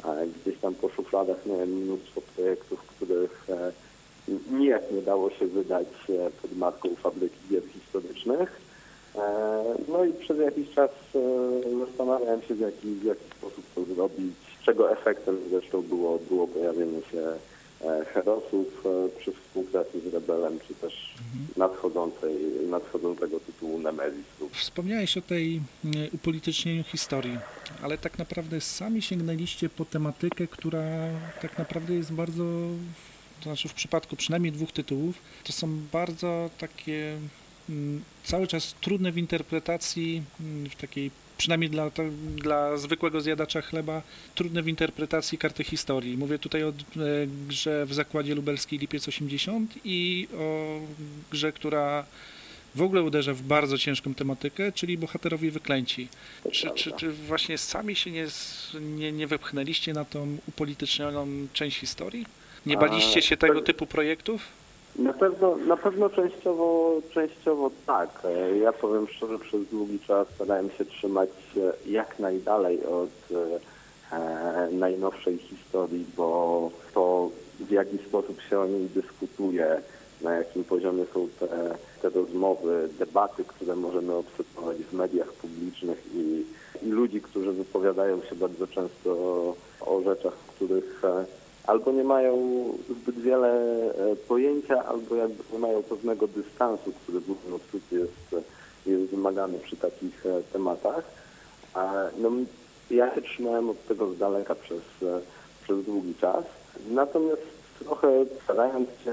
e, 0.04 0.26
gdzieś 0.26 0.58
tam 0.60 0.74
po 0.74 0.88
szufladach 0.88 1.46
miałem 1.46 1.68
mnóstwo 1.68 2.20
projektów, 2.36 2.82
których 2.82 3.46
nijak 4.50 4.82
nie 4.92 5.02
dało 5.02 5.30
się 5.30 5.46
wydać 5.46 5.88
pod 6.42 6.56
marką 6.56 6.88
fabryki 6.94 7.38
gier 7.50 7.62
historycznych. 7.62 8.60
No 9.88 10.04
i 10.04 10.12
przez 10.12 10.38
jakiś 10.38 10.70
czas 10.74 10.90
zastanawiałem 11.80 12.42
się, 12.42 12.54
w 12.54 12.60
jaki, 12.60 12.88
w 12.88 13.04
jaki 13.04 13.24
sposób 13.38 13.64
to 13.74 13.84
zrobić, 13.84 14.45
czego 14.66 14.92
efektem 14.92 15.38
zresztą 15.50 15.82
było, 15.82 16.18
było 16.18 16.48
pojawienie 16.48 17.00
się 17.12 17.22
e, 17.88 18.04
herosów 18.04 18.66
e, 18.86 19.18
przy 19.18 19.32
współpracy 19.32 20.00
z 20.00 20.14
Rebelem, 20.14 20.58
czy 20.68 20.74
też 20.74 21.14
mhm. 21.18 21.46
nadchodzącej, 21.56 22.36
nadchodzącego 22.70 23.40
tytułu 23.40 23.78
Nemesis. 23.78 24.24
Wspomniałeś 24.52 25.16
o 25.16 25.20
tej 25.20 25.56
e, 25.56 25.88
upolitycznieniu 26.12 26.84
historii, 26.84 27.38
ale 27.82 27.98
tak 27.98 28.18
naprawdę 28.18 28.60
sami 28.60 29.02
sięgnęliście 29.02 29.68
po 29.68 29.84
tematykę, 29.84 30.46
która 30.46 30.84
tak 31.42 31.58
naprawdę 31.58 31.94
jest 31.94 32.12
bardzo, 32.12 32.44
to 33.40 33.42
znaczy 33.42 33.68
w 33.68 33.74
przypadku 33.74 34.16
przynajmniej 34.16 34.52
dwóch 34.52 34.72
tytułów, 34.72 35.14
to 35.44 35.52
są 35.52 35.68
bardzo 35.92 36.50
takie 36.58 37.18
cały 38.24 38.46
czas 38.46 38.74
trudne 38.80 39.12
w 39.12 39.18
interpretacji, 39.18 40.22
mm, 40.40 40.70
w 40.70 40.76
takiej 40.76 41.10
przynajmniej 41.38 41.70
dla, 41.70 41.90
dla 42.36 42.76
zwykłego 42.76 43.20
zjadacza 43.20 43.62
chleba, 43.62 44.02
trudne 44.34 44.62
w 44.62 44.68
interpretacji 44.68 45.38
karty 45.38 45.64
historii. 45.64 46.16
Mówię 46.16 46.38
tutaj 46.38 46.64
o 46.64 46.68
e, 46.68 46.72
grze 47.48 47.86
w 47.86 47.94
Zakładzie 47.94 48.34
Lubelskiej 48.34 48.78
Lipiec 48.78 49.08
80 49.08 49.74
i 49.84 50.28
o 50.38 50.80
grze, 51.30 51.52
która 51.52 52.04
w 52.74 52.82
ogóle 52.82 53.02
uderza 53.02 53.34
w 53.34 53.42
bardzo 53.42 53.78
ciężką 53.78 54.14
tematykę, 54.14 54.72
czyli 54.72 54.98
bohaterowie 54.98 55.50
wyklęci. 55.50 56.08
Czy, 56.52 56.70
czy, 56.70 56.92
czy 56.92 57.12
właśnie 57.12 57.58
sami 57.58 57.96
się 57.96 58.10
nie, 58.10 58.26
nie, 58.80 59.12
nie 59.12 59.26
wepchnęliście 59.26 59.92
na 59.92 60.04
tą 60.04 60.36
upolitycznioną 60.48 61.26
część 61.52 61.78
historii? 61.78 62.26
Nie 62.66 62.76
baliście 62.76 63.22
się 63.22 63.36
tego 63.36 63.62
typu 63.62 63.86
projektów? 63.86 64.42
Na 64.98 65.12
pewno, 65.12 65.56
na 65.56 65.76
pewno 65.76 66.10
częściowo, 66.10 67.00
częściowo 67.10 67.70
tak. 67.86 68.22
E, 68.24 68.58
ja 68.58 68.72
powiem 68.72 69.06
szczerze, 69.08 69.38
przez 69.38 69.64
długi 69.64 70.00
czas 70.00 70.28
starałem 70.34 70.70
się 70.70 70.84
trzymać 70.84 71.30
jak 71.86 72.18
najdalej 72.18 72.84
od 72.84 73.10
e, 74.12 74.68
najnowszej 74.72 75.38
historii, 75.38 76.06
bo 76.16 76.70
to 76.94 77.30
w 77.60 77.70
jaki 77.70 77.98
sposób 77.98 78.40
się 78.40 78.60
o 78.60 78.66
niej 78.66 78.88
dyskutuje, 78.88 79.82
na 80.20 80.34
jakim 80.34 80.64
poziomie 80.64 81.04
są 81.14 81.28
te, 81.40 81.48
te 82.02 82.08
rozmowy, 82.08 82.88
debaty, 82.98 83.44
które 83.44 83.76
możemy 83.76 84.14
obserwować 84.14 84.76
w 84.76 84.92
mediach 84.92 85.32
publicznych 85.32 86.04
i, 86.14 86.44
i 86.82 86.90
ludzi, 86.90 87.20
którzy 87.20 87.52
wypowiadają 87.52 88.20
się 88.22 88.34
bardzo 88.34 88.66
często 88.66 89.10
o, 89.10 89.54
o 89.80 90.02
rzeczach, 90.02 90.34
których 90.34 91.04
e, 91.04 91.24
albo 91.66 91.92
nie 91.92 92.04
mają 92.04 92.38
zbyt 92.88 93.20
wiele 93.20 93.48
e, 93.94 94.16
pojęcia, 94.16 94.84
albo 94.84 95.14
jakby 95.14 95.42
nie 95.52 95.58
mają 95.58 95.82
pewnego 95.82 96.26
dystansu, 96.28 96.92
który 97.02 97.20
w 97.20 97.28
moim 97.28 97.54
odczuciu 97.54 97.96
jest, 97.96 98.46
jest 98.86 99.10
wymagany 99.10 99.58
przy 99.58 99.76
takich 99.76 100.26
e, 100.26 100.42
tematach. 100.52 101.04
No, 102.18 102.30
ja 102.90 103.14
się 103.14 103.22
trzymałem 103.22 103.70
od 103.70 103.86
tego 103.86 104.12
z 104.12 104.18
daleka 104.18 104.54
przez, 104.54 104.82
e, 105.02 105.20
przez 105.62 105.84
długi 105.84 106.14
czas. 106.14 106.44
Natomiast 106.90 107.42
trochę 107.78 108.08
starając 108.44 108.88
się 109.04 109.12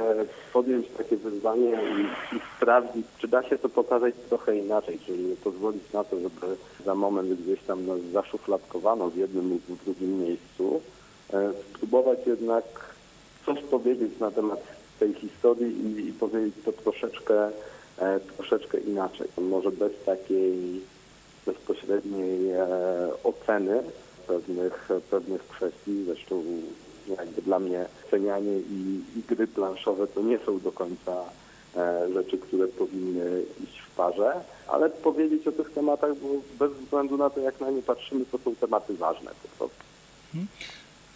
podjąć 0.53 0.87
takie 0.97 1.17
wyzwanie 1.17 1.71
i, 1.71 2.35
i, 2.35 2.39
sprawdzić, 2.57 3.05
czy 3.17 3.27
da 3.27 3.43
się 3.43 3.57
to 3.57 3.69
pokazać 3.69 4.13
trochę 4.29 4.57
inaczej, 4.57 4.99
czyli 5.05 5.23
nie 5.23 5.35
pozwolić 5.35 5.83
na 5.93 6.03
to, 6.03 6.19
żeby 6.19 6.55
za 6.85 6.95
moment 6.95 7.41
gdzieś 7.41 7.59
tam 7.63 7.85
nas 7.85 7.99
zaszufladkowano 8.13 9.09
w 9.09 9.15
jednym 9.15 9.49
lub 9.49 9.61
w 9.63 9.85
drugim 9.85 10.19
miejscu, 10.19 10.81
E, 10.81 11.02
spróbować 11.73 12.19
jednak 12.27 12.63
coś 13.45 13.61
powiedzieć 13.61 14.19
na 14.19 14.31
temat 14.31 14.59
tej 14.99 15.13
historii 15.13 15.85
i, 15.85 16.07
i 16.07 16.13
powiedzieć 16.13 16.55
to 16.65 16.71
troszeczkę, 16.71 17.49
e, 17.97 18.19
troszeczkę 18.19 18.77
inaczej. 18.77 19.27
Może 19.37 19.71
bez 19.71 19.91
takiej 20.05 20.81
bezpośredniej 21.45 22.51
e, 22.51 22.67
oceny 23.23 23.83
pewnych, 24.27 24.89
pewnych 25.09 25.47
kwestii. 25.47 26.03
Zresztą 26.05 26.43
jakby 27.17 27.41
dla 27.41 27.59
mnie 27.59 27.85
cenianie 28.11 28.59
i, 28.59 29.01
i 29.15 29.35
gry 29.35 29.47
planszowe 29.47 30.07
to 30.07 30.21
nie 30.21 30.39
są 30.39 30.59
do 30.59 30.71
końca 30.71 31.23
rzeczy, 32.13 32.37
które 32.37 32.67
powinny 32.67 33.43
iść 33.63 33.79
w 33.79 33.95
parze, 33.95 34.33
ale 34.67 34.89
powiedzieć 34.89 35.47
o 35.47 35.51
tych 35.51 35.71
tematach, 35.71 36.11
bo 36.15 36.27
bez 36.67 36.77
względu 36.77 37.17
na 37.17 37.29
to, 37.29 37.39
jak 37.39 37.59
na 37.59 37.69
nie 37.69 37.81
patrzymy, 37.81 38.25
to 38.25 38.37
są 38.37 38.55
tematy 38.55 38.93
ważne 38.93 39.31
po 39.43 39.47
prostu. 39.57 39.83
Hmm 40.33 40.47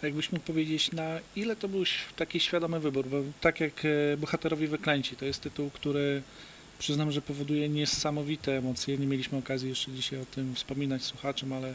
jakbyś 0.02 0.32
mógł 0.32 0.44
powiedzieć, 0.44 0.92
na 0.92 1.18
ile 1.36 1.56
to 1.56 1.68
był 1.68 1.84
taki 2.16 2.40
świadomy 2.40 2.80
wybór, 2.80 3.06
bo 3.06 3.22
tak 3.40 3.60
jak 3.60 3.84
e, 3.84 4.16
Bohaterowie 4.16 4.68
Wyklęci, 4.68 5.16
to 5.16 5.24
jest 5.24 5.42
tytuł, 5.42 5.70
który 5.70 6.22
przyznam, 6.78 7.12
że 7.12 7.22
powoduje 7.22 7.68
niesamowite 7.68 8.58
emocje. 8.58 8.98
Nie 8.98 9.06
mieliśmy 9.06 9.38
okazji 9.38 9.68
jeszcze 9.68 9.92
dzisiaj 9.92 10.20
o 10.20 10.24
tym 10.24 10.54
wspominać 10.54 11.02
słuchaczom, 11.02 11.52
ale 11.52 11.74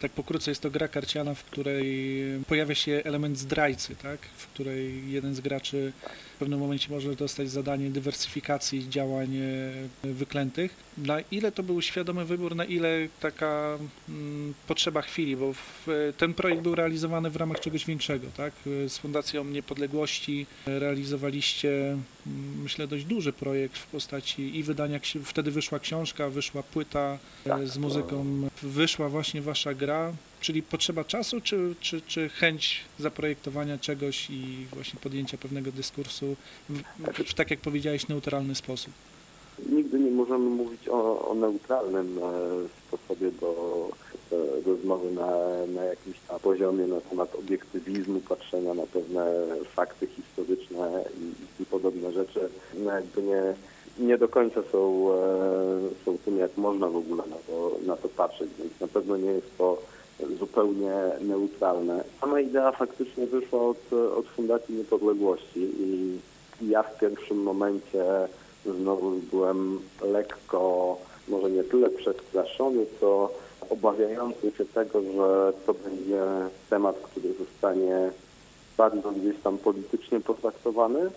tak 0.00 0.12
pokrótce 0.12 0.50
jest 0.50 0.60
to 0.60 0.70
gra 0.70 0.88
karciana, 0.88 1.34
w 1.34 1.44
której 1.44 2.14
pojawia 2.48 2.74
się 2.74 3.02
element 3.04 3.38
zdrajcy, 3.38 3.96
tak? 3.96 4.20
w 4.36 4.46
której 4.46 5.10
jeden 5.10 5.34
z 5.34 5.40
graczy 5.40 5.92
pewnym 6.42 6.60
momencie 6.60 6.90
może 6.90 7.16
dostać 7.16 7.50
zadanie 7.50 7.90
dywersyfikacji 7.90 8.88
działań 8.88 9.36
e, 9.36 10.12
wyklętych. 10.12 10.74
Na 10.98 11.20
ile 11.20 11.52
to 11.52 11.62
był 11.62 11.82
świadomy 11.82 12.24
wybór, 12.24 12.56
na 12.56 12.64
ile 12.64 13.08
taka 13.20 13.78
mm, 14.08 14.54
potrzeba 14.68 15.02
chwili, 15.02 15.36
bo 15.36 15.52
w, 15.52 15.86
ten 16.16 16.34
projekt 16.34 16.62
był 16.62 16.74
realizowany 16.74 17.30
w 17.30 17.36
ramach 17.36 17.60
czegoś 17.60 17.86
większego, 17.86 18.26
tak? 18.36 18.52
Z 18.88 18.98
Fundacją 18.98 19.44
Niepodległości 19.44 20.46
realizowaliście, 20.66 21.70
mm, 22.26 22.62
myślę, 22.62 22.86
dość 22.86 23.04
duży 23.04 23.32
projekt 23.32 23.78
w 23.78 23.86
postaci 23.86 24.58
i 24.58 24.62
wydania, 24.62 25.00
wtedy 25.24 25.50
wyszła 25.50 25.78
książka, 25.78 26.30
wyszła 26.30 26.62
płyta 26.62 27.18
e, 27.46 27.66
z 27.66 27.78
muzyką, 27.78 28.48
wyszła 28.62 29.08
właśnie 29.08 29.42
wasza 29.42 29.74
gra, 29.74 30.12
czyli 30.42 30.62
potrzeba 30.62 31.04
czasu, 31.04 31.40
czy, 31.40 31.74
czy, 31.80 32.00
czy 32.00 32.28
chęć 32.28 32.80
zaprojektowania 32.98 33.78
czegoś 33.78 34.30
i 34.30 34.66
właśnie 34.72 35.00
podjęcia 35.00 35.38
pewnego 35.38 35.72
dyskursu 35.72 36.36
w, 36.68 36.82
w 37.30 37.34
tak 37.34 37.50
jak 37.50 37.60
powiedziałeś, 37.60 38.08
neutralny 38.08 38.54
sposób? 38.54 38.92
Nigdy 39.68 40.00
nie 40.00 40.10
możemy 40.10 40.50
mówić 40.50 40.88
o, 40.88 41.28
o 41.28 41.34
neutralnym 41.34 42.18
e, 42.18 42.22
sposobie 42.86 43.30
do 43.30 43.88
rozmowy 44.66 45.12
na, 45.12 45.30
na 45.74 45.84
jakimś 45.84 46.16
tam 46.28 46.40
poziomie 46.40 46.86
na 46.86 47.00
temat 47.00 47.34
obiektywizmu, 47.34 48.20
patrzenia 48.20 48.74
na 48.74 48.86
pewne 48.86 49.46
fakty 49.74 50.06
historyczne 50.06 51.04
i, 51.20 51.62
i 51.62 51.66
podobne 51.66 52.12
rzeczy. 52.12 52.48
No 52.74 52.92
jakby 52.92 53.22
nie, 53.22 53.54
nie 53.98 54.18
do 54.18 54.28
końca 54.28 54.62
są, 54.72 55.08
e, 55.12 56.04
są 56.04 56.18
tym 56.24 56.38
jak 56.38 56.56
można 56.56 56.88
w 56.88 56.96
ogóle 56.96 57.22
na 57.26 57.36
to, 57.46 57.76
na 57.86 57.96
to 57.96 58.08
patrzeć, 58.08 58.50
więc 58.58 58.80
na 58.80 58.88
pewno 58.88 59.16
nie 59.16 59.30
jest 59.30 59.58
to 59.58 59.82
zupełnie 60.38 60.94
neutralne. 61.20 62.04
Sama 62.20 62.40
idea 62.40 62.72
faktycznie 62.72 63.26
wyszła 63.26 63.60
od, 63.60 63.92
od 63.92 64.26
Fundacji 64.26 64.74
Niepodległości 64.74 65.60
i 65.80 66.18
ja 66.68 66.82
w 66.82 66.98
pierwszym 66.98 67.42
momencie 67.42 68.04
znowu 68.66 69.10
byłem 69.10 69.80
lekko, 70.02 70.96
może 71.28 71.50
nie 71.50 71.64
tyle 71.64 71.90
przestraszony, 71.90 72.86
co 73.00 73.30
obawiający 73.70 74.50
się 74.58 74.64
tego, 74.64 75.02
że 75.02 75.52
to 75.66 75.74
będzie 75.74 76.22
temat, 76.70 76.96
który 76.96 77.34
zostanie 77.34 78.10
bardzo 78.76 79.12
gdzieś 79.12 79.36
tam 79.42 79.58
politycznie 79.58 80.20
potraktowany, 80.20 81.10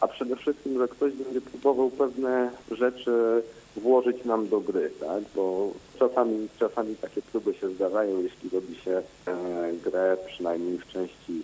a 0.00 0.08
przede 0.08 0.36
wszystkim, 0.36 0.78
że 0.78 0.88
ktoś 0.88 1.12
będzie 1.12 1.40
próbował 1.40 1.90
pewne 1.90 2.50
rzeczy 2.70 3.42
włożyć 3.76 4.24
nam 4.24 4.48
do 4.48 4.60
gry, 4.60 4.90
tak? 5.00 5.22
Bo 5.36 5.70
czasami, 5.98 6.48
czasami 6.58 6.96
takie 6.96 7.22
próby 7.22 7.54
się 7.54 7.68
zdarzają, 7.68 8.22
jeśli 8.22 8.50
robi 8.50 8.74
się 8.74 9.02
e, 9.26 9.72
grę, 9.84 10.16
przynajmniej 10.26 10.78
w 10.78 10.86
części 10.86 11.42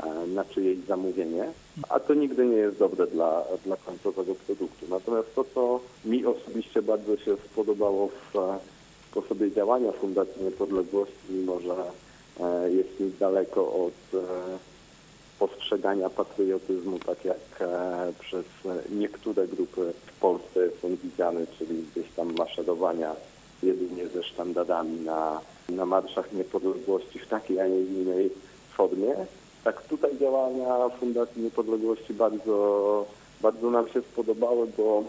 e, 0.00 0.26
na 0.26 0.44
czyjeś 0.44 0.78
zamówienie, 0.78 1.52
a 1.88 2.00
to 2.00 2.14
nigdy 2.14 2.46
nie 2.46 2.56
jest 2.56 2.78
dobre 2.78 3.06
dla, 3.06 3.44
dla 3.64 3.76
końcowego 3.76 4.34
produktu. 4.34 4.86
Natomiast 4.90 5.34
to, 5.34 5.44
co 5.54 5.80
mi 6.04 6.26
osobiście 6.26 6.82
bardzo 6.82 7.16
się 7.16 7.36
spodobało 7.52 8.08
w 8.08 8.58
sposobie 9.10 9.52
działania 9.52 9.92
Fundacji 9.92 10.44
Niepodległości, 10.44 11.14
mimo 11.30 11.60
że 11.60 11.74
e, 12.40 12.70
jest 12.72 13.18
daleko 13.18 13.72
od 13.72 14.14
e, 14.14 14.18
postrzegania 15.38 16.10
patriotyzmu, 16.10 16.98
tak 16.98 17.24
jak 17.24 17.38
e, 17.60 18.12
przez 18.20 18.44
niektóre 18.90 19.48
grupy 19.48 19.92
w 20.06 20.20
Polsce 20.20 20.60
są 20.82 20.96
widziane, 20.96 21.40
czyli 21.58 21.84
gdzieś 21.92 22.12
tam 22.16 22.34
maszerowania 22.38 23.16
jedynie 23.62 24.08
ze 24.08 24.22
sztandarami 24.22 25.00
na, 25.00 25.40
na 25.68 25.86
marszach 25.86 26.32
niepodległości 26.32 27.18
w 27.18 27.28
takiej, 27.28 27.60
a 27.60 27.66
nie 27.66 27.80
innej 27.80 28.30
formie. 28.76 29.14
Tak 29.64 29.82
tutaj 29.82 30.18
działania 30.18 30.88
Fundacji 30.88 31.42
Niepodległości 31.42 32.14
bardzo, 32.14 33.06
bardzo 33.40 33.70
nam 33.70 33.88
się 33.88 34.02
spodobały, 34.02 34.66
bo 34.76 35.04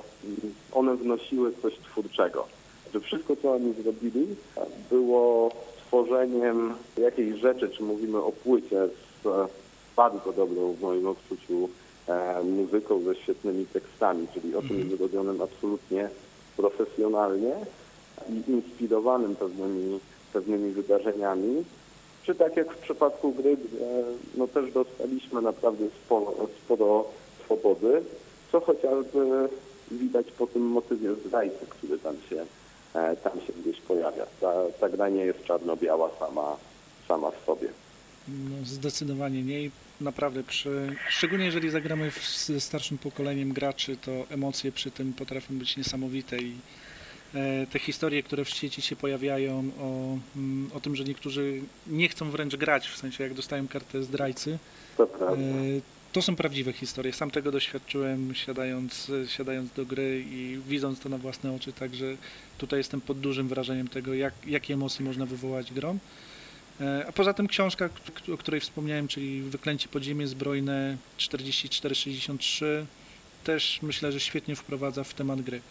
one 0.74 0.96
wnosiły 0.96 1.54
coś 1.62 1.74
twórczego. 1.78 2.48
Że 2.94 3.00
wszystko, 3.00 3.36
co 3.36 3.52
oni 3.52 3.74
zrobili, 3.74 4.28
było 4.90 5.52
tworzeniem 5.88 6.74
jakiejś 6.98 7.40
rzeczy, 7.40 7.70
czy 7.70 7.84
mówimy 7.84 8.18
o 8.18 8.32
płycie 8.32 8.88
z 8.88 9.28
bardzo 10.00 10.34
dobrą 10.34 10.74
w 10.74 10.82
moim 10.82 11.08
odczuciu 11.08 11.70
e, 12.08 12.44
muzyką 12.44 13.02
ze 13.04 13.16
świetnymi 13.16 13.66
tekstami, 13.66 14.28
czyli 14.34 14.56
o 14.56 14.62
czymś 14.62 14.98
zrobionym 14.98 15.42
absolutnie 15.42 16.10
profesjonalnie 16.58 17.56
i 18.30 18.52
inspirowanym 18.52 19.36
pewnymi, 19.36 20.00
pewnymi 20.34 20.72
wydarzeniami. 20.72 21.64
Czy 22.24 22.36
tak 22.36 22.58
jak 22.58 22.74
w 22.74 22.78
przypadku 22.78 23.32
gry, 23.32 23.58
no 24.38 24.48
też 24.48 24.72
dostaliśmy 24.72 25.42
naprawdę 25.42 25.86
sporo, 26.06 26.34
sporo 26.66 27.06
swobody, 27.46 28.02
co 28.52 28.60
chociażby 28.60 29.50
widać 29.92 30.32
po 30.32 30.48
tym 30.48 30.64
motywie 30.64 31.16
zdrajcy, 31.16 31.66
który 31.70 32.00
tam 32.00 32.16
się, 32.30 32.46
e, 32.94 33.16
tam 33.16 33.34
się 33.42 33.54
gdzieś 33.62 33.82
pojawia. 33.82 34.26
Ta, 34.42 34.54
ta 34.80 34.90
gra 34.90 35.10
nie 35.10 35.26
jest 35.26 35.44
czarno-biała 35.44 36.10
sama, 36.20 36.58
sama 37.08 37.32
w 37.32 37.46
sobie. 37.46 37.70
No, 38.28 38.56
zdecydowanie 38.66 39.44
nie. 39.44 39.70
Naprawdę, 40.02 40.44
przy, 40.44 40.96
szczególnie 41.10 41.46
jeżeli 41.46 41.70
zagramy 41.70 42.12
z 42.12 42.64
starszym 42.64 42.98
pokoleniem 42.98 43.54
graczy, 43.54 43.98
to 43.98 44.12
emocje 44.30 44.72
przy 44.72 44.92
tym 44.92 45.14
potrafią 45.14 45.56
być 45.56 45.78
niesamowite 45.78 46.38
i 46.38 46.56
e, 47.36 47.68
te 47.68 47.80
historie, 47.80 48.24
które 48.24 48.46
w 48.46 48.50
sieci 48.50 48.82
się 48.82 48.96
pojawiają 48.96 49.72
o, 49.80 50.18
mm, 50.36 50.70
o 50.74 50.80
tym, 50.80 50.96
że 50.96 51.04
niektórzy 51.04 51.62
nie 51.88 52.10
chcą 52.10 52.32
wręcz 52.32 52.56
grać, 52.56 52.88
w 52.88 52.98
sensie 52.98 53.24
jak 53.24 53.34
dostają 53.34 53.68
kartę 53.68 54.04
zdrajcy, 54.04 54.60
To 54.98 55.04
e, 55.04 55.38
to 56.14 56.22
są 56.22 56.36
prawdziwe 56.36 56.74
historie. 56.74 57.14
Sam 57.14 57.32
tego 57.32 57.52
doświadczyłem 57.52 58.36
siadając, 58.36 59.12
siadając 59.28 59.72
do 59.72 59.86
gry 59.86 60.24
i 60.32 60.60
widząc 60.68 61.00
to 61.00 61.10
na 61.10 61.18
własne 61.18 61.56
oczy, 61.56 61.74
także 61.74 62.06
tutaj 62.58 62.80
jestem 62.80 63.02
pod 63.02 63.20
dużym 63.20 63.48
wrażeniem 63.48 63.88
tego, 63.88 64.14
jak, 64.14 64.34
jakie 64.48 64.74
emocje 64.74 65.06
można 65.06 65.26
wywołać 65.26 65.74
grą. 65.74 65.98
E, 66.82 67.06
A 67.08 67.12
poza 67.12 67.34
tym 67.34 67.48
książka, 67.48 67.90
o 68.34 68.38
której 68.38 68.62
wspomniałem, 68.62 69.08
czyli 69.08 69.42
Wyklęcie 69.42 69.90
podziemie 69.90 70.28
zbrojne 70.28 70.98
4463, 71.18 72.86
też 73.44 73.80
myślę, 73.82 74.12
że 74.12 74.20
świetnie 74.20 74.56
wprowadza 74.56 75.04
w 75.04 75.14
temat 75.14 75.42
gry. 75.42 75.62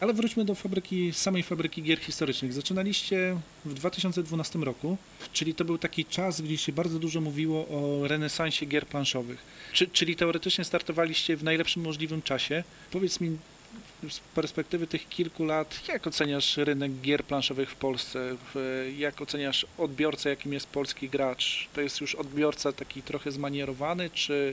Ale 0.00 0.12
wróćmy 0.12 0.44
do 0.44 0.54
fabryki, 0.54 1.12
samej 1.12 1.42
fabryki 1.42 1.82
gier 1.82 1.98
historycznych. 1.98 2.52
Zaczynaliście 2.52 3.38
w 3.64 3.74
2012 3.74 4.58
roku, 4.58 4.96
czyli 5.32 5.54
to 5.54 5.64
był 5.64 5.78
taki 5.78 6.04
czas, 6.04 6.40
gdzie 6.40 6.58
się 6.58 6.72
bardzo 6.72 6.98
dużo 6.98 7.20
mówiło 7.20 7.68
o 7.68 8.08
renesansie 8.08 8.66
gier 8.66 8.86
planszowych. 8.86 9.44
Czy, 9.72 9.86
czyli 9.86 10.16
teoretycznie 10.16 10.64
startowaliście 10.64 11.36
w 11.36 11.44
najlepszym 11.44 11.82
możliwym 11.82 12.22
czasie. 12.22 12.64
Powiedz 12.90 13.20
mi 13.20 13.38
z 14.10 14.20
perspektywy 14.34 14.86
tych 14.86 15.08
kilku 15.08 15.44
lat, 15.44 15.88
jak 15.88 16.06
oceniasz 16.06 16.56
rynek 16.56 16.92
gier 16.92 17.24
planszowych 17.24 17.70
w 17.70 17.76
Polsce? 17.76 18.36
Jak 18.98 19.20
oceniasz 19.20 19.66
odbiorcę, 19.78 20.28
jakim 20.28 20.52
jest 20.52 20.66
polski 20.66 21.08
gracz? 21.08 21.68
To 21.74 21.80
jest 21.80 22.00
już 22.00 22.14
odbiorca 22.14 22.72
taki 22.72 23.02
trochę 23.02 23.30
zmanierowany, 23.30 24.10
czy 24.10 24.52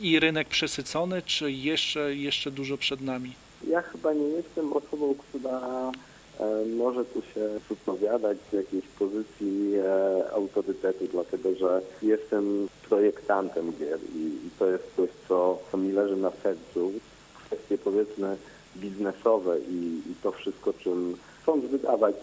i 0.00 0.20
rynek 0.20 0.48
przesycony, 0.48 1.22
czy 1.22 1.52
jeszcze, 1.52 2.14
jeszcze 2.14 2.50
dużo 2.50 2.78
przed 2.78 3.00
nami? 3.00 3.32
Ja 3.66 3.82
chyba 3.82 4.12
nie 4.12 4.28
jestem 4.28 4.72
osobą, 4.72 5.14
która 5.14 5.92
e, 6.40 6.64
może 6.76 7.04
tu 7.04 7.22
się 7.22 7.60
wypowiadać 7.68 8.38
z 8.50 8.52
jakiejś 8.52 8.84
pozycji 8.98 9.74
e, 9.76 10.30
autorytetu, 10.32 11.06
dlatego 11.12 11.54
że 11.54 11.82
jestem 12.02 12.68
projektantem 12.88 13.72
gier 13.72 13.98
i, 14.14 14.18
i 14.18 14.50
to 14.58 14.66
jest 14.66 14.84
coś, 14.96 15.10
co, 15.28 15.58
co 15.72 15.76
mi 15.76 15.92
leży 15.92 16.16
na 16.16 16.30
sercu. 16.42 16.92
Kwestie 17.50 17.78
powiedzmy 17.78 18.36
biznesowe 18.76 19.58
i, 19.58 20.02
i 20.10 20.14
to 20.22 20.32
wszystko, 20.32 20.72
czym 20.72 21.16
chcąc 21.42 21.64
wydawać, 21.64 22.16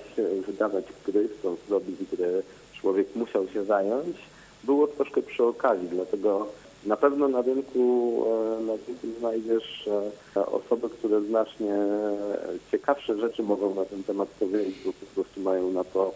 wydawać 0.48 0.86
gry, 1.06 1.30
chcąc 1.40 1.60
robić 1.70 1.96
gry, 2.12 2.44
człowiek 2.74 3.16
musiał 3.16 3.48
się 3.48 3.64
zająć, 3.64 4.18
było 4.64 4.88
troszkę 4.88 5.22
przy 5.22 5.44
okazji, 5.44 5.88
dlatego 5.88 6.48
na 6.86 6.98
pewno 6.98 7.28
na 7.28 7.42
rynku, 7.42 8.24
e, 8.28 8.64
na 8.64 8.74
rynku 8.74 9.08
znajdziesz 9.20 9.90
e, 10.36 10.46
osoby, 10.46 10.90
które 10.90 11.22
znacznie 11.22 11.74
e, 11.74 12.38
ciekawsze 12.72 13.18
rzeczy 13.18 13.44
mogą 13.44 13.76
na 13.76 13.86
ten 13.86 14.04
temat 14.04 14.30
powiedzieć, 14.30 14.76
bo 14.86 14.94
po 14.94 15.06
prostu 15.16 15.42
mają 15.42 15.72
na 15.72 15.84
to, 15.84 16.14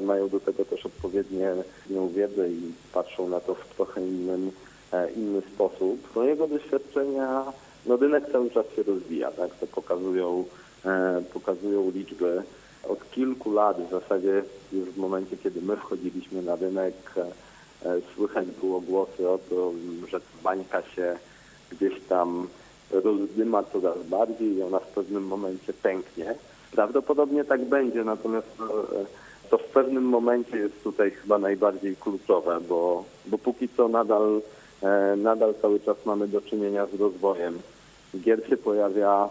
mają 0.00 0.28
do 0.28 0.40
tego 0.40 0.64
też 0.64 0.86
odpowiednie 0.86 1.52
wiedzę 2.14 2.50
i 2.50 2.72
patrzą 2.92 3.28
na 3.28 3.40
to 3.40 3.54
w 3.54 3.74
trochę 3.74 4.00
innym, 4.06 4.50
inny 5.16 5.42
sposób. 5.54 6.00
Z 6.12 6.16
mojego 6.16 6.48
doświadczenia 6.48 7.44
no 7.86 7.96
rynek 7.96 8.32
cały 8.32 8.50
czas 8.50 8.66
się 8.76 8.82
rozwija, 8.82 9.30
tak? 9.30 9.54
To 9.54 9.66
pokazują, 9.66 10.44
e, 10.84 11.22
pokazują 11.34 11.90
liczby. 11.90 12.42
Od 12.88 13.10
kilku 13.10 13.52
lat 13.52 13.76
w 13.88 13.90
zasadzie 13.90 14.42
już 14.72 14.88
w 14.88 14.96
momencie, 14.96 15.36
kiedy 15.36 15.62
my 15.62 15.76
wchodziliśmy 15.76 16.42
na 16.42 16.56
rynek, 16.56 16.94
e, 17.16 17.22
e, 17.90 18.00
słychać 18.14 18.46
było 18.60 18.80
głosy 18.80 19.28
o 19.28 19.38
to, 19.50 19.72
że 20.08 20.20
bańka 20.44 20.82
się 20.82 21.16
gdzieś 21.70 22.00
tam 22.08 22.48
rozdyma 22.90 23.62
coraz 23.62 24.02
bardziej 24.04 24.56
i 24.56 24.62
ona 24.62 24.78
w 24.78 24.86
pewnym 24.86 25.26
momencie 25.26 25.72
pęknie. 25.72 26.34
Prawdopodobnie 26.72 27.44
tak 27.44 27.64
będzie, 27.64 28.04
natomiast 28.04 28.46
to 29.50 29.58
w 29.58 29.64
pewnym 29.64 30.04
momencie 30.04 30.56
jest 30.56 30.82
tutaj 30.82 31.10
chyba 31.10 31.38
najbardziej 31.38 31.96
kluczowe, 31.96 32.60
bo, 32.68 33.04
bo 33.26 33.38
póki 33.38 33.68
co 33.76 33.88
nadal, 33.88 34.40
nadal 35.16 35.54
cały 35.62 35.80
czas 35.80 35.96
mamy 36.04 36.28
do 36.28 36.40
czynienia 36.40 36.86
z 36.86 36.94
rozwojem. 36.94 37.58
Gier 38.20 38.48
się 38.48 38.56
pojawia 38.56 39.28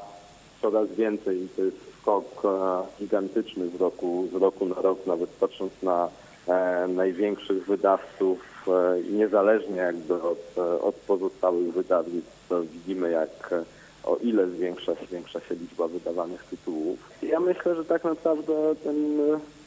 coraz 0.61 0.91
więcej 0.91 1.43
i 1.43 1.49
to 1.49 1.61
jest 1.63 1.77
skok 2.01 2.45
e, 2.45 2.49
gigantyczny 2.99 3.69
z 3.69 3.81
roku, 3.81 4.27
z 4.31 4.35
roku 4.35 4.65
na 4.65 4.75
rok, 4.81 5.05
nawet 5.07 5.29
patrząc 5.29 5.71
na 5.83 6.09
e, 6.47 6.87
największych 6.87 7.65
wydawców, 7.65 8.39
e, 8.67 9.01
niezależnie 9.11 9.77
jakby 9.77 10.13
od, 10.13 10.57
e, 10.57 10.81
od 10.81 10.95
pozostałych 10.95 11.73
wydawnictw, 11.73 12.53
widzimy 12.71 13.11
jak 13.11 13.53
e, 13.53 13.63
o 14.03 14.17
ile 14.17 14.47
zwiększa, 14.47 14.91
zwiększa 15.07 15.39
się 15.39 15.55
liczba 15.55 15.87
wydawanych 15.87 16.43
tytułów. 16.43 16.99
Ja 17.21 17.39
myślę, 17.39 17.75
że 17.75 17.85
tak 17.85 18.03
naprawdę 18.03 18.53
ten, 18.83 19.17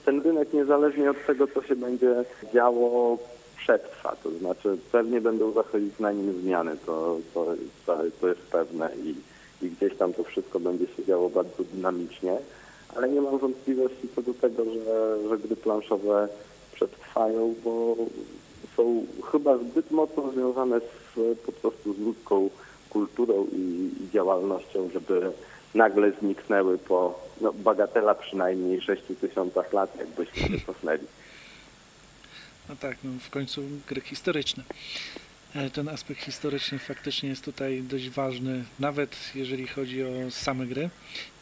ten 0.04 0.22
rynek 0.22 0.52
niezależnie 0.52 1.10
od 1.10 1.26
tego, 1.26 1.46
co 1.46 1.62
się 1.62 1.76
będzie 1.76 2.24
działo, 2.54 3.18
przetrwa. 3.68 4.16
To 4.22 4.30
znaczy 4.30 4.78
pewnie 4.92 5.20
będą 5.20 5.52
zachodzić 5.52 5.98
na 5.98 6.12
nim 6.12 6.40
zmiany, 6.42 6.76
to, 6.86 7.16
to, 7.34 7.46
to, 8.20 8.28
jest 8.28 8.40
pewne 8.40 8.90
i, 9.04 9.14
i 9.66 9.70
gdzieś 9.70 9.96
tam 9.96 10.12
to 10.12 10.24
wszystko 10.24 10.60
będzie 10.60 10.86
się 10.86 11.04
działo 11.04 11.30
bardzo 11.30 11.64
dynamicznie, 11.72 12.38
ale 12.96 13.08
nie 13.08 13.20
mam 13.20 13.38
wątpliwości 13.38 14.08
co 14.14 14.22
do 14.22 14.34
tego, 14.34 14.64
że, 14.64 15.18
że 15.28 15.38
gry 15.38 15.56
planszowe 15.56 16.28
przetrwają, 16.72 17.54
bo 17.64 17.96
są 18.76 19.06
chyba 19.32 19.58
zbyt 19.58 19.90
mocno 19.90 20.32
związane 20.32 20.80
z, 20.80 21.38
po 21.46 21.52
prostu 21.52 21.94
z 21.94 21.98
ludzką 21.98 22.50
kulturą 22.90 23.46
i, 23.52 23.90
i 24.00 24.10
działalnością, 24.10 24.88
żeby, 24.92 25.32
nagle 25.74 26.12
zniknęły 26.20 26.78
po 26.78 27.20
no, 27.40 27.52
bagatela 27.52 28.14
przynajmniej 28.14 28.80
6 28.80 29.02
tysiącach 29.20 29.72
lat, 29.72 29.96
jakbyśmy 29.98 30.58
się 30.58 30.66
cofnęli. 30.66 31.04
No 32.68 32.76
tak, 32.76 32.96
no 33.04 33.10
w 33.20 33.30
końcu 33.30 33.62
gry 33.86 34.00
historyczne. 34.00 34.64
Ten 35.72 35.88
aspekt 35.88 36.24
historyczny 36.24 36.78
faktycznie 36.78 37.28
jest 37.28 37.44
tutaj 37.44 37.82
dość 37.82 38.08
ważny, 38.10 38.64
nawet 38.78 39.16
jeżeli 39.34 39.66
chodzi 39.66 40.02
o 40.02 40.30
same 40.30 40.66
gry. 40.66 40.90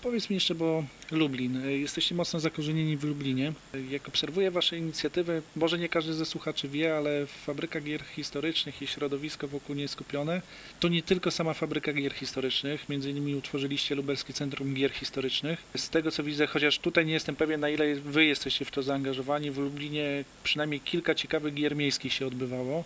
Powiedz 0.02 0.30
mi 0.30 0.34
jeszcze, 0.34 0.54
bo 0.54 0.84
Lublin, 1.10 1.56
e, 1.56 1.72
jesteście 1.78 2.14
mocno 2.14 2.40
zakorzenieni 2.40 2.96
w 2.96 3.04
Lublinie. 3.04 3.52
E, 3.74 3.80
Jak 3.90 4.08
obserwuję 4.08 4.50
Wasze 4.50 4.78
inicjatywy, 4.78 5.42
może 5.56 5.78
nie 5.78 5.88
każdy 5.88 6.14
ze 6.14 6.26
słuchaczy 6.26 6.68
wie, 6.68 6.96
ale 6.96 7.26
fabryka 7.26 7.80
gier 7.80 8.04
historycznych 8.04 8.82
i 8.82 8.86
środowisko 8.86 9.48
wokół 9.48 9.76
niej 9.76 9.88
skupione, 9.88 10.42
to 10.80 10.88
nie 10.88 11.02
tylko 11.02 11.30
sama 11.30 11.54
fabryka 11.54 11.92
gier 11.92 12.12
historycznych, 12.14 12.88
między 12.88 13.10
innymi 13.10 13.34
utworzyliście 13.34 13.94
Lubelskie 13.94 14.32
Centrum 14.32 14.74
Gier 14.74 14.90
Historycznych. 14.92 15.62
Z 15.76 15.90
tego 15.90 16.10
co 16.10 16.22
widzę, 16.22 16.46
chociaż 16.46 16.78
tutaj 16.78 17.06
nie 17.06 17.12
jestem 17.12 17.36
pewien 17.36 17.60
na 17.60 17.68
ile 17.68 17.94
Wy 17.94 18.24
jesteście 18.24 18.64
w 18.64 18.70
to 18.70 18.82
zaangażowani, 18.82 19.50
w 19.50 19.58
Lublinie 19.58 20.24
przynajmniej 20.44 20.80
kilka 20.80 21.14
ciekawych 21.14 21.54
gier 21.54 21.76
miejskich 21.76 22.12
się 22.12 22.26
odbywało 22.26 22.84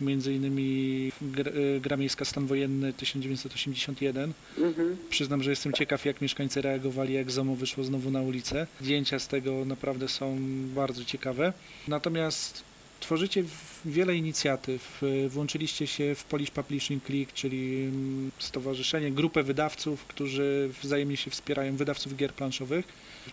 między 0.00 0.34
innymi 0.34 1.12
gra, 1.22 1.52
gra 1.80 1.96
miejska 1.96 2.24
Stan 2.24 2.46
Wojenny 2.46 2.92
1981. 2.92 4.32
Mhm. 4.58 4.96
Przyznam, 5.10 5.42
że 5.42 5.50
jestem 5.50 5.72
ciekaw, 5.72 6.04
jak 6.04 6.20
mieszkańcy 6.20 6.62
reagowali, 6.62 7.14
jak 7.14 7.30
ZOMO 7.30 7.56
wyszło 7.56 7.84
znowu 7.84 8.10
na 8.10 8.22
ulicę. 8.22 8.66
Zdjęcia 8.80 9.18
z 9.18 9.28
tego 9.28 9.64
naprawdę 9.64 10.08
są 10.08 10.38
bardzo 10.74 11.04
ciekawe. 11.04 11.52
Natomiast 11.88 12.64
tworzycie 13.00 13.44
wiele 13.84 14.16
inicjatyw. 14.16 15.02
Y, 15.02 15.28
Włączyliście 15.28 15.86
się 15.86 16.14
w 16.14 16.24
Polish 16.24 16.50
Publishing 16.50 17.08
League, 17.08 17.30
czyli 17.34 17.84
mm, 17.84 18.30
stowarzyszenie, 18.38 19.10
grupę 19.10 19.42
wydawców, 19.42 20.04
którzy 20.04 20.70
wzajemnie 20.82 21.16
się 21.16 21.30
wspierają, 21.30 21.76
wydawców 21.76 22.16
gier 22.16 22.32
planszowych. 22.32 22.84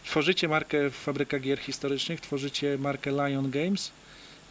Tworzycie 0.03 0.47
markę 0.47 0.89
Fabryka 0.89 1.39
Gier 1.39 1.59
Historycznych, 1.59 2.21
tworzycie 2.21 2.77
markę 2.77 3.11
Lion 3.11 3.51
Games. 3.51 3.91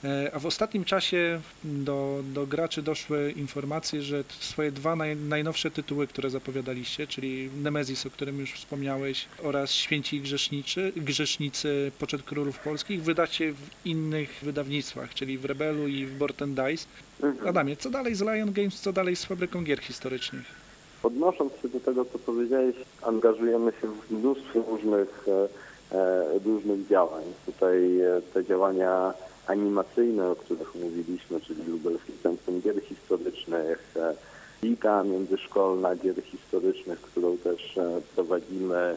E, 0.07 0.31
A 0.35 0.39
w 0.39 0.47
ostatnim 0.47 0.85
czasie 0.85 1.41
do, 1.65 2.23
do 2.35 2.47
graczy 2.47 2.83
doszły 2.83 3.31
informacje, 3.31 4.03
że 4.03 4.25
swoje 4.41 4.73
dwa 4.73 4.97
naj, 4.97 5.17
najnowsze 5.17 5.71
tytuły, 5.71 6.07
które 6.07 6.31
zapowiadaliście, 6.31 7.07
czyli 7.07 7.51
Nemezis, 7.63 8.07
o 8.07 8.11
którym 8.11 8.41
już 8.41 8.53
wspomniałeś, 8.53 9.27
oraz 9.43 9.71
Święci 9.71 10.17
i 10.17 10.21
Grzeszniczy, 10.21 10.93
Grzesznicy 10.97 11.93
Poczet 11.99 12.23
Królów 12.23 12.59
Polskich, 12.59 13.03
wydacie 13.03 13.53
w 13.53 13.87
innych 13.87 14.39
wydawnictwach, 14.43 15.15
czyli 15.15 15.39
w 15.39 15.45
Rebelu 15.45 15.89
i 15.89 16.07
w 16.07 16.19
Borten 16.19 16.55
Dice. 16.55 16.87
Mhm. 17.23 17.49
Adamie, 17.49 17.77
co 17.77 17.91
dalej 17.91 18.15
z 18.15 18.21
Lion 18.21 18.53
Games, 18.53 18.81
co 18.81 18.93
dalej 18.93 19.17
z 19.17 19.25
fabryką 19.25 19.65
gier 19.65 19.81
historycznych? 19.81 20.67
Odnosząc 21.03 21.53
się 21.63 21.69
do 21.69 21.81
tego, 21.81 22.05
co 22.05 22.19
powiedziałeś, 22.19 22.77
angażujemy 23.03 23.73
się 23.81 23.89
w 23.89 24.11
mnóstwo 24.11 24.63
różnych, 24.71 25.27
e, 25.29 25.97
e, 25.97 26.39
różnych 26.45 26.87
działań. 26.89 27.25
Tutaj 27.47 28.01
te 28.35 28.45
działania 28.45 29.15
animacyjne, 29.47 30.31
o 30.31 30.37
których 30.37 30.75
mówiliśmy, 30.75 31.41
czyli 31.41 31.63
Lubelskie 31.65 32.13
Centrum 32.23 32.61
Gier 32.61 32.81
Historycznych, 32.81 33.95
e, 33.97 34.15
Liga 34.63 35.03
Międzyszkolna 35.03 35.97
Gier 35.97 36.23
Historycznych, 36.23 37.01
którą 37.01 37.37
też 37.37 37.79
e, 37.79 38.01
prowadzimy, 38.15 38.97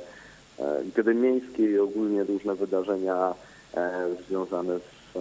e, 0.60 0.84
gry 0.96 1.16
miejskie 1.16 1.64
i 1.72 1.80
ogólnie 1.80 2.24
różne 2.24 2.56
wydarzenia 2.56 3.34
związane 4.28 4.80
z 4.80 5.18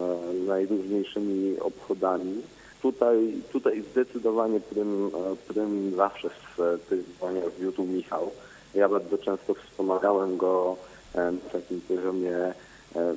najróżniejszymi 0.47 1.59
obchodami. 1.61 2.43
Tutaj, 2.83 3.33
tutaj 3.53 3.83
zdecydowanie 3.91 4.61
prym, 4.61 5.11
prym 5.49 5.97
zawsze 5.97 6.31
w 6.31 6.81
tych 6.89 7.18
działaniach 7.20 7.53
wiódł 7.61 7.85
Michał. 7.85 8.31
Ja 8.74 8.89
bardzo 8.89 9.18
często 9.18 9.55
wspomagałem 9.55 10.37
go 10.37 10.76
na 11.14 11.51
takim 11.53 11.81
poziomie 11.81 12.55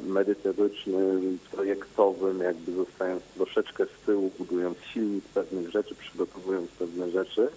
merytorycznym, 0.07 1.39
projektowym, 1.51 2.39
jakby 2.39 2.72
zostając 2.72 3.24
troszeczkę 3.36 3.86
z 3.86 4.05
tyłu, 4.05 4.32
budując 4.39 4.78
silnik 4.93 5.24
pewnych 5.34 5.69
rzeczy, 5.69 5.95
przygotowując 5.95 6.72
pewne 6.72 7.09
rzeczy. 7.09 7.47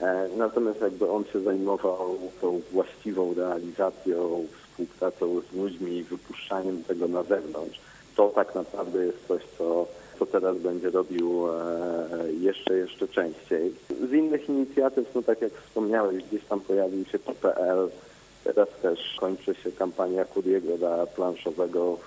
E, 0.00 0.28
Natomiast 0.36 0.80
jakby 0.80 1.10
on 1.10 1.24
się 1.24 1.40
zajmował 1.40 2.18
tą 2.40 2.60
właściwą 2.72 3.34
realizacją, 3.34 4.46
współpracą 4.62 5.40
z 5.40 5.56
ludźmi 5.56 5.96
i 5.96 6.04
wypuszczaniem 6.04 6.84
tego 6.84 7.08
na 7.08 7.22
zewnątrz. 7.22 7.80
To 8.16 8.28
tak 8.28 8.54
naprawdę 8.54 9.06
jest 9.06 9.26
coś, 9.28 9.42
co, 9.58 9.86
co 10.18 10.26
teraz 10.26 10.56
będzie 10.58 10.90
robił 10.90 11.48
e, 11.48 12.32
jeszcze, 12.40 12.74
jeszcze 12.76 13.08
częściej. 13.08 13.74
Z 14.10 14.12
innych 14.12 14.48
inicjatyw, 14.48 15.14
no 15.14 15.22
tak 15.22 15.40
jak 15.42 15.52
wspomniałeś, 15.52 16.24
gdzieś 16.24 16.44
tam 16.44 16.60
pojawił 16.60 17.04
się 17.04 17.18
PPL, 17.18 17.88
teraz 18.48 18.68
też 18.82 19.16
kończy 19.20 19.54
się 19.54 19.72
kampania 19.72 20.24
Kuriego 20.24 20.78
dla 20.78 21.06
planszowego, 21.06 21.98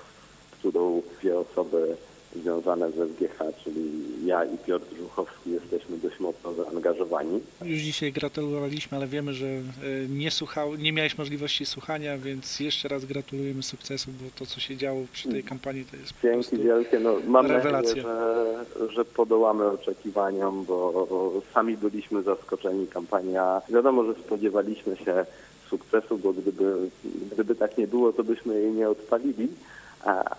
w 0.52 0.60
którą 0.60 1.02
dwie 1.20 1.40
osoby 1.40 1.96
związane 2.36 2.92
z 2.92 2.96
SGH, 2.96 3.64
czyli 3.64 3.92
ja 4.26 4.46
i 4.46 4.58
Piotr 4.58 4.86
Żuchowski 4.98 5.52
jesteśmy 5.52 5.98
dość 5.98 6.20
mocno 6.20 6.54
zaangażowani. 6.54 7.40
Już 7.62 7.80
dzisiaj 7.80 8.12
gratulowaliśmy, 8.12 8.98
ale 8.98 9.08
wiemy, 9.08 9.34
że 9.34 9.46
e, 9.46 9.62
nie, 10.10 10.32
słuchał, 10.32 10.76
nie 10.76 10.94
miałeś 10.94 11.18
możliwości 11.18 11.66
słuchania, 11.66 12.18
więc 12.18 12.60
jeszcze 12.60 12.88
raz 12.88 13.06
gratulujemy 13.06 13.64
sukcesu, 13.64 14.12
bo 14.12 14.30
to, 14.40 14.46
co 14.46 14.60
się 14.60 14.78
działo 14.78 15.02
przy 15.12 15.30
tej 15.30 15.44
kampanii, 15.44 15.86
to 15.86 15.98
jest 15.98 16.14
Dzięki 16.24 16.58
wielkie. 16.58 17.00
No, 17.00 17.16
mam 17.28 17.46
rewelacja. 17.46 18.04
nadzieję, 18.04 18.66
że, 18.80 18.90
że 18.90 19.06
podołamy 19.06 19.66
oczekiwaniom, 19.66 20.66
bo 20.66 21.42
sami 21.54 21.78
byliśmy 21.78 22.24
zaskoczeni. 22.24 22.88
Kampania, 22.88 23.62
wiadomo, 23.70 24.04
że 24.04 24.14
spodziewaliśmy 24.14 24.98
się 24.98 25.26
sukcesu, 25.72 26.18
bo 26.18 26.34
gdyby, 26.34 26.90
gdyby 27.32 27.56
tak 27.56 27.78
nie 27.78 27.88
było, 27.88 28.14
to 28.14 28.24
byśmy 28.24 28.62
jej 28.62 28.72
nie 28.72 28.90
odpalili, 28.90 29.48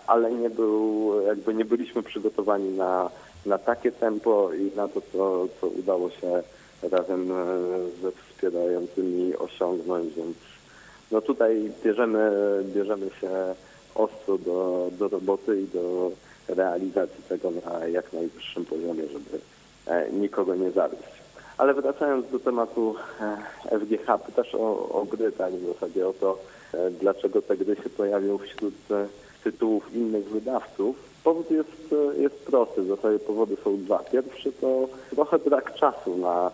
ale 0.06 0.32
nie 0.32 0.50
był, 0.50 1.12
jakby 1.26 1.54
nie 1.54 1.64
byliśmy 1.64 2.02
przygotowani 2.02 2.70
na, 2.70 3.10
na 3.46 3.58
takie 3.58 3.92
tempo 3.92 4.52
i 4.54 4.76
na 4.76 4.88
to, 4.88 5.00
co, 5.12 5.48
co 5.60 5.68
udało 5.68 6.10
się 6.10 6.42
razem 6.82 7.32
e, 7.32 7.44
ze 8.02 8.12
wspierającymi 8.12 9.36
osiągnąć, 9.36 10.14
więc 10.14 10.36
no 11.10 11.20
tutaj 11.20 11.70
bierzemy, 11.84 12.30
bierzemy 12.74 13.10
się 13.20 13.30
ostro 13.94 14.38
do, 14.38 14.90
do 14.98 15.08
roboty 15.08 15.60
i 15.60 15.66
do 15.66 16.10
realizacji 16.48 17.24
tego 17.28 17.50
na 17.50 17.86
jak 17.86 18.12
najwyższym 18.12 18.64
poziomie, 18.64 19.02
żeby 19.12 19.40
e, 19.86 20.12
nikogo 20.12 20.54
nie 20.54 20.70
zawieść. 20.70 21.21
Ale 21.58 21.74
wracając 21.74 22.30
do 22.30 22.38
tematu 22.38 22.94
e, 23.70 23.78
FGH, 23.78 24.18
pytasz 24.26 24.54
o, 24.54 24.88
o 24.88 25.04
gry, 25.10 25.32
tak, 25.32 25.52
w 25.52 25.74
zasadzie 25.74 26.08
o 26.08 26.12
to, 26.12 26.38
e, 26.74 26.90
dlaczego 26.90 27.42
te 27.42 27.56
gry 27.56 27.76
się 27.76 27.90
pojawią 27.90 28.38
wśród 28.38 28.74
e, 28.90 29.06
tytułów 29.44 29.94
innych 29.94 30.24
wydawców. 30.24 30.96
Powód 31.24 31.50
jest, 31.50 31.94
jest 32.18 32.44
prosty, 32.44 32.82
w 32.82 32.88
zasadzie 32.88 33.18
powody 33.18 33.56
są 33.64 33.76
dwa. 33.76 33.98
Pierwszy 33.98 34.52
to 34.52 34.88
trochę 35.10 35.38
brak 35.38 35.74
czasu 35.74 36.16
na, 36.16 36.50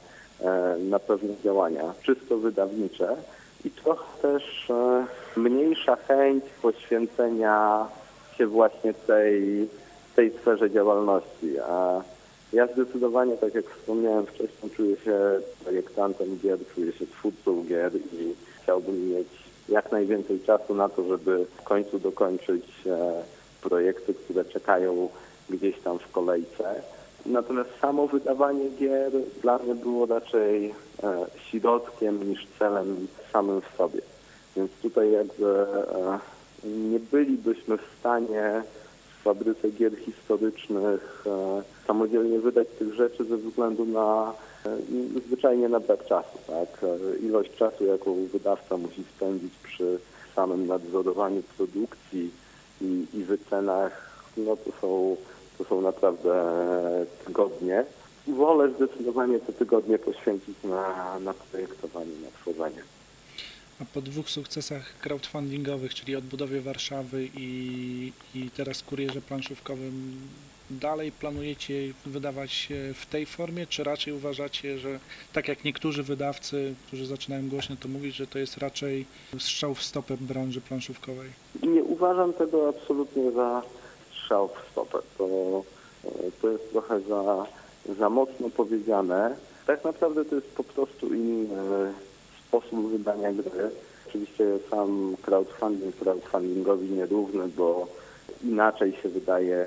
na 0.78 0.99
pewne 0.99 1.34
działania, 1.44 1.94
czysto 2.03 2.38
wydawnicze 2.38 3.16
i 3.64 3.70
trochę 3.70 4.22
też 4.22 4.68
mniejsza 5.36 5.96
chęć 5.96 6.44
poświęcenia 6.62 7.86
się 8.36 8.46
właśnie 8.46 8.94
tej, 8.94 9.68
tej 10.16 10.30
sferze 10.30 10.70
działalności. 10.70 11.59
A 11.59 12.03
ja 12.53 12.66
zdecydowanie, 12.66 13.36
tak 13.36 13.55
jak 13.55 13.64
wspomniałem 13.70 14.26
wcześniej, 14.26 14.72
czuję 14.76 14.96
się 14.96 15.40
projektantem 15.64 16.38
gier, 16.38 16.59
czuję 16.74 16.92
się 16.92 17.07
twórcą 17.07 17.64
gier 17.64 17.92
i 17.96 18.34
chciałbym 18.62 19.09
mieć 19.09 19.28
jak 19.68 19.92
najwięcej 19.92 20.40
czasu 20.40 20.74
na 20.74 20.88
to, 20.88 21.05
żeby 21.05 21.46
w 21.59 21.62
końcu 21.62 21.99
dokończyć 21.99 22.64
e, 22.86 23.22
projekty, 23.62 24.14
które 24.14 24.44
czekają 24.44 25.09
gdzieś 25.51 25.80
tam 25.80 25.99
w 25.99 26.12
kolejce. 26.12 26.82
Natomiast 27.26 27.70
samo 27.80 28.07
wydawanie 28.07 28.70
gier 28.70 29.12
dla 29.42 29.59
mnie 29.59 29.74
było 29.74 30.07
raczej 30.07 30.74
e, 31.03 31.26
środkiem 31.51 32.30
niż 32.30 32.46
celem 32.59 33.07
samym 33.32 33.61
w 33.61 33.76
sobie. 33.76 34.01
Więc 34.57 34.70
tutaj 34.82 35.12
jakby 35.12 35.46
e, 35.46 36.18
nie 36.64 37.01
bylibyśmy 37.01 37.78
w 37.78 37.99
stanie 38.01 38.62
w 39.18 39.22
fabryce 39.22 39.70
gier 39.70 39.96
historycznych 39.96 41.24
samodzielnie 41.89 42.39
wydać 42.39 42.68
tych 42.78 42.95
rzeczy 42.95 43.24
ze 43.24 43.36
względu 43.36 43.84
na 43.84 44.34
e, 44.66 44.76
zwyczajnie 45.26 45.68
na 45.68 45.80
brak 45.80 46.07
czasu. 46.07 46.39
Tak? 46.47 46.84
E, 46.84 47.18
Ilość 47.18 47.51
czasu, 47.57 47.84
jaką 47.84 48.26
wydawca 48.26 48.76
musi 48.76 49.05
spędzić 49.16 49.53
przy 49.62 49.99
samym 50.34 50.66
nadzorowaniu 50.66 51.43
produkcji 51.57 52.30
i, 52.80 53.07
i 53.14 53.24
wycenach, 53.24 54.22
no 54.36 54.57
to 54.57 54.70
są, 54.80 55.16
to 55.59 55.64
są 55.64 55.80
naprawdę 55.80 56.34
tygodnie. 57.26 57.84
Wolę 58.28 58.70
zdecydowanie 58.76 59.39
te 59.39 59.53
tygodnie 59.53 59.99
poświęcić 59.99 60.57
na, 60.64 61.18
na 61.20 61.34
projektowanie, 61.34 62.12
na 62.24 62.30
tworzenie. 62.41 62.82
A 63.80 63.84
po 63.95 64.01
dwóch 64.01 64.30
sukcesach 64.30 64.99
crowdfundingowych, 65.01 65.95
czyli 65.95 66.16
odbudowie 66.16 66.61
Warszawy 66.61 67.28
i, 67.34 68.12
i 68.34 68.51
teraz 68.51 68.82
kurierze 68.82 69.20
planszówkowym, 69.20 70.20
dalej 70.71 71.12
planujecie 71.12 71.75
wydawać 72.07 72.69
w 72.95 73.07
tej 73.07 73.27
formie, 73.27 73.66
czy 73.66 73.85
raczej 73.85 74.14
uważacie, 74.14 74.79
że 74.79 74.99
tak 75.33 75.49
jak 75.49 75.64
niektórzy 75.64 76.03
wydawcy, 76.03 76.75
którzy 76.87 77.07
zaczynają 77.07 77.49
głośno 77.49 77.77
to 77.81 77.89
mówić, 77.89 78.14
że 78.14 78.27
to 78.27 78.39
jest 78.39 78.59
raczej 78.59 79.07
strzał 79.39 79.75
w 79.75 79.83
stopę 79.83 80.16
branży 80.21 80.61
planszówkowej? 80.61 81.31
Nie 81.62 81.85
uważam 81.85 82.33
tego 82.33 82.69
absolutnie 82.69 83.33
za 83.33 83.62
strzał 84.11 84.49
w 84.49 84.73
stopę. 84.73 84.99
To, 85.19 85.62
to 86.43 86.51
jest 86.51 86.71
trochę 86.71 87.01
za, 87.01 87.47
za 87.99 88.11
mocno 88.11 88.51
powiedziane. 88.51 89.37
Tak 89.66 89.85
naprawdę 89.85 90.25
to 90.25 90.35
jest 90.35 90.49
po 90.49 90.64
prostu 90.64 91.14
inny 91.14 91.93
sposób 92.49 92.91
wydania 92.91 93.33
gry. 93.33 93.71
Oczywiście 94.09 94.45
sam 94.71 95.16
crowdfunding 95.23 95.97
crowdfundingowi 95.97 96.91
nierówny, 96.91 97.49
bo 97.49 97.89
inaczej 98.45 98.93
się 99.03 99.09
wydaje 99.09 99.66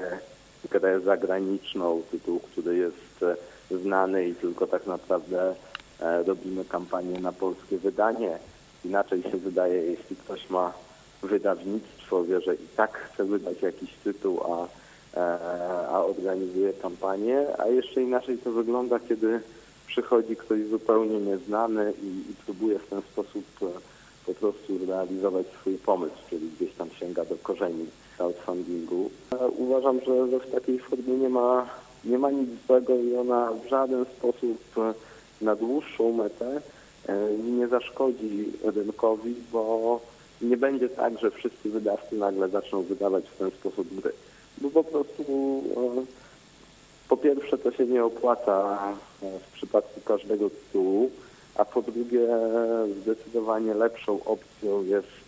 grę 0.69 0.99
zagraniczną, 0.99 2.01
tytuł, 2.11 2.39
który 2.39 2.77
jest 2.77 3.25
znany 3.71 4.27
i 4.27 4.35
tylko 4.35 4.67
tak 4.67 4.87
naprawdę 4.87 5.55
e, 5.99 6.23
robimy 6.23 6.65
kampanię 6.65 7.19
na 7.19 7.31
polskie 7.31 7.77
wydanie. 7.77 8.37
Inaczej 8.85 9.23
się 9.23 9.37
wydaje, 9.37 9.83
jeśli 9.83 10.15
ktoś 10.15 10.49
ma 10.49 10.73
wydawnictwo, 11.23 12.23
wie, 12.23 12.41
że 12.41 12.55
i 12.55 12.67
tak 12.75 12.97
chce 12.97 13.23
wydać 13.23 13.61
jakiś 13.61 13.89
tytuł, 14.03 14.39
a, 14.43 14.67
e, 15.17 15.39
a 15.87 16.05
organizuje 16.05 16.73
kampanię, 16.73 17.45
a 17.57 17.67
jeszcze 17.67 18.01
inaczej 18.01 18.37
to 18.37 18.51
wygląda, 18.51 18.99
kiedy 18.99 19.41
przychodzi 19.87 20.35
ktoś 20.35 20.65
zupełnie 20.65 21.19
nieznany 21.19 21.93
i, 22.03 22.31
i 22.31 22.35
próbuje 22.45 22.79
w 22.79 22.87
ten 22.87 23.01
sposób 23.01 23.45
e, 23.61 23.65
po 24.25 24.33
prostu 24.33 24.85
zrealizować 24.85 25.45
swój 25.47 25.77
pomysł, 25.77 26.15
czyli 26.29 26.49
gdzieś 26.49 26.73
tam 26.73 26.89
sięga 26.89 27.25
do 27.25 27.35
korzeni 27.35 27.85
crowdfundingu. 28.21 29.09
Uważam, 29.57 29.99
że 30.07 30.39
w 30.39 30.51
takiej 30.51 30.79
formie 30.79 31.13
nie 31.17 31.29
ma, 31.29 31.69
nie 32.05 32.17
ma 32.17 32.31
nic 32.31 32.49
złego 32.67 32.95
i 32.95 33.15
ona 33.15 33.51
w 33.51 33.69
żaden 33.69 34.05
sposób 34.05 34.75
na 35.41 35.55
dłuższą 35.55 36.11
metę 36.11 36.61
e, 37.07 37.37
nie 37.37 37.67
zaszkodzi 37.67 38.51
rynkowi, 38.63 39.35
bo 39.51 39.99
nie 40.41 40.57
będzie 40.57 40.89
tak, 40.89 41.19
że 41.19 41.31
wszyscy 41.31 41.69
wydawcy 41.69 42.15
nagle 42.15 42.49
zaczną 42.49 42.81
wydawać 42.81 43.25
w 43.25 43.37
ten 43.37 43.51
sposób 43.51 44.01
gry. 44.01 44.11
Bo 44.57 44.69
po 44.69 44.83
prostu 44.83 45.23
e, 45.77 46.05
po 47.09 47.17
pierwsze 47.17 47.57
to 47.57 47.71
się 47.71 47.85
nie 47.85 48.03
opłaca 48.03 48.79
w 49.21 49.53
przypadku 49.53 50.01
każdego 50.01 50.49
tytułu, 50.49 51.11
a 51.55 51.65
po 51.65 51.81
drugie 51.81 52.27
zdecydowanie 53.01 53.73
lepszą 53.73 54.23
opcją 54.23 54.83
jest 54.83 55.21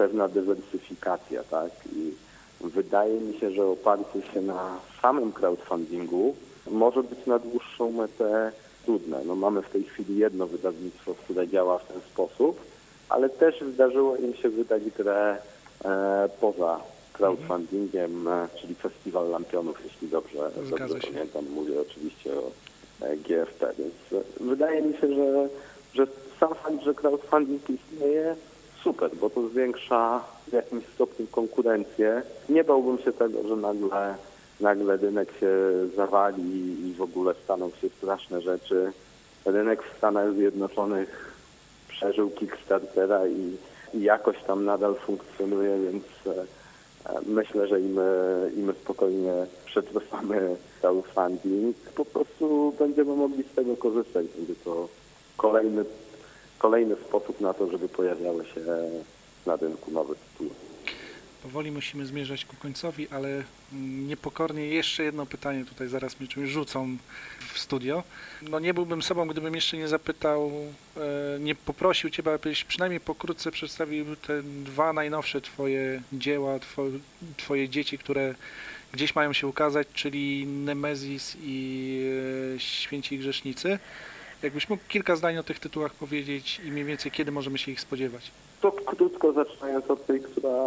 pewna 0.00 0.28
dywersyfikacja, 0.28 1.44
tak? 1.44 1.70
I 1.92 2.12
wydaje 2.60 3.20
mi 3.20 3.38
się, 3.38 3.50
że 3.50 3.66
oparcie 3.66 4.22
się 4.34 4.40
na 4.40 4.76
samym 5.02 5.32
crowdfundingu 5.32 6.34
może 6.70 7.02
być 7.02 7.26
na 7.26 7.38
dłuższą 7.38 7.92
metę 7.92 8.52
trudne. 8.84 9.20
No 9.26 9.34
mamy 9.34 9.62
w 9.62 9.70
tej 9.70 9.84
chwili 9.84 10.18
jedno 10.18 10.46
wydawnictwo, 10.46 11.14
które 11.14 11.48
działa 11.48 11.78
w 11.78 11.86
ten 11.86 12.00
sposób, 12.00 12.60
ale 13.08 13.28
też 13.28 13.64
zdarzyło 13.74 14.16
im 14.16 14.34
się 14.34 14.48
wydać 14.48 14.82
grę 14.90 15.36
e, 15.84 16.28
poza 16.40 16.80
crowdfundingiem, 17.12 18.28
e, 18.28 18.48
czyli 18.60 18.74
Festiwal 18.74 19.30
Lampionów, 19.30 19.84
jeśli 19.84 20.08
dobrze, 20.08 20.50
dobrze 20.70 20.94
pamiętam. 21.12 21.44
Mówię 21.54 21.80
oczywiście 21.80 22.30
o 22.32 22.50
e, 23.00 23.16
GFP, 23.16 23.72
więc 23.78 24.24
wydaje 24.40 24.82
mi 24.82 24.94
się, 24.94 25.14
że, 25.14 25.48
że 25.94 26.06
sam 26.40 26.54
fakt, 26.54 26.82
że 26.84 26.94
crowdfunding 26.94 27.62
istnieje, 27.70 28.36
super, 28.82 29.10
bo 29.20 29.30
to 29.30 29.48
zwiększa 29.48 30.24
w 30.48 30.52
jakimś 30.52 30.84
stopniu 30.94 31.26
konkurencję. 31.26 32.22
Nie 32.48 32.64
bałbym 32.64 32.98
się 32.98 33.12
tego, 33.12 33.48
że 33.48 33.56
nagle, 33.56 34.14
nagle 34.60 34.96
rynek 34.96 35.28
się 35.40 35.50
zawali 35.96 36.88
i 36.88 36.94
w 36.94 37.02
ogóle 37.02 37.34
staną 37.44 37.70
się 37.70 37.88
straszne 37.88 38.40
rzeczy. 38.40 38.92
Rynek 39.44 39.82
w 39.82 39.96
Stanach 39.98 40.34
Zjednoczonych 40.34 41.34
przeżył 41.88 42.30
Kickstartera 42.30 43.26
i, 43.26 43.56
i 43.94 44.02
jakoś 44.02 44.36
tam 44.42 44.64
nadal 44.64 44.94
funkcjonuje, 44.94 45.78
więc 45.80 46.04
e, 46.26 46.44
myślę, 47.26 47.68
że 47.68 47.80
im, 47.80 48.00
im 48.56 48.72
spokojnie 48.84 49.32
przetrwamy 49.66 50.56
crowdfunding, 50.80 51.76
po 51.94 52.04
prostu 52.04 52.74
będziemy 52.78 53.16
mogli 53.16 53.42
z 53.42 53.54
tego 53.54 53.76
korzystać. 53.76 54.26
Będzie 54.36 54.54
to 54.64 54.88
kolejny 55.36 55.84
kolejny 56.60 56.96
sposób 56.96 57.40
na 57.40 57.54
to, 57.54 57.70
żeby 57.70 57.88
pojawiały 57.88 58.44
się 58.44 58.60
na 59.46 59.56
rynku 59.56 59.90
nowe 59.90 60.14
tytuły. 60.14 60.50
Powoli 61.42 61.70
musimy 61.70 62.06
zmierzać 62.06 62.44
ku 62.44 62.56
końcowi, 62.56 63.08
ale 63.08 63.42
niepokornie 64.08 64.66
jeszcze 64.66 65.02
jedno 65.04 65.26
pytanie 65.26 65.64
tutaj 65.64 65.88
zaraz 65.88 66.20
mi 66.20 66.28
czymś 66.28 66.50
rzucą 66.50 66.96
w 67.54 67.58
studio. 67.58 68.02
No 68.42 68.58
nie 68.58 68.74
byłbym 68.74 69.02
sobą, 69.02 69.28
gdybym 69.28 69.54
jeszcze 69.54 69.76
nie 69.76 69.88
zapytał, 69.88 70.52
e, 70.96 71.40
nie 71.40 71.54
poprosił 71.54 72.10
Ciebie, 72.10 72.32
abyś 72.32 72.64
przynajmniej 72.64 73.00
pokrótce 73.00 73.50
przedstawił 73.50 74.16
te 74.16 74.42
dwa 74.42 74.92
najnowsze 74.92 75.40
Twoje 75.40 76.02
dzieła, 76.12 76.58
Twoje, 77.36 77.68
dzieci, 77.68 77.98
które 77.98 78.34
gdzieś 78.92 79.14
mają 79.14 79.32
się 79.32 79.46
ukazać, 79.46 79.88
czyli 79.94 80.46
Nemezis 80.46 81.36
i 81.42 82.00
e, 82.56 82.60
Święci 82.60 83.18
Grzesznicy. 83.18 83.78
Jakbyś 84.42 84.68
mógł 84.68 84.82
kilka 84.88 85.16
zdań 85.16 85.38
o 85.38 85.42
tych 85.42 85.58
tytułach 85.58 85.94
powiedzieć 85.94 86.60
i 86.64 86.70
mniej 86.70 86.84
więcej 86.84 87.12
kiedy 87.12 87.32
możemy 87.32 87.58
się 87.58 87.72
ich 87.72 87.80
spodziewać? 87.80 88.30
To 88.60 88.72
krótko 88.72 89.32
zaczynając 89.32 89.90
od 89.90 90.06
tej, 90.06 90.20
która, 90.20 90.58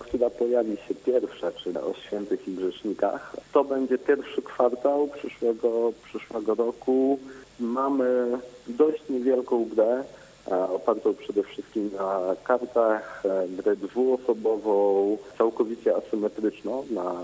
która 0.00 0.30
pojawi 0.30 0.76
się 0.88 0.94
pierwsza, 0.94 1.52
czyli 1.52 1.78
o 1.78 1.94
świętych 2.06 2.48
i 2.48 2.52
grzesznikach. 2.52 3.36
To 3.52 3.64
będzie 3.64 3.98
pierwszy 3.98 4.42
kwartał 4.42 5.08
przyszłego, 5.08 5.92
przyszłego 6.04 6.54
roku. 6.54 7.18
Mamy 7.60 8.38
dość 8.66 9.08
niewielką 9.08 9.64
grę, 9.64 10.04
e, 10.50 10.68
opartą 10.68 11.14
przede 11.14 11.42
wszystkim 11.42 11.90
na 11.98 12.20
kartach, 12.44 13.22
e, 13.24 13.48
grę 13.48 13.76
dwuosobową, 13.76 15.18
całkowicie 15.38 15.96
asymetryczną 15.96 16.84
na, 16.90 17.14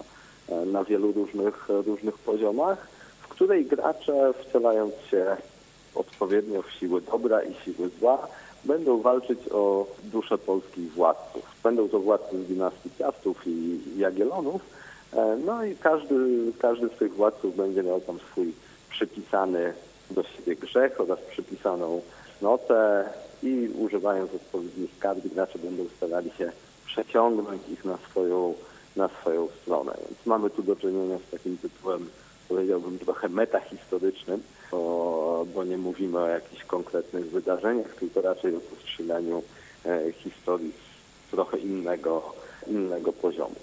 e, 0.49 0.67
na 0.67 0.85
wielu 0.85 1.13
różnych, 1.13 1.69
różnych 1.69 2.19
poziomach, 2.19 2.89
w 3.21 3.29
której 3.29 3.67
gracze 3.67 4.33
wcielając 4.43 4.95
się 5.11 5.37
odpowiednio 5.99 6.63
w 6.63 6.73
siły 6.73 7.01
dobra 7.01 7.43
i 7.43 7.55
siły 7.55 7.89
zła, 7.99 8.29
będą 8.65 9.01
walczyć 9.01 9.39
o 9.51 9.87
duszę 10.05 10.39
polskich 10.39 10.93
władców. 10.93 11.43
Będą 11.63 11.89
to 11.89 12.01
władcy 12.01 12.45
z 12.45 12.49
dynastii 12.49 12.91
Piastów 12.99 13.47
i 13.47 13.81
Jagiellonów, 13.97 14.63
e, 15.13 15.39
no 15.45 15.65
i 15.65 15.77
każdy, 15.77 16.15
każdy 16.59 16.89
z 16.89 16.99
tych 16.99 17.15
władców 17.15 17.57
będzie 17.57 17.83
miał 17.83 18.01
tam 18.01 18.19
swój 18.19 18.55
przypisany 18.91 19.73
do 20.11 20.23
siebie 20.23 20.57
grzech 20.57 21.01
oraz 21.01 21.19
przypisaną 21.21 22.01
notę 22.43 23.09
i 23.43 23.69
używając 23.79 24.35
odpowiednich 24.35 24.99
kart 24.99 25.27
gracze 25.27 25.59
będą 25.59 25.85
starali 25.97 26.31
się 26.31 26.53
przeciągnąć 26.87 27.69
ich 27.69 27.85
na 27.85 27.99
swoją, 28.11 28.55
na 28.97 29.09
swoją 29.09 29.49
stronę. 29.63 29.93
Więc 29.99 30.27
mamy 30.27 30.51
tu 30.51 30.63
do 30.63 30.77
czynienia 30.77 31.19
z 31.29 31.31
takim 31.31 31.59
tytułem, 31.59 32.09
powiedziałbym, 32.49 32.99
trochę 32.99 33.29
metahistorycznym, 33.29 34.43
bo, 34.71 35.47
bo 35.55 35.65
nie 35.65 35.79
mówimy 35.79 36.19
o 36.19 36.29
jakichś 36.29 36.65
konkretnych 36.65 37.31
wydarzeniach, 37.31 37.95
tylko 37.95 38.21
raczej 38.21 38.57
o 38.57 38.61
postrzelaniu 38.61 39.43
e, 39.87 40.13
historii 40.13 40.73
z 40.73 41.31
trochę 41.31 41.59
innego, 41.59 42.35
innego 42.67 43.13
poziomu. 43.13 43.55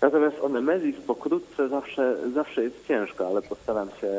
Natomiast 0.00 0.36
o 0.42 0.48
Nemesis 0.48 0.96
pokrótce 1.06 1.68
zawsze, 1.68 2.16
zawsze 2.34 2.62
jest 2.62 2.86
ciężko, 2.88 3.26
ale 3.26 3.42
postaram 3.42 3.88
się 4.00 4.12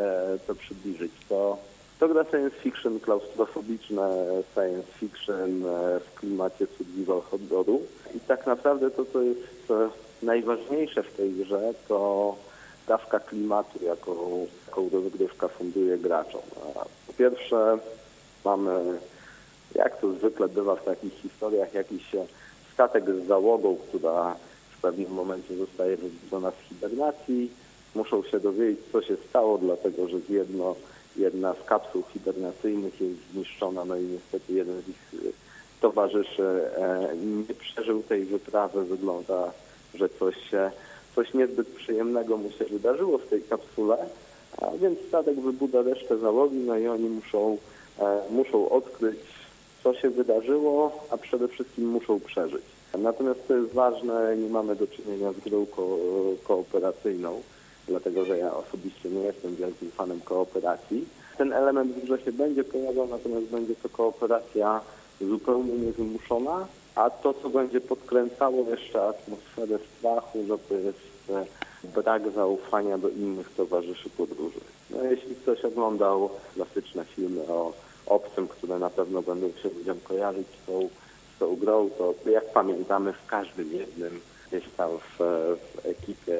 to 0.47 0.55
przybliżyć. 0.55 1.11
To, 1.29 1.57
to 1.99 2.07
gra 2.07 2.23
science 2.23 2.55
fiction 2.55 2.99
klaustrofobiczne, 2.99 4.25
science 4.53 4.87
fiction 4.99 5.65
e, 5.65 5.99
w 5.99 6.19
klimacie 6.19 6.67
survival 6.77 7.21
horroru. 7.21 7.81
I 8.15 8.19
tak 8.19 8.45
naprawdę 8.45 8.91
to, 8.91 9.05
co 9.05 9.21
jest 9.21 9.47
najważniejsze 10.23 11.03
w 11.03 11.13
tej 11.13 11.31
grze, 11.31 11.73
to 11.87 12.35
dawka 12.87 13.19
klimatu, 13.19 13.83
jaką, 13.83 14.47
jaką 14.67 14.89
rozgrywka 14.89 15.47
funduje 15.47 15.97
graczom. 15.97 16.41
Po 17.07 17.13
pierwsze 17.13 17.77
mamy, 18.45 18.99
jak 19.75 20.01
to 20.01 20.11
zwykle 20.11 20.49
bywa 20.49 20.75
w 20.75 20.83
takich 20.83 21.13
historiach, 21.13 21.73
jakiś 21.73 22.03
statek 22.73 23.03
z 23.09 23.27
załogą, 23.27 23.77
która 23.87 24.35
w 24.77 24.81
pewnym 24.81 25.11
momencie 25.11 25.57
zostaje 25.57 25.97
wybudzona 25.97 26.51
z 26.51 26.69
hibernacji. 26.69 27.51
Muszą 27.95 28.23
się 28.23 28.39
dowiedzieć, 28.39 28.79
co 28.91 29.01
się 29.01 29.15
stało, 29.29 29.57
dlatego 29.57 30.07
że 30.07 30.17
jedno, 30.29 30.75
jedna 31.15 31.53
z 31.53 31.63
kapsuł 31.65 32.03
hibernacyjnych 32.13 33.01
jest 33.01 33.19
zniszczona, 33.33 33.85
no 33.85 33.95
i 33.95 34.03
niestety 34.03 34.53
jeden 34.53 34.81
z 34.81 34.87
ich 34.87 34.97
towarzyszy 35.81 36.43
e, 36.77 37.15
nie 37.17 37.53
przeżył 37.53 38.03
tej 38.03 38.25
wyprawy. 38.25 38.85
Wygląda, 38.85 39.51
że 39.93 40.09
coś 40.09 40.49
się 40.49 40.71
coś 41.17 41.33
niezbyt 41.33 41.67
przyjemnego 41.67 42.37
mu 42.37 42.51
się 42.51 42.65
wydarzyło 42.65 43.17
w 43.17 43.27
tej 43.27 43.41
kapsule, 43.41 43.97
a 44.57 44.71
więc 44.81 44.99
statek 45.07 45.39
wybudza 45.39 45.81
resztę 45.81 46.17
załogi, 46.17 46.55
no 46.57 46.77
i 46.77 46.87
oni 46.87 47.09
muszą, 47.09 47.57
e, 47.99 48.19
muszą 48.31 48.69
odkryć, 48.69 49.19
co 49.83 49.93
się 49.93 50.09
wydarzyło, 50.09 50.91
a 51.09 51.17
przede 51.17 51.47
wszystkim 51.47 51.89
muszą 51.89 52.19
przeżyć. 52.19 52.63
Natomiast 52.97 53.47
to 53.47 53.55
jest 53.55 53.73
ważne, 53.73 54.37
nie 54.37 54.49
mamy 54.49 54.75
do 54.75 54.87
czynienia 54.87 55.33
z 55.33 55.49
grą 55.49 55.65
ko 55.65 55.97
kooperacyjną. 56.43 57.41
dlatego 57.87 58.25
że 58.25 58.37
ja 58.37 58.53
osobiście 58.53 59.09
nie 59.09 59.21
jestem 59.21 59.55
wielkim 59.55 59.91
fanem 59.91 60.21
kooperacji. 60.21 61.05
Ten 61.37 61.53
element 61.53 61.91
w 61.91 62.05
grze 62.05 62.21
się 62.21 62.31
będzie 62.31 62.63
pojawiał, 62.63 63.07
natomiast 63.07 63.45
będzie 63.45 63.75
to 63.75 63.89
kooperacja 63.89 64.81
zupełnie 65.21 65.73
niewymuszona, 65.73 66.67
a 66.97 67.09
to, 67.09 67.33
co 67.33 67.49
będzie 67.49 67.81
podkręcało 67.81 68.65
jeszcze 68.69 69.07
atmosferę 69.07 69.79
strachu, 69.97 70.43
że 70.47 70.57
to 70.57 70.73
jest 70.73 70.99
e, 71.29 71.45
brak 72.01 72.31
zaufania 72.31 72.97
do 72.97 73.09
innych 73.09 73.55
towarzyszy 73.55 74.09
podróży. 74.09 74.59
No, 74.89 75.03
jeśli 75.03 75.35
ktoś 75.35 75.65
oglądał 75.65 76.29
klasyczne 76.55 77.05
filmy 77.05 77.41
o 77.47 77.73
obcym, 78.05 78.47
które 78.47 78.79
na 78.79 78.89
pewno 78.89 79.21
będą 79.21 79.51
się 79.63 79.69
ludziom 79.69 79.99
kojarzyć 79.99 80.47
z 80.47 80.65
tą, 80.65 80.89
z 81.35 81.39
tą 81.39 81.55
grą, 81.55 81.89
to 81.97 82.13
jak 82.29 82.53
pamiętamy 82.53 83.13
w 83.13 83.25
każdym 83.25 83.73
jednym 83.73 84.19
gdzieś 84.47 84.63
tam 84.77 84.89
w, 84.97 85.17
w 85.73 85.85
ekipie 85.85 86.39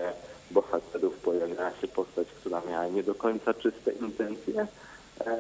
bohaterów 0.52 1.18
pojawiała 1.18 1.72
się 1.82 1.88
postać, 1.88 2.28
która 2.28 2.62
miała 2.70 2.88
nie 2.88 3.04
do 3.04 3.16
końca 3.16 3.54
czyste 3.54 3.92
intencje. 3.92 4.68
E, 5.26 5.40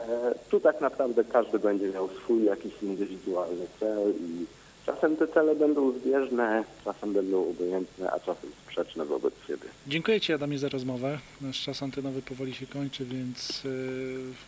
tu 0.50 0.60
tak 0.60 0.82
naprawdę 0.82 1.24
każdy 1.24 1.60
będzie 1.60 1.90
miał 1.90 2.10
swój 2.10 2.44
jakiś 2.44 2.84
indywidualny 2.84 3.68
cel 3.80 4.14
i 4.20 4.46
czasem 4.88 5.18
te 5.18 5.28
cele 5.28 5.56
będą 5.56 5.92
zbieżne, 5.92 6.64
czasem 6.84 7.14
będą 7.14 7.50
obojętne, 7.50 8.12
a 8.12 8.20
czasem 8.20 8.50
sprzeczne 8.66 9.06
wobec 9.06 9.34
siebie. 9.48 9.68
Dziękuję 9.88 10.22
Ci 10.22 10.34
Adamie 10.34 10.60
za 10.60 10.70
rozmowę. 10.70 11.20
Nasz 11.42 11.62
czas 11.62 11.84
antenowy 11.84 12.22
powoli 12.22 12.54
się 12.54 12.68
kończy, 12.68 13.06
więc 13.06 13.64
yy, 13.64 13.72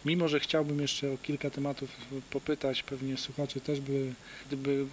mimo, 0.05 0.27
że 0.27 0.39
chciałbym 0.39 0.81
jeszcze 0.81 1.11
o 1.11 1.17
kilka 1.23 1.49
tematów 1.49 1.89
popytać, 2.31 2.83
pewnie 2.83 3.17
słuchacze 3.17 3.59
też 3.59 3.81
by, 3.81 4.13
gdyby 4.47 4.85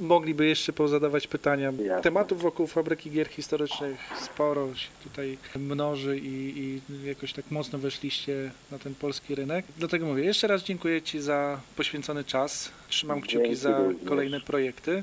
mogliby 0.00 0.46
jeszcze 0.46 0.72
pozadawać 0.72 1.26
pytania. 1.26 1.72
Jasne. 1.72 2.02
Tematów 2.02 2.42
wokół 2.42 2.66
fabryki 2.66 3.10
gier 3.10 3.28
historycznych 3.28 3.98
sporo 4.20 4.74
się 4.74 4.88
tutaj 5.04 5.38
mnoży 5.56 6.18
i, 6.18 6.58
i 6.58 6.80
jakoś 7.06 7.32
tak 7.32 7.50
mocno 7.50 7.78
weszliście 7.78 8.50
na 8.70 8.78
ten 8.78 8.94
polski 8.94 9.34
rynek. 9.34 9.64
Dlatego 9.78 10.06
mówię, 10.06 10.24
jeszcze 10.24 10.46
raz 10.46 10.62
dziękuję 10.62 11.02
Ci 11.02 11.20
za 11.20 11.60
poświęcony 11.76 12.24
czas. 12.24 12.70
Trzymam 12.92 13.20
kciuki 13.20 13.54
za 13.56 13.80
kolejne 14.08 14.40
projekty. 14.40 15.02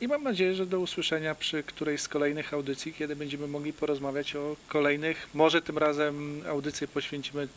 I 0.00 0.08
mam 0.08 0.22
nadzieję, 0.22 0.54
że 0.54 0.66
do 0.66 0.80
usłyszenia 0.80 1.34
przy 1.34 1.62
którejś 1.62 2.00
z 2.00 2.08
kolejnych 2.08 2.54
audycji, 2.54 2.92
kiedy 2.92 3.16
będziemy 3.16 3.46
mogli 3.46 3.72
porozmawiać 3.72 4.36
o 4.36 4.56
kolejnych. 4.68 5.28
Może 5.34 5.62
tym 5.62 5.78
razem 5.78 6.42
audycję 6.48 6.88
poświęcimy 6.88 7.48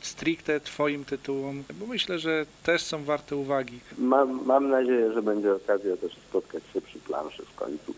stricte 0.00 0.60
Twoim 0.60 1.04
tytułom, 1.04 1.64
bo 1.80 1.86
myślę, 1.86 2.18
że 2.18 2.46
też 2.62 2.82
są 2.82 3.04
warte 3.04 3.36
uwagi. 3.36 3.80
Mam, 3.98 4.44
mam 4.46 4.68
nadzieję, 4.68 5.12
że 5.12 5.22
będzie 5.22 5.52
okazja 5.54 5.96
też 5.96 6.12
spotkać 6.12 6.62
się 6.74 6.80
przy 6.80 6.98
planszy 6.98 7.42
w 7.44 7.54
końcu. 7.54 7.94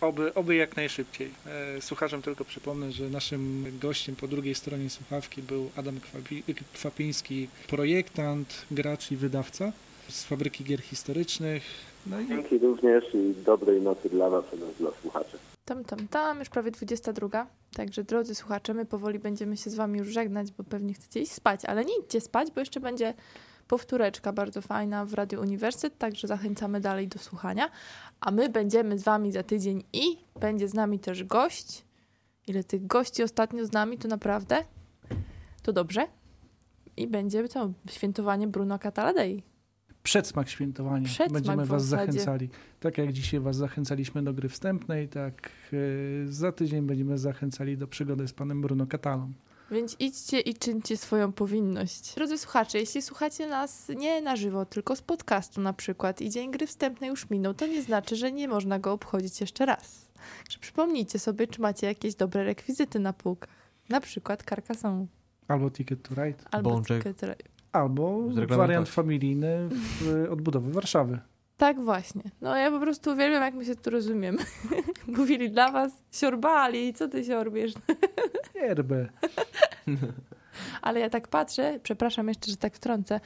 Oby, 0.00 0.34
oby 0.34 0.54
jak 0.54 0.76
najszybciej. 0.76 1.30
E, 1.76 1.80
Słuchaczom 1.82 2.22
tylko 2.22 2.44
przypomnę, 2.44 2.92
że 2.92 3.08
naszym 3.08 3.64
gościem 3.80 4.16
po 4.16 4.28
drugiej 4.28 4.54
stronie 4.54 4.90
słuchawki 4.90 5.42
był 5.42 5.70
Adam 5.76 6.00
Kwapi- 6.00 6.42
Kwapiński, 6.74 7.48
projektant, 7.68 8.66
gracz 8.70 9.10
i 9.10 9.16
wydawca 9.16 9.72
z 10.08 10.24
fabryki 10.24 10.64
gier 10.64 10.80
historycznych. 10.80 11.62
No 12.06 12.20
i 12.20 12.28
Dzięki 12.28 12.58
również 12.58 13.04
i 13.14 13.34
dobrej 13.44 13.82
nocy 13.82 14.08
dla 14.08 14.30
Was 14.30 14.44
oraz 14.52 14.74
dla 14.78 14.90
słuchaczy. 15.02 15.38
Tam, 15.64 15.84
tam, 15.84 16.08
tam, 16.08 16.38
już 16.38 16.48
prawie 16.48 16.70
22. 16.70 17.46
Także 17.74 18.04
drodzy 18.04 18.34
słuchacze, 18.34 18.74
my 18.74 18.86
powoli 18.86 19.18
będziemy 19.18 19.56
się 19.56 19.70
z 19.70 19.74
wami 19.74 19.98
już 19.98 20.08
żegnać, 20.08 20.52
bo 20.52 20.64
pewnie 20.64 20.94
chcecie 20.94 21.20
iść 21.20 21.32
spać, 21.32 21.64
ale 21.64 21.84
nie 21.84 21.98
idźcie 21.98 22.20
spać, 22.20 22.50
bo 22.50 22.60
jeszcze 22.60 22.80
będzie 22.80 23.14
powtóreczka 23.68 24.32
bardzo 24.32 24.62
fajna 24.62 25.04
w 25.04 25.14
Radio 25.14 25.40
Uniwersytet, 25.40 25.98
także 25.98 26.28
zachęcamy 26.28 26.80
dalej 26.80 27.08
do 27.08 27.18
słuchania. 27.18 27.70
A 28.20 28.30
my 28.30 28.48
będziemy 28.48 28.98
z 28.98 29.02
wami 29.02 29.32
za 29.32 29.42
tydzień 29.42 29.84
i 29.92 30.16
będzie 30.40 30.68
z 30.68 30.74
nami 30.74 30.98
też 30.98 31.24
gość. 31.24 31.84
Ile 32.46 32.64
tych 32.64 32.86
gości 32.86 33.22
ostatnio 33.22 33.66
z 33.66 33.72
nami, 33.72 33.98
to 33.98 34.08
naprawdę 34.08 34.64
to 35.62 35.72
dobrze. 35.72 36.06
I 36.96 37.06
będzie 37.06 37.48
to 37.48 37.70
świętowanie 37.90 38.46
Bruno 38.46 38.78
Cataladei. 38.78 39.42
Przedsmak 40.02 40.48
świętowania. 40.48 41.06
Przedsmak 41.06 41.32
Będziemy 41.32 41.66
Was 41.66 41.84
zachęcali. 41.84 42.48
Tak 42.80 42.98
jak 42.98 43.12
dzisiaj 43.12 43.40
Was 43.40 43.56
zachęcaliśmy 43.56 44.22
do 44.22 44.32
gry 44.34 44.48
wstępnej, 44.48 45.08
tak 45.08 45.50
e, 45.72 45.76
za 46.32 46.52
tydzień 46.52 46.82
będziemy 46.82 47.18
zachęcali 47.18 47.76
do 47.76 47.86
przygody 47.86 48.28
z 48.28 48.32
panem 48.32 48.62
Bruno 48.62 48.86
Catalą. 48.86 49.32
Więc 49.70 49.96
idźcie 49.98 50.40
i 50.40 50.54
czyńcie 50.54 50.96
swoją 50.96 51.32
powinność. 51.32 52.14
Drodzy 52.14 52.38
słuchacze, 52.38 52.78
jeśli 52.78 53.02
słuchacie 53.02 53.46
nas 53.46 53.88
nie 53.96 54.22
na 54.22 54.36
żywo, 54.36 54.66
tylko 54.66 54.96
z 54.96 55.02
podcastu 55.02 55.60
na 55.60 55.72
przykład 55.72 56.20
i 56.20 56.30
dzień 56.30 56.50
gry 56.50 56.66
wstępnej 56.66 57.10
już 57.10 57.30
minął, 57.30 57.54
to 57.54 57.66
nie 57.66 57.82
znaczy, 57.82 58.16
że 58.16 58.32
nie 58.32 58.48
można 58.48 58.78
go 58.78 58.92
obchodzić 58.92 59.40
jeszcze 59.40 59.66
raz. 59.66 60.08
Także 60.38 60.58
przypomnijcie 60.58 61.18
sobie, 61.18 61.46
czy 61.46 61.60
macie 61.60 61.86
jakieś 61.86 62.14
dobre 62.14 62.44
rekwizyty 62.44 62.98
na 62.98 63.12
półkach. 63.12 63.50
Na 63.88 64.00
przykład 64.00 64.42
Carcassonne 64.48 65.06
Albo 65.48 65.70
Ticket 65.70 66.02
to 66.02 66.14
Ride, 66.14 66.44
albo 66.50 66.70
Bączek. 66.70 67.04
Ticket- 67.04 67.24
albo 67.24 67.34
Z 67.34 67.51
reglamentacji. 67.72 68.56
wariant 68.56 68.88
familijny 68.88 69.68
w 69.70 70.26
odbudowy 70.30 70.72
Warszawy. 70.72 71.18
Tak 71.56 71.80
właśnie. 71.80 72.22
No 72.40 72.56
ja 72.56 72.70
po 72.70 72.80
prostu 72.80 73.10
uwielbiam, 73.10 73.42
jak 73.42 73.54
my 73.54 73.64
się 73.64 73.76
tu 73.76 73.90
rozumiemy. 73.90 74.38
Mówili 75.18 75.50
dla 75.50 75.70
was, 75.70 75.92
siorbali, 76.12 76.94
co 76.94 77.08
ty 77.08 77.24
siorbiesz? 77.24 77.72
Yerbę. 78.54 79.08
Ale 80.82 81.00
ja 81.00 81.10
tak 81.10 81.28
patrzę, 81.28 81.80
przepraszam 81.82 82.28
jeszcze, 82.28 82.50
że 82.50 82.56
tak 82.56 82.74
wtrącę, 82.74 83.20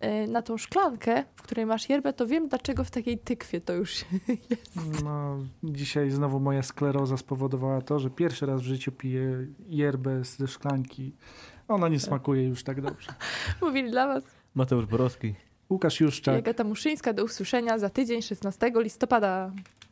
yy, 0.00 0.28
na 0.28 0.42
tą 0.42 0.58
szklankę, 0.58 1.24
w 1.36 1.42
której 1.42 1.66
masz 1.66 1.88
yerbę, 1.88 2.12
to 2.12 2.26
wiem, 2.26 2.48
dlaczego 2.48 2.84
w 2.84 2.90
takiej 2.90 3.18
tykwie 3.18 3.60
to 3.60 3.72
już 3.72 4.04
jest. 4.50 5.02
No, 5.04 5.38
dzisiaj 5.64 6.10
znowu 6.10 6.40
moja 6.40 6.62
skleroza 6.62 7.16
spowodowała 7.16 7.80
to, 7.80 7.98
że 7.98 8.10
pierwszy 8.10 8.46
raz 8.46 8.60
w 8.60 8.64
życiu 8.64 8.92
piję 8.92 9.46
yerbę 9.68 10.24
ze 10.24 10.48
szklanki. 10.48 11.12
Ona 11.74 11.88
nie 11.88 12.00
smakuje 12.00 12.44
już 12.44 12.64
tak 12.64 12.80
dobrze. 12.80 13.14
Mówili 13.62 13.90
dla 13.90 14.06
was. 14.06 14.24
Mateusz 14.54 14.86
Borowski. 14.86 15.34
Łukasz 15.70 16.00
Juszczak. 16.00 16.38
Agata 16.38 16.64
Muszyńska, 16.64 17.12
do 17.12 17.24
usłyszenia 17.24 17.78
za 17.78 17.90
tydzień, 17.90 18.22
16 18.22 18.72
listopada. 18.76 19.50